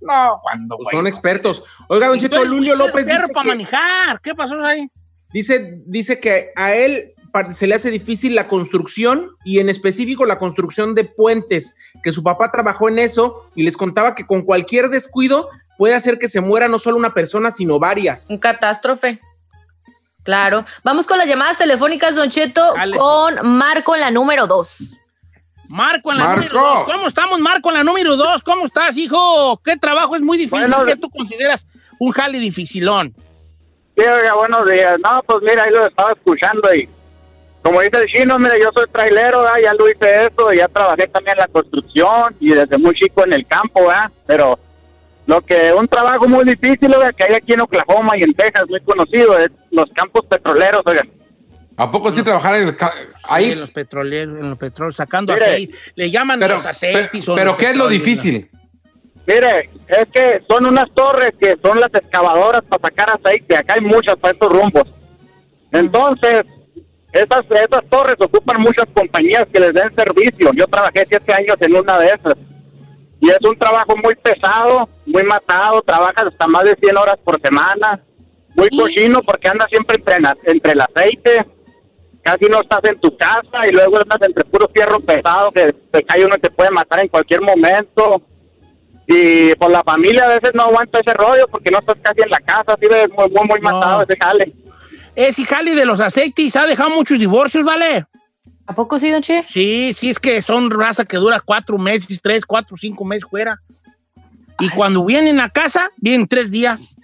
no, 0.05 0.39
cuando 0.41 0.77
Pues 0.77 0.89
son 0.91 1.07
expertos. 1.07 1.71
Oiga, 1.87 2.07
don 2.07 2.19
Cheto, 2.19 2.43
Lulio 2.45 2.75
López 2.75 3.05
perro 3.05 3.21
dice 3.21 3.33
para 3.33 3.43
que, 3.43 3.49
manejar. 3.49 4.21
¿Qué 4.21 4.35
pasó 4.35 4.63
ahí? 4.63 4.87
dice, 5.33 5.81
dice 5.85 6.19
que 6.19 6.51
a 6.55 6.73
él 6.73 7.13
se 7.51 7.65
le 7.65 7.73
hace 7.73 7.89
difícil 7.89 8.35
la 8.35 8.47
construcción 8.47 9.31
y 9.43 9.59
en 9.59 9.67
específico 9.67 10.25
la 10.25 10.37
construcción 10.37 10.93
de 10.93 11.03
puentes, 11.03 11.75
que 12.03 12.11
su 12.11 12.23
papá 12.23 12.51
trabajó 12.51 12.89
en 12.89 12.99
eso 12.99 13.49
y 13.55 13.63
les 13.63 13.75
contaba 13.75 14.13
que 14.13 14.27
con 14.27 14.43
cualquier 14.43 14.89
descuido 14.89 15.49
puede 15.77 15.95
hacer 15.95 16.19
que 16.19 16.27
se 16.27 16.41
muera 16.41 16.67
no 16.67 16.77
solo 16.77 16.97
una 16.97 17.15
persona, 17.15 17.49
sino 17.49 17.79
varias. 17.79 18.29
Un 18.29 18.37
catástrofe. 18.37 19.19
Claro. 20.21 20.63
Vamos 20.83 21.07
con 21.07 21.17
las 21.17 21.27
llamadas 21.27 21.57
telefónicas, 21.57 22.15
Don 22.15 22.29
Cheto, 22.29 22.73
Dale. 22.75 22.95
con 22.95 23.57
Marco 23.57 23.95
en 23.95 24.01
la 24.01 24.11
número 24.11 24.45
2. 24.47 24.97
Marco 25.73 26.11
en 26.11 26.19
la 26.19 26.25
Marco. 26.25 26.41
número 26.41 26.59
dos. 26.59 26.83
¿Cómo 26.85 27.07
estamos, 27.07 27.39
Marco 27.39 27.69
en 27.69 27.77
la 27.77 27.83
número 27.83 28.15
dos? 28.15 28.43
¿Cómo 28.43 28.65
estás, 28.65 28.95
hijo? 28.95 29.59
¿Qué 29.63 29.75
trabajo 29.75 30.15
es 30.15 30.21
muy 30.21 30.37
difícil? 30.37 30.67
Bueno, 30.67 30.85
¿Qué 30.85 30.95
tú 30.95 31.09
consideras 31.09 31.65
un 31.99 32.11
jale 32.11 32.37
dificilón? 32.39 33.15
Sí, 33.97 34.03
oiga, 34.03 34.35
buenos 34.35 34.69
días. 34.69 34.97
No, 35.03 35.21
pues 35.25 35.39
mira, 35.41 35.63
ahí 35.63 35.71
lo 35.71 35.87
estaba 35.87 36.11
escuchando 36.11 36.73
y 36.75 36.87
como 37.63 37.81
dice 37.81 37.97
el 37.97 38.05
chino, 38.05 38.37
mira, 38.37 38.55
yo 38.59 38.69
soy 38.75 38.85
trailero, 38.91 39.45
ya 39.63 39.73
lo 39.73 39.89
hice 39.89 40.25
eso, 40.25 40.51
ya 40.53 40.67
trabajé 40.67 41.07
también 41.07 41.37
en 41.37 41.41
la 41.41 41.47
construcción 41.47 42.35
y 42.39 42.49
desde 42.51 42.77
muy 42.77 42.93
chico 42.93 43.23
en 43.25 43.33
el 43.33 43.47
campo, 43.47 43.87
¿verdad? 43.87 44.11
Pero 44.27 44.59
lo 45.25 45.41
que 45.41 45.73
un 45.73 45.87
trabajo 45.87 46.27
muy 46.27 46.43
difícil, 46.43 46.93
oiga, 46.93 47.11
que 47.13 47.23
hay 47.23 47.33
aquí 47.33 47.53
en 47.53 47.61
Oklahoma 47.61 48.15
y 48.17 48.23
en 48.23 48.33
Texas, 48.35 48.65
muy 48.69 48.81
conocido, 48.81 49.39
es 49.39 49.49
los 49.71 49.89
campos 49.95 50.23
petroleros, 50.29 50.81
oiga. 50.85 51.01
¿A 51.77 51.89
poco 51.89 52.11
sí 52.11 52.21
trabajar 52.23 52.55
en 52.55 52.67
el 52.67 52.75
ca- 52.77 52.91
Sí, 52.95 53.17
ahí? 53.29 53.51
en 53.51 53.61
los 53.61 53.71
petroleros, 53.71 54.39
en 54.39 54.49
los 54.49 54.57
petróleos, 54.57 54.95
sacando 54.95 55.33
Mire, 55.33 55.45
aceite. 55.45 55.75
Le 55.95 56.11
llaman 56.11 56.39
Pero, 56.39 56.55
los 56.55 56.65
aceites. 56.65 57.25
pero 57.35 57.57
¿qué 57.57 57.71
es 57.71 57.75
lo 57.77 57.87
difícil? 57.87 58.49
Mire, 59.25 59.69
es 59.87 60.05
que 60.11 60.41
son 60.49 60.65
unas 60.65 60.85
torres 60.93 61.31
que 61.39 61.55
son 61.63 61.79
las 61.79 61.89
excavadoras 61.93 62.61
para 62.67 62.81
sacar 62.81 63.09
aceite. 63.11 63.55
Acá 63.55 63.75
hay 63.75 63.81
muchas 63.81 64.15
para 64.17 64.33
estos 64.33 64.49
rumbos. 64.51 64.83
Entonces, 65.71 66.43
esas, 67.11 67.41
esas 67.49 67.89
torres 67.89 68.15
ocupan 68.19 68.61
muchas 68.61 68.85
compañías 68.93 69.45
que 69.51 69.59
les 69.59 69.73
den 69.73 69.93
servicio. 69.95 70.51
Yo 70.55 70.65
trabajé 70.67 71.05
siete 71.07 71.33
años 71.33 71.55
en 71.59 71.75
una 71.75 71.97
de 71.99 72.07
esas. 72.07 72.33
Y 73.21 73.29
es 73.29 73.37
un 73.49 73.57
trabajo 73.57 73.95
muy 74.03 74.13
pesado, 74.15 74.89
muy 75.05 75.23
matado. 75.23 75.81
Trabajas 75.81 76.25
hasta 76.27 76.47
más 76.47 76.65
de 76.65 76.75
100 76.79 76.97
horas 76.97 77.15
por 77.23 77.39
semana. 77.41 78.01
Muy 78.55 78.67
cochino 78.77 79.21
porque 79.23 79.47
andas 79.47 79.67
siempre 79.69 79.95
entre, 79.97 80.17
entre 80.51 80.71
el 80.73 80.81
aceite. 80.81 81.45
Casi 82.23 82.45
no 82.45 82.61
estás 82.61 82.79
en 82.83 82.99
tu 83.01 83.15
casa 83.17 83.67
y 83.67 83.71
luego 83.71 83.97
andas 83.97 84.17
entre 84.25 84.45
puro 84.45 84.69
fierro 84.73 84.99
pesado 85.01 85.51
que 85.51 85.73
te 85.91 86.03
cae 86.03 86.23
uno 86.25 86.35
y 86.37 86.39
te 86.39 86.49
puede 86.49 86.71
matar 86.71 86.99
en 87.01 87.09
cualquier 87.09 87.41
momento. 87.41 88.21
Y 89.07 89.53
por 89.55 89.69
la 89.69 89.83
familia 89.83 90.23
a 90.25 90.29
veces 90.29 90.51
no 90.53 90.63
aguanta 90.63 90.99
ese 90.99 91.13
rollo 91.13 91.45
porque 91.51 91.69
no 91.69 91.79
estás 91.79 91.95
casi 92.01 92.21
en 92.21 92.29
la 92.29 92.39
casa, 92.39 92.63
así 92.67 92.87
ves 92.89 93.09
muy, 93.09 93.27
muy, 93.29 93.45
muy 93.49 93.59
No. 93.61 93.73
matado 93.73 94.03
ese 94.03 94.17
jale. 94.19 94.53
Ese 95.15 95.43
jale 95.43 95.75
de 95.75 95.85
los 95.85 95.99
aceites 95.99 96.55
ha 96.55 96.65
dejado 96.65 96.89
muchos 96.91 97.19
divorcios, 97.19 97.63
¿vale? 97.65 98.05
¿A 98.65 98.73
poco 98.73 98.97
sí, 98.97 99.11
Don 99.11 99.21
Che? 99.21 99.43
Sí, 99.45 99.93
sí, 99.93 100.09
es 100.09 100.19
que 100.19 100.41
son 100.41 100.71
raza 100.71 101.03
que 101.03 101.17
dura 101.17 101.41
cuatro 101.41 101.77
meses, 101.77 102.21
tres, 102.21 102.45
cuatro, 102.45 102.77
cinco 102.77 103.03
meses 103.03 103.29
fuera. 103.29 103.59
Y 104.59 104.69
cuando 104.69 105.03
vienen 105.03 105.41
a 105.41 105.49
casa, 105.49 105.89
vienen 105.97 106.25
tres 106.25 106.49
días. 106.49 106.95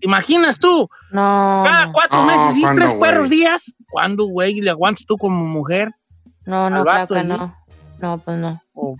¿Imaginas 0.00 0.58
tú? 0.58 0.88
No. 1.10 1.62
Cada 1.64 1.90
cuatro 1.90 2.18
No, 2.18 2.26
meses 2.26 2.56
y 2.58 2.60
¿cuándo, 2.60 2.82
tres 2.82 2.94
perros 3.00 3.30
días. 3.30 3.74
¿Cuándo, 3.90 4.26
güey, 4.26 4.60
le 4.60 4.70
aguantas 4.70 5.04
tú 5.06 5.16
como 5.16 5.44
mujer? 5.44 5.90
No, 6.46 6.68
no, 6.70 6.82
claro 6.82 7.08
que 7.08 7.22
no. 7.24 7.54
No, 8.00 8.18
pues 8.18 8.36
no. 8.38 8.62
O, 8.74 8.96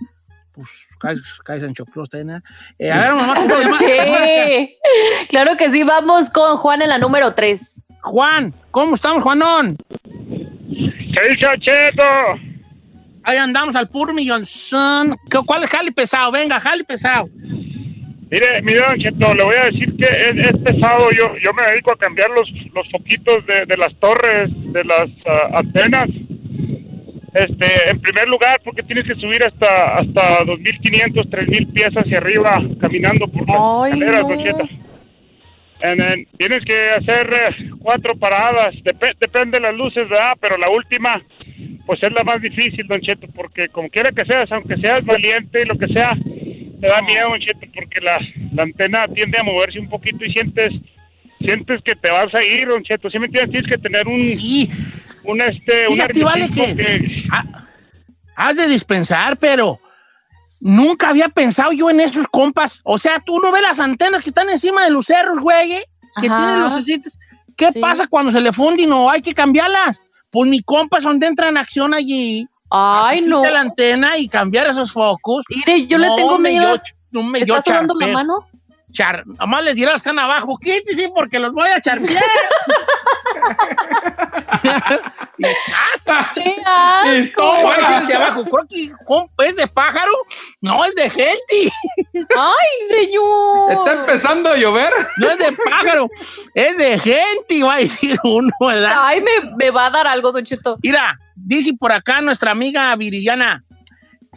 pues, 0.53 0.69
caes, 0.99 1.21
caes 1.43 1.63
en 1.63 1.73
choclos, 1.73 2.09
¿eh? 2.13 2.25
Eh, 2.79 2.91
a 2.91 2.99
ver, 3.01 3.13
mamá, 3.13 3.35
¿cómo? 3.35 3.73
Che. 3.77 4.77
Claro 5.29 5.55
que 5.57 5.69
sí, 5.71 5.83
vamos 5.83 6.29
con 6.31 6.57
Juan 6.57 6.81
en 6.81 6.89
la 6.89 6.97
número 6.97 7.33
3. 7.33 7.81
Juan, 8.01 8.53
¿cómo 8.71 8.95
estamos, 8.95 9.21
Juanón? 9.23 9.77
¿Qué 10.03 11.29
dice 11.29 11.47
Cheto? 11.59 12.03
Ahí 13.23 13.37
andamos 13.37 13.75
al 13.75 13.89
puro 13.89 14.13
millonzón. 14.13 15.15
¿Qué- 15.29 15.39
¿Cuál 15.45 15.63
es 15.63 15.69
jale 15.69 15.91
pesado? 15.91 16.31
Venga, 16.31 16.59
jale 16.59 16.83
pesado. 16.83 17.29
Mire, 18.31 18.61
mi 18.61 18.73
don 18.73 18.95
Cheto, 18.99 19.33
le 19.33 19.43
voy 19.43 19.55
a 19.55 19.65
decir 19.65 19.95
que 19.97 20.05
es, 20.05 20.47
es 20.49 20.57
pesado. 20.63 21.09
Yo, 21.11 21.25
yo 21.43 21.51
me 21.53 21.63
dedico 21.71 21.91
a 21.93 21.97
cambiar 21.97 22.29
los, 22.29 22.47
los 22.75 22.89
foquitos 22.91 23.45
de, 23.47 23.65
de 23.65 23.77
las 23.77 23.93
torres, 23.95 24.49
de 24.71 24.83
las 24.83 25.07
ah, 25.25 25.49
antenas. 25.59 26.05
Este, 27.33 27.89
en 27.91 27.99
primer 28.01 28.27
lugar, 28.27 28.59
porque 28.63 28.81
tienes 28.83 29.05
que 29.05 29.13
subir 29.15 29.43
hasta 29.43 29.95
hasta 29.95 30.39
2.500, 30.45 31.29
3.000 31.29 31.73
pies 31.73 31.89
hacia 31.95 32.17
arriba 32.17 32.59
caminando 32.81 33.27
por 33.27 33.47
las 33.47 33.93
escaleras, 33.93 34.21
no. 34.23 34.29
don 34.29 34.43
Cheto. 34.43 34.69
And 35.81 35.99
then 36.01 36.27
tienes 36.37 36.59
que 36.65 36.89
hacer 36.89 37.29
eh, 37.31 37.69
cuatro 37.79 38.13
paradas, 38.15 38.71
Dep- 38.83 39.15
depende 39.19 39.59
de 39.59 39.67
las 39.67 39.75
luces, 39.77 40.09
¿verdad? 40.09 40.33
Pero 40.41 40.57
la 40.57 40.69
última, 40.69 41.21
pues 41.85 42.01
es 42.03 42.11
la 42.11 42.23
más 42.25 42.41
difícil, 42.41 42.85
Don 42.87 42.99
Cheto, 42.99 43.27
porque 43.33 43.69
como 43.69 43.89
quiera 43.89 44.09
que 44.11 44.25
seas, 44.25 44.51
aunque 44.51 44.75
seas 44.77 45.05
valiente 45.05 45.61
y 45.61 45.65
lo 45.71 45.79
que 45.79 45.93
sea, 45.93 46.11
te 46.79 46.87
da 46.87 47.01
miedo, 47.01 47.27
Cheto, 47.39 47.59
porque 47.73 48.01
la, 48.01 48.17
la 48.53 48.63
antena 48.63 49.07
tiende 49.07 49.39
a 49.39 49.43
moverse 49.43 49.79
un 49.79 49.87
poquito 49.89 50.23
y 50.25 50.31
sientes 50.33 50.69
sientes 51.39 51.79
que 51.85 51.95
te 51.95 52.09
vas 52.11 52.27
a 52.33 52.43
ir, 52.43 52.67
Don 52.67 52.83
Cheto. 52.83 53.09
¿Sí 53.09 53.17
me 53.19 53.25
entiendes? 53.27 53.51
Tienes 53.51 53.71
que 53.71 53.81
tener 53.81 54.07
un, 54.07 54.19
Sí, 54.21 54.69
un 55.23 55.41
este, 55.41 55.87
un 55.87 55.97
vale 56.23 56.49
que- 56.49 57.15
has 58.35 58.55
de 58.55 58.67
dispensar, 58.67 59.37
pero 59.37 59.79
nunca 60.59 61.09
había 61.09 61.29
pensado 61.29 61.71
yo 61.71 61.89
en 61.89 61.99
esos 62.01 62.27
compas. 62.27 62.81
O 62.83 62.97
sea, 62.97 63.19
tú 63.19 63.39
no 63.39 63.51
ves 63.51 63.61
las 63.61 63.79
antenas 63.79 64.21
que 64.21 64.29
están 64.29 64.49
encima 64.49 64.83
de 64.85 64.91
los 64.91 65.05
cerros, 65.05 65.39
güey, 65.39 65.73
eh? 65.73 65.83
que 66.21 66.27
Ajá. 66.27 66.37
tienen 66.37 66.61
los 66.61 66.73
aceites. 66.73 67.19
¿Qué 67.55 67.69
pasa 67.79 68.07
cuando 68.07 68.31
se 68.31 68.39
le 68.41 68.53
funde 68.53 68.83
y 68.83 68.87
no 68.87 69.09
hay 69.09 69.21
que 69.21 69.33
cambiarlas? 69.33 70.01
Pues 70.31 70.49
mi 70.49 70.61
compa 70.61 70.97
es 70.99 71.03
donde 71.03 71.27
entra 71.27 71.49
en 71.49 71.57
acción 71.57 71.93
allí. 71.93 72.47
Ay, 72.69 73.19
Así 73.19 73.27
no. 73.29 73.41
quita 73.41 73.51
la 73.51 73.61
antena 73.61 74.17
y 74.17 74.27
cambiar 74.27 74.67
esos 74.67 74.91
focos. 74.91 75.43
Mire, 75.49 75.87
yo 75.87 75.97
le 75.97 76.07
tengo 76.15 76.37
me 76.37 76.49
miedo. 76.49 76.79
no 77.11 77.23
me 77.23 77.39
¿Te 77.39 77.45
dio 77.45 77.57
está 77.57 77.71
sudando 77.73 77.95
la 77.95 78.07
mano? 78.07 78.47
Char, 78.91 79.23
nomás 79.25 79.63
les 79.63 79.75
diré 79.75 79.91
los 79.91 80.01
que 80.01 80.09
están 80.09 80.19
abajo, 80.19 80.57
quítese 80.57 81.09
porque 81.13 81.39
los 81.39 81.53
voy 81.53 81.69
a 81.69 81.79
charpear. 81.79 82.23
y 85.37 85.43
casa. 85.43 86.33
Todo 87.35 87.73
es 87.73 87.89
el 88.01 88.07
de 88.07 88.13
abajo. 88.13 88.43
Creo 88.45 88.67
que 88.67 88.91
compa, 89.05 89.45
es 89.45 89.55
de 89.55 89.67
pájaro, 89.67 90.11
no 90.61 90.83
es 90.85 90.95
de 90.95 91.09
gente. 91.09 91.71
¡Ay, 92.13 92.89
señor! 92.89 93.71
Está 93.71 93.93
empezando 93.99 94.49
a 94.49 94.57
llover. 94.57 94.91
No 95.17 95.29
es 95.29 95.37
de 95.37 95.51
pájaro, 95.51 96.09
es 96.53 96.77
de 96.77 96.99
gente, 96.99 97.63
va 97.63 97.75
a 97.75 97.79
decir 97.79 98.17
uno, 98.23 98.51
¿verdad? 98.59 98.91
Ay, 98.95 99.21
me, 99.21 99.51
me 99.57 99.71
va 99.71 99.87
a 99.87 99.89
dar 99.89 100.07
algo, 100.07 100.31
Don 100.31 100.43
Cheto. 100.43 100.77
Mira, 100.83 101.17
dice 101.35 101.73
por 101.73 101.91
acá 101.91 102.21
nuestra 102.21 102.51
amiga 102.51 102.95
Viridiana, 102.95 103.63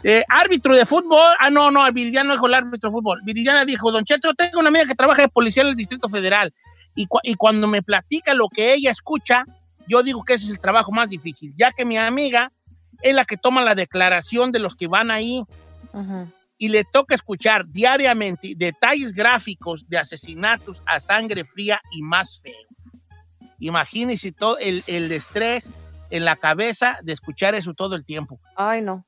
eh, 0.05 0.25
árbitro 0.29 0.75
de 0.75 0.85
fútbol. 0.87 1.35
Ah, 1.39 1.51
no, 1.51 1.71
no, 1.71 1.91
Viridiana 1.93 2.33
dijo 2.33 2.47
el 2.47 2.55
árbitro 2.55 2.91
de 2.91 2.95
fútbol. 2.95 3.21
Viridiana 3.25 3.65
dijo, 3.65 3.91
Don 3.93 4.05
Cheto, 4.05 4.35
tengo 4.35 4.61
una 4.61 4.69
amiga 4.69 4.87
que 4.87 4.95
trabaja 4.95 5.23
de 5.23 5.29
policía 5.29 5.63
en 5.63 5.71
el 5.71 5.77
Distrito 5.77 6.09
Federal. 6.09 6.53
Y, 6.95 7.07
cu- 7.07 7.21
y 7.23 7.35
cuando 7.35 7.67
me 7.69 7.83
platica 7.83 8.35
lo 8.35 8.49
que 8.49 8.75
ella 8.75 8.91
escucha, 8.91 9.45
yo 9.89 10.03
digo 10.03 10.25
que 10.25 10.35
ese 10.35 10.45
es 10.47 10.51
el 10.53 10.61
trabajo 10.61 10.93
más 10.93 11.09
difícil, 11.09 11.55
ya 11.57 11.73
que 11.73 11.85
mi 11.85 11.97
amiga 11.99 12.53
es 13.01 13.15
la 13.15 13.25
que 13.25 13.37
toma 13.37 13.63
la 13.63 13.75
declaración 13.75 14.53
de 14.53 14.59
los 14.61 14.77
que 14.77 14.87
van 14.89 15.11
ahí 15.11 15.43
y 16.59 16.69
le 16.69 16.85
toca 16.85 17.15
escuchar 17.15 17.67
diariamente 17.67 18.55
detalles 18.57 19.13
gráficos 19.13 19.89
de 19.89 19.99
asesinatos 19.99 20.83
a 20.87 21.01
sangre 21.01 21.45
fría 21.45 21.81
y 21.91 22.03
más 22.03 22.41
feo. 22.41 22.55
Imagínese 23.59 24.33
todo 24.33 24.59
el, 24.59 24.83
el 24.87 25.11
estrés 25.13 25.73
en 26.11 26.25
la 26.25 26.37
cabeza 26.37 26.99
de 27.03 27.13
escuchar 27.13 27.55
eso 27.55 27.75
todo 27.75 27.95
el 27.95 28.05
tiempo. 28.05 28.39
Ay, 28.57 28.83
no. 28.83 29.03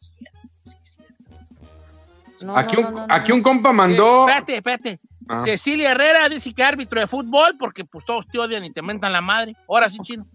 No, 2.45 2.57
Aquí, 2.57 2.77
no, 2.77 2.89
un, 2.89 2.95
no, 2.95 3.07
no, 3.07 3.15
aquí 3.15 3.33
un 3.33 3.43
compa 3.43 3.73
mandó. 3.73 4.29
Espérate, 4.29 4.57
espérate. 4.57 5.01
Ah. 5.29 5.39
Cecilia 5.39 5.93
Herrera 5.93 6.29
dice 6.29 6.53
que 6.53 6.63
árbitro 6.63 7.01
de 7.01 7.07
fútbol 7.07 7.57
porque 7.59 7.85
pues 7.85 8.05
todos 8.05 8.29
te 8.29 8.39
odian 8.39 8.65
y 8.65 8.71
te 8.71 8.83
mentan 8.83 9.13
la 9.13 9.21
madre. 9.21 9.57
Ahora 9.67 9.89
sí, 9.89 9.99
chino. 10.03 10.27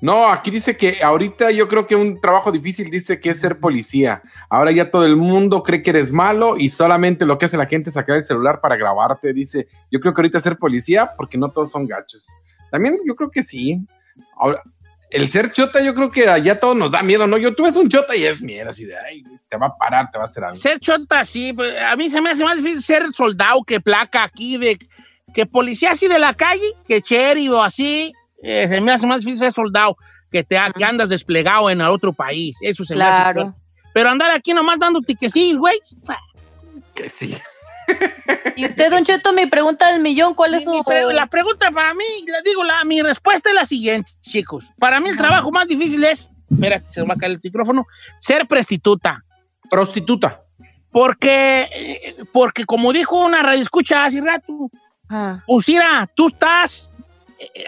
No, 0.00 0.28
aquí 0.28 0.50
dice 0.50 0.76
que 0.76 1.02
ahorita 1.02 1.50
yo 1.50 1.68
creo 1.68 1.86
que 1.86 1.96
un 1.96 2.20
trabajo 2.20 2.52
difícil 2.52 2.90
dice 2.90 3.18
que 3.18 3.30
es 3.30 3.40
ser 3.40 3.58
policía. 3.58 4.22
Ahora 4.50 4.70
ya 4.70 4.90
todo 4.90 5.06
el 5.06 5.16
mundo 5.16 5.62
cree 5.62 5.82
que 5.82 5.90
eres 5.90 6.12
malo 6.12 6.58
y 6.58 6.68
solamente 6.68 7.24
lo 7.24 7.38
que 7.38 7.46
hace 7.46 7.56
la 7.56 7.66
gente 7.66 7.88
es 7.88 7.94
sacar 7.94 8.16
el 8.16 8.22
celular 8.22 8.60
para 8.60 8.76
grabarte. 8.76 9.32
Dice, 9.32 9.68
yo 9.90 9.98
creo 10.00 10.12
que 10.12 10.20
ahorita 10.20 10.40
ser 10.40 10.58
policía 10.58 11.12
porque 11.16 11.38
no 11.38 11.48
todos 11.48 11.70
son 11.70 11.86
gachos. 11.86 12.28
También 12.70 12.98
yo 13.06 13.16
creo 13.16 13.30
que 13.30 13.42
sí. 13.42 13.80
Ahora, 14.36 14.62
el 15.10 15.30
ser 15.30 15.52
chota 15.52 15.82
yo 15.82 15.94
creo 15.94 16.10
que 16.10 16.28
allá 16.28 16.58
todo 16.58 16.74
nos 16.74 16.90
da 16.92 17.02
miedo, 17.02 17.26
¿no? 17.26 17.36
Yo 17.38 17.54
tú 17.54 17.62
ves 17.64 17.76
un 17.76 17.88
chota 17.88 18.16
y 18.16 18.24
es 18.24 18.40
miedo 18.42 18.70
así 18.70 18.84
de, 18.84 18.96
ay, 18.98 19.22
te 19.48 19.56
va 19.56 19.66
a 19.66 19.76
parar, 19.76 20.10
te 20.10 20.18
va 20.18 20.24
a 20.24 20.26
hacer 20.26 20.44
algo. 20.44 20.56
Ser 20.56 20.80
chota, 20.80 21.24
sí. 21.24 21.52
pues, 21.52 21.74
A 21.80 21.94
mí 21.96 22.10
se 22.10 22.20
me 22.20 22.30
hace 22.30 22.44
más 22.44 22.56
difícil 22.56 22.82
ser 22.82 23.04
soldado 23.14 23.62
que 23.62 23.80
placa 23.80 24.24
aquí, 24.24 24.58
de 24.58 24.78
que 25.32 25.46
policía 25.46 25.90
así 25.90 26.08
de 26.08 26.18
la 26.18 26.34
calle, 26.34 26.66
que 26.86 27.00
cherry 27.02 27.48
o 27.48 27.62
así. 27.62 28.12
eh, 28.42 28.66
se 28.68 28.80
me 28.80 28.92
hace 28.92 29.06
más 29.06 29.20
difícil 29.20 29.38
ser 29.38 29.52
soldado 29.52 29.96
que, 30.30 30.42
te, 30.44 30.58
que 30.76 30.84
andas 30.84 31.08
desplegado 31.08 31.70
en 31.70 31.80
otro 31.82 32.12
país. 32.12 32.56
Eso 32.62 32.84
se 32.84 32.96
me 32.96 33.04
hace 33.04 33.32
Claro. 33.34 33.52
Pero 33.94 34.10
andar 34.10 34.30
aquí 34.30 34.52
nomás 34.52 34.78
dando 34.78 35.00
tiquecillos, 35.00 35.58
güey. 35.58 35.78
Que 36.94 37.08
sí. 37.08 37.36
Y 38.56 38.66
usted, 38.66 38.90
Don 38.90 39.04
Cheto, 39.04 39.32
mi 39.32 39.46
pregunta 39.46 39.90
del 39.92 40.00
millón, 40.00 40.34
¿cuál 40.34 40.54
es 40.54 40.64
su...? 40.64 40.70
Mi 40.72 40.82
pre- 40.82 41.12
la 41.12 41.26
pregunta 41.26 41.70
para 41.70 41.92
mí, 41.94 42.04
le 42.26 42.42
digo, 42.48 42.64
la, 42.64 42.84
mi 42.84 43.02
respuesta 43.02 43.50
es 43.50 43.54
la 43.54 43.64
siguiente, 43.64 44.12
chicos. 44.22 44.70
Para 44.78 44.98
mí 45.00 45.08
el 45.10 45.16
trabajo 45.16 45.50
más 45.52 45.68
difícil 45.68 46.02
es, 46.04 46.30
espérate, 46.50 46.86
se 46.86 47.02
me 47.02 47.08
va 47.08 47.14
a 47.14 47.16
caer 47.18 47.32
el 47.32 47.40
micrófono, 47.42 47.86
ser 48.20 48.46
prostituta. 48.48 49.22
Prostituta. 49.68 50.42
Porque, 50.90 51.68
eh, 51.72 52.16
porque 52.32 52.64
como 52.64 52.92
dijo 52.92 53.20
una 53.26 53.42
radio 53.42 53.62
escucha 53.62 54.04
hace 54.04 54.20
rato, 54.20 54.70
Ah. 55.08 55.42
pues 55.46 55.68
mira, 55.68 56.08
tú 56.16 56.28
estás 56.28 56.90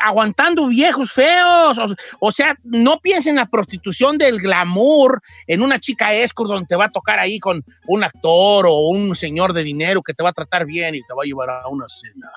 aguantando 0.02 0.66
viejos 0.66 1.12
feos. 1.12 1.78
O, 1.78 1.86
o 2.20 2.32
sea, 2.32 2.56
no 2.64 2.98
pienses 3.00 3.26
en 3.28 3.36
la 3.36 3.46
prostitución 3.46 4.18
del 4.18 4.38
glamour, 4.40 5.20
en 5.46 5.62
una 5.62 5.78
chica 5.78 6.12
escort 6.14 6.50
donde 6.50 6.66
te 6.66 6.76
va 6.76 6.86
a 6.86 6.90
tocar 6.90 7.18
ahí 7.18 7.38
con 7.38 7.64
un 7.86 8.04
actor 8.04 8.66
o 8.66 8.88
un 8.88 9.14
señor 9.16 9.52
de 9.52 9.62
dinero 9.62 10.02
que 10.02 10.14
te 10.14 10.22
va 10.22 10.30
a 10.30 10.32
tratar 10.32 10.64
bien 10.66 10.94
y 10.94 11.00
te 11.00 11.14
va 11.14 11.22
a 11.22 11.26
llevar 11.26 11.50
a 11.50 11.68
una 11.68 11.86
cena. 11.88 12.28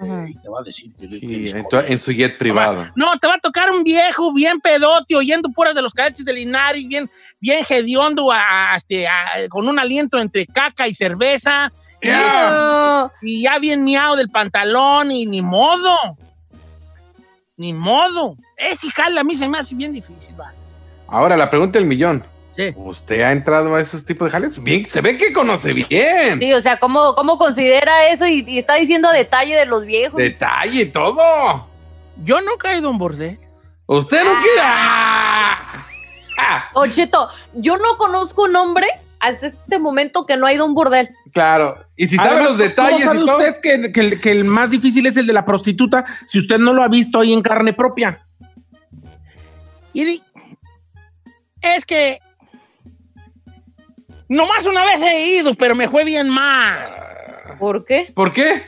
eh, 0.00 0.26
y 0.30 0.34
te 0.40 0.48
va 0.48 0.58
a 0.58 0.62
decir 0.64 0.92
que, 0.98 1.06
Sí, 1.08 1.50
en, 1.56 1.68
tu- 1.68 1.76
en 1.78 1.98
su 1.98 2.10
jet 2.10 2.36
privado. 2.36 2.90
no, 2.96 3.16
te 3.20 3.28
va 3.28 3.34
a 3.36 3.38
tocar 3.38 3.70
un 3.70 3.84
viejo 3.84 4.34
bien 4.34 4.58
pedote, 4.60 5.14
oyendo 5.14 5.48
puras 5.50 5.72
de 5.72 5.82
los 5.82 5.92
cadetes 5.94 6.24
de 6.24 6.32
Linares, 6.32 6.84
bien, 6.88 7.08
bien 7.38 7.64
hediondo, 7.68 8.32
a- 8.32 8.72
a- 8.72 8.76
este, 8.76 9.06
a- 9.06 9.48
con 9.48 9.68
un 9.68 9.78
aliento 9.78 10.18
entre 10.18 10.46
caca 10.46 10.88
y 10.88 10.94
cerveza. 10.96 11.70
Y, 12.02 12.08
y 13.22 13.42
ya 13.44 13.58
bien 13.60 13.84
miado 13.84 14.16
del 14.16 14.28
pantalón, 14.30 15.10
y 15.12 15.26
ni 15.26 15.40
modo. 15.42 15.96
Ni 17.56 17.72
modo. 17.72 18.36
Ese 18.56 18.90
jale 18.90 19.20
a 19.20 19.24
mí 19.24 19.36
se 19.36 19.46
me 19.48 19.58
hace 19.58 19.74
bien 19.74 19.92
difícil, 19.92 20.38
va. 20.38 20.52
Ahora, 21.08 21.36
la 21.36 21.50
pregunta 21.50 21.78
del 21.78 21.86
millón. 21.86 22.24
Sí. 22.48 22.72
¿Usted 22.76 23.20
ha 23.22 23.32
entrado 23.32 23.74
a 23.74 23.80
esos 23.80 24.04
tipos 24.04 24.26
de 24.26 24.32
jales? 24.32 24.62
Bien, 24.62 24.84
se 24.86 25.00
ve 25.00 25.18
que 25.18 25.32
conoce 25.32 25.72
bien. 25.72 26.38
Sí, 26.38 26.52
o 26.52 26.62
sea, 26.62 26.78
¿cómo, 26.78 27.14
cómo 27.16 27.36
considera 27.36 28.08
eso 28.08 28.26
y, 28.26 28.44
y 28.46 28.58
está 28.58 28.74
diciendo 28.74 29.10
detalle 29.10 29.56
de 29.56 29.66
los 29.66 29.84
viejos? 29.84 30.18
Detalle 30.18 30.82
y 30.82 30.86
todo. 30.86 31.66
Yo 32.22 32.40
nunca 32.40 32.72
he 32.72 32.78
ido 32.78 32.88
a 32.88 32.90
un 32.92 32.98
bordel. 32.98 33.38
Usted 33.86 34.24
no 34.24 34.40
queda. 34.40 35.84
Ah, 36.38 36.70
Don 36.74 36.90
Cheto, 36.90 37.28
yo 37.54 37.76
no 37.76 37.96
conozco 37.96 38.44
un 38.44 38.56
hombre 38.56 38.88
hasta 39.28 39.46
este 39.46 39.78
momento 39.78 40.26
que 40.26 40.36
no 40.36 40.46
ha 40.46 40.52
ido 40.52 40.64
a 40.64 40.66
un 40.66 40.74
burdel. 40.74 41.08
claro. 41.32 41.76
Y 41.96 42.08
si 42.08 42.16
sabe 42.16 42.30
Además, 42.30 42.48
los 42.50 42.58
detalles 42.58 43.06
¿cómo 43.06 43.12
sabe 43.12 43.20
y 43.22 43.26
todo. 43.26 43.36
usted 43.38 43.60
que, 43.60 43.92
que 43.92 44.00
el, 44.00 44.20
que 44.20 44.30
el 44.32 44.44
más 44.44 44.70
difícil 44.70 45.06
es 45.06 45.16
el 45.16 45.26
de 45.26 45.32
la 45.32 45.44
prostituta 45.46 46.04
si 46.26 46.38
usted 46.40 46.58
no 46.58 46.72
lo 46.72 46.82
ha 46.82 46.88
visto 46.88 47.20
ahí 47.20 47.32
en 47.32 47.40
carne 47.42 47.72
propia? 47.72 48.20
Y 49.92 50.20
es 51.62 51.86
que 51.86 52.18
nomás 54.28 54.66
una 54.66 54.84
vez 54.84 55.00
he 55.02 55.26
ido, 55.36 55.54
pero 55.54 55.74
me 55.74 55.88
fue 55.88 56.04
bien 56.04 56.28
mal. 56.28 56.88
¿Por 57.58 57.84
qué? 57.84 58.10
¿Por 58.14 58.32
qué? 58.32 58.62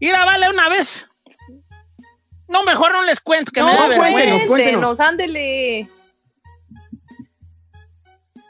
Mira, 0.00 0.24
vale, 0.24 0.48
una 0.48 0.68
vez. 0.68 1.06
No, 2.48 2.62
mejor 2.62 2.92
no 2.92 3.02
les 3.02 3.20
cuento 3.20 3.52
que 3.52 3.62
me 3.62 3.70
da 3.70 3.74
No, 3.82 3.88
vergüenza. 3.88 4.12
cuéntenos, 4.14 4.42
cuéntenos. 4.46 4.80
cuéntenos, 4.82 5.00
ándele. 5.00 5.88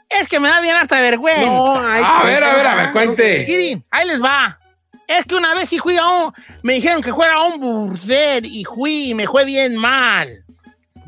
Es 0.09 0.27
que 0.27 0.39
me 0.39 0.47
da 0.47 0.61
bien 0.61 0.75
harta 0.75 0.99
vergüenza. 1.01 1.45
No, 1.45 1.79
ay, 1.79 2.03
A 2.05 2.23
ver, 2.23 2.43
a 2.43 2.55
ver, 2.55 2.67
a 2.67 2.75
ver, 2.75 2.91
cuente. 2.91 3.45
Miren, 3.47 3.85
ahí 3.91 4.07
les 4.07 4.21
va. 4.21 4.59
Es 5.07 5.25
que 5.25 5.35
una 5.35 5.53
vez 5.53 5.69
sí 5.69 5.79
fui 5.79 5.97
a 5.97 6.05
un... 6.05 6.33
Me 6.63 6.73
dijeron 6.73 7.01
que 7.01 7.13
fuera 7.13 7.35
a 7.35 7.43
un 7.43 7.59
burdel 7.59 8.45
y 8.45 8.63
fui 8.65 9.11
y 9.11 9.13
me 9.13 9.27
fue 9.27 9.45
bien 9.45 9.75
mal. 9.77 10.43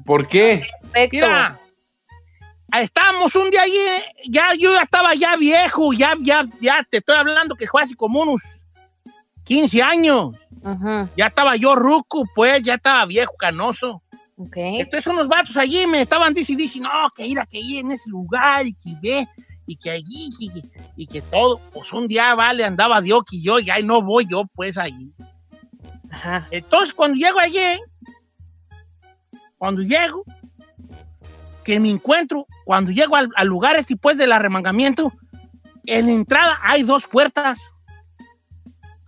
¿Por 0.06 0.28
qué? 0.28 0.66
Respecto. 0.82 1.18
Mira, 1.18 1.60
estábamos 2.78 3.36
un 3.36 3.50
día 3.50 3.64
allí, 3.64 3.78
ya 4.28 4.54
yo 4.58 4.74
ya 4.74 4.84
estaba 4.84 5.14
ya 5.16 5.36
viejo, 5.36 5.92
ya, 5.94 6.14
ya, 6.22 6.46
ya 6.62 6.86
te 6.90 6.98
estoy 6.98 7.16
hablando 7.16 7.56
que 7.56 7.68
fue 7.68 7.82
hace 7.82 7.96
como 7.96 8.22
unos 8.22 8.42
15 9.44 9.82
años. 9.82 10.32
Ya 11.16 11.28
estaba 11.28 11.56
yo 11.56 11.76
ruco, 11.76 12.24
pues, 12.36 12.62
ya 12.62 12.76
estaba 12.76 13.06
viejo, 13.06 13.34
canoso. 13.38 14.02
Ok. 14.40 14.56
Entonces 14.56 15.06
unos 15.08 15.28
vatos 15.28 15.56
allí 15.58 15.86
me 15.86 16.02
estaban 16.02 16.34
diciendo, 16.34 16.62
dice, 16.62 16.80
no, 16.80 16.90
que 17.16 17.28
ir 17.28 17.40
a 17.40 17.46
que 17.46 17.60
ir 17.60 17.80
en 17.80 17.92
ese 17.92 18.10
lugar 18.10 18.66
y 18.66 18.74
que 18.74 18.96
ve, 19.02 19.28
y 19.68 19.76
que 19.76 19.92
allí, 19.92 20.30
y 20.40 20.50
que, 20.50 20.70
y 20.96 21.08
que 21.08 21.22
todo. 21.22 21.60
Pues 21.74 21.92
un 21.94 22.08
día, 22.08 22.34
vale, 22.34 22.64
andaba 22.66 23.02
Dios 23.02 23.24
y 23.32 23.44
yo, 23.44 23.60
y 23.60 23.70
ahí 23.70 23.84
no 23.84 24.02
voy 24.02 24.26
yo, 24.28 24.46
pues, 24.56 24.78
allí. 24.78 25.14
Ajá. 26.10 26.48
Entonces, 26.50 26.94
cuando 26.94 27.18
llego 27.18 27.40
allí, 27.40 27.80
cuando 29.58 29.82
llego, 29.82 30.24
que 31.64 31.80
me 31.80 31.92
encuentro, 31.92 32.48
cuando 32.66 32.92
llego 32.92 33.16
al, 33.16 33.30
al 33.36 33.48
lugar 33.48 33.76
este, 33.76 33.96
pues, 33.96 34.18
del 34.18 34.32
arremangamiento, 34.32 35.14
en 35.86 36.08
la 36.08 36.14
entrada 36.14 36.58
hay 36.64 36.84
dos 36.84 37.06
puertas. 37.06 37.60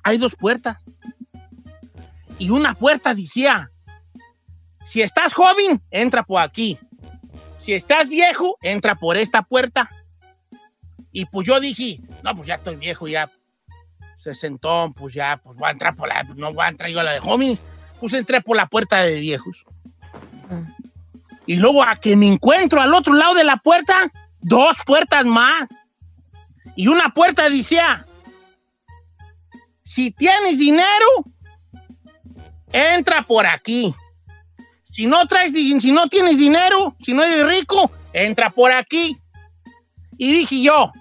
Hay 0.03 0.17
dos 0.17 0.36
puertas. 0.36 0.77
Y 2.38 2.49
una 2.49 2.75
puerta 2.75 3.13
decía, 3.13 3.71
si 4.84 5.01
estás 5.01 5.34
joven, 5.34 5.82
entra 5.91 6.23
por 6.23 6.41
aquí. 6.41 6.77
Si 7.57 7.73
estás 7.73 8.09
viejo, 8.09 8.57
entra 8.61 8.95
por 8.95 9.17
esta 9.17 9.43
puerta. 9.43 9.89
Y 11.11 11.25
pues 11.25 11.47
yo 11.47 11.59
dije, 11.59 11.99
no, 12.23 12.36
pues 12.36 12.47
ya 12.47 12.55
estoy 12.55 12.75
viejo, 12.75 13.07
ya 13.07 13.29
sesentón, 14.17 14.93
pues 14.93 15.13
ya, 15.13 15.38
pues 15.43 15.57
voy 15.57 15.67
a 15.67 15.71
entrar 15.71 15.95
por 15.95 16.07
la, 16.07 16.23
no 16.23 16.53
voy 16.53 16.65
a 16.65 16.69
entrar 16.69 16.89
yo 16.89 16.99
a 16.99 17.03
la 17.03 17.13
de 17.13 17.19
jóvenes. 17.19 17.59
Pues 17.99 18.13
entré 18.13 18.41
por 18.41 18.57
la 18.57 18.67
puerta 18.67 18.97
de 19.03 19.19
viejos. 19.19 19.65
Y 21.45 21.55
luego 21.57 21.84
a 21.84 21.97
que 21.97 22.15
me 22.15 22.32
encuentro 22.32 22.82
al 22.82 22.93
otro 22.93 23.13
lado 23.13 23.34
de 23.34 23.43
la 23.43 23.57
puerta, 23.57 24.11
dos 24.39 24.77
puertas 24.86 25.25
más. 25.25 25.69
Y 26.75 26.88
una 26.88 27.09
puerta 27.09 27.49
decía, 27.49 28.05
si 29.84 30.11
tienes 30.11 30.57
dinero, 30.57 31.07
entra 32.71 33.23
por 33.23 33.45
aquí. 33.45 33.93
Si 34.91 35.07
no 35.07 35.25
traes, 35.25 35.53
si 35.53 35.91
no 35.91 36.07
tienes 36.09 36.37
dinero, 36.37 36.97
si 36.99 37.13
no 37.13 37.23
eres 37.23 37.47
rico, 37.47 37.89
entra 38.11 38.49
por 38.49 38.73
aquí. 38.73 39.15
Y 40.17 40.33
dije 40.33 40.61
yo, 40.61 40.91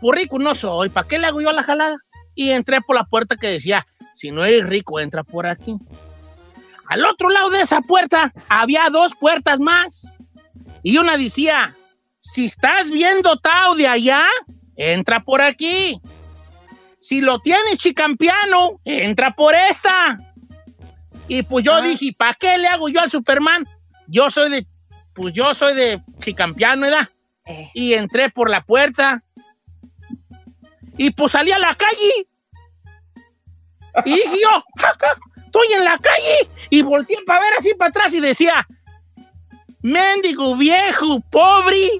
por 0.00 0.16
rico 0.16 0.38
no 0.38 0.54
soy, 0.54 0.90
¿para 0.90 1.08
qué 1.08 1.18
le 1.18 1.26
hago 1.26 1.40
yo 1.40 1.52
la 1.52 1.64
jalada? 1.64 1.96
Y 2.36 2.50
entré 2.50 2.80
por 2.80 2.94
la 2.94 3.04
puerta 3.04 3.36
que 3.36 3.48
decía, 3.48 3.84
si 4.14 4.30
no 4.30 4.44
eres 4.44 4.64
rico, 4.64 5.00
entra 5.00 5.24
por 5.24 5.46
aquí. 5.46 5.76
Al 6.86 7.04
otro 7.04 7.30
lado 7.30 7.50
de 7.50 7.62
esa 7.62 7.80
puerta 7.80 8.32
había 8.48 8.88
dos 8.90 9.12
puertas 9.18 9.58
más. 9.58 10.22
Y 10.84 10.98
una 10.98 11.16
decía, 11.16 11.74
si 12.20 12.46
estás 12.46 12.92
bien 12.92 13.22
dotado 13.22 13.74
de 13.74 13.88
allá, 13.88 14.24
entra 14.76 15.24
por 15.24 15.42
aquí. 15.42 16.00
Si 17.00 17.20
lo 17.20 17.40
tienes 17.40 17.78
chicampiano, 17.78 18.80
entra 18.84 19.34
por 19.34 19.54
esta. 19.54 20.18
Y 21.28 21.42
pues 21.42 21.64
yo 21.64 21.80
dije, 21.80 22.14
¿para 22.16 22.34
qué 22.34 22.58
le 22.58 22.68
hago 22.68 22.88
yo 22.88 23.00
al 23.00 23.10
Superman? 23.10 23.66
Yo 24.06 24.30
soy 24.30 24.50
de, 24.50 24.66
pues 25.14 25.32
yo 25.32 25.54
soy 25.54 25.74
de 25.74 26.02
chicampiano, 26.20 26.82
¿verdad? 26.82 27.08
Y 27.74 27.94
entré 27.94 28.30
por 28.30 28.50
la 28.50 28.62
puerta. 28.62 29.22
Y 30.96 31.10
pues 31.10 31.32
salí 31.32 31.52
a 31.52 31.58
la 31.58 31.74
calle. 31.74 32.28
Y 34.04 34.12
dije 34.12 34.38
yo, 34.42 34.64
"Jaja, 34.76 35.14
estoy 35.44 35.66
en 35.76 35.84
la 35.84 35.98
calle. 35.98 36.48
Y 36.70 36.82
volteé 36.82 37.16
para 37.26 37.40
ver 37.40 37.54
así 37.58 37.74
para 37.74 37.90
atrás 37.90 38.12
y 38.12 38.20
decía, 38.20 38.66
mendigo 39.82 40.56
viejo, 40.56 41.20
pobre 41.30 41.90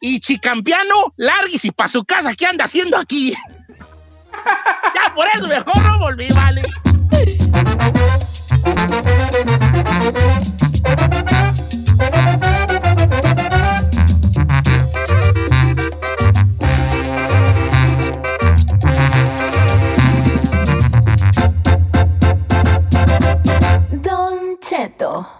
y 0.00 0.20
chicampiano, 0.20 1.12
larguis 1.16 1.64
y 1.64 1.70
para 1.70 1.88
su 1.88 2.04
casa, 2.04 2.34
¿qué 2.34 2.46
anda 2.46 2.64
haciendo 2.64 2.96
aquí? 2.96 3.32
ya 4.94 5.14
por 5.14 5.26
eso 5.34 5.46
mejor 5.48 5.82
no 5.82 5.98
volví, 5.98 6.28
vale. 6.28 6.62
Don 24.00 24.56
Cheto. 24.60 25.37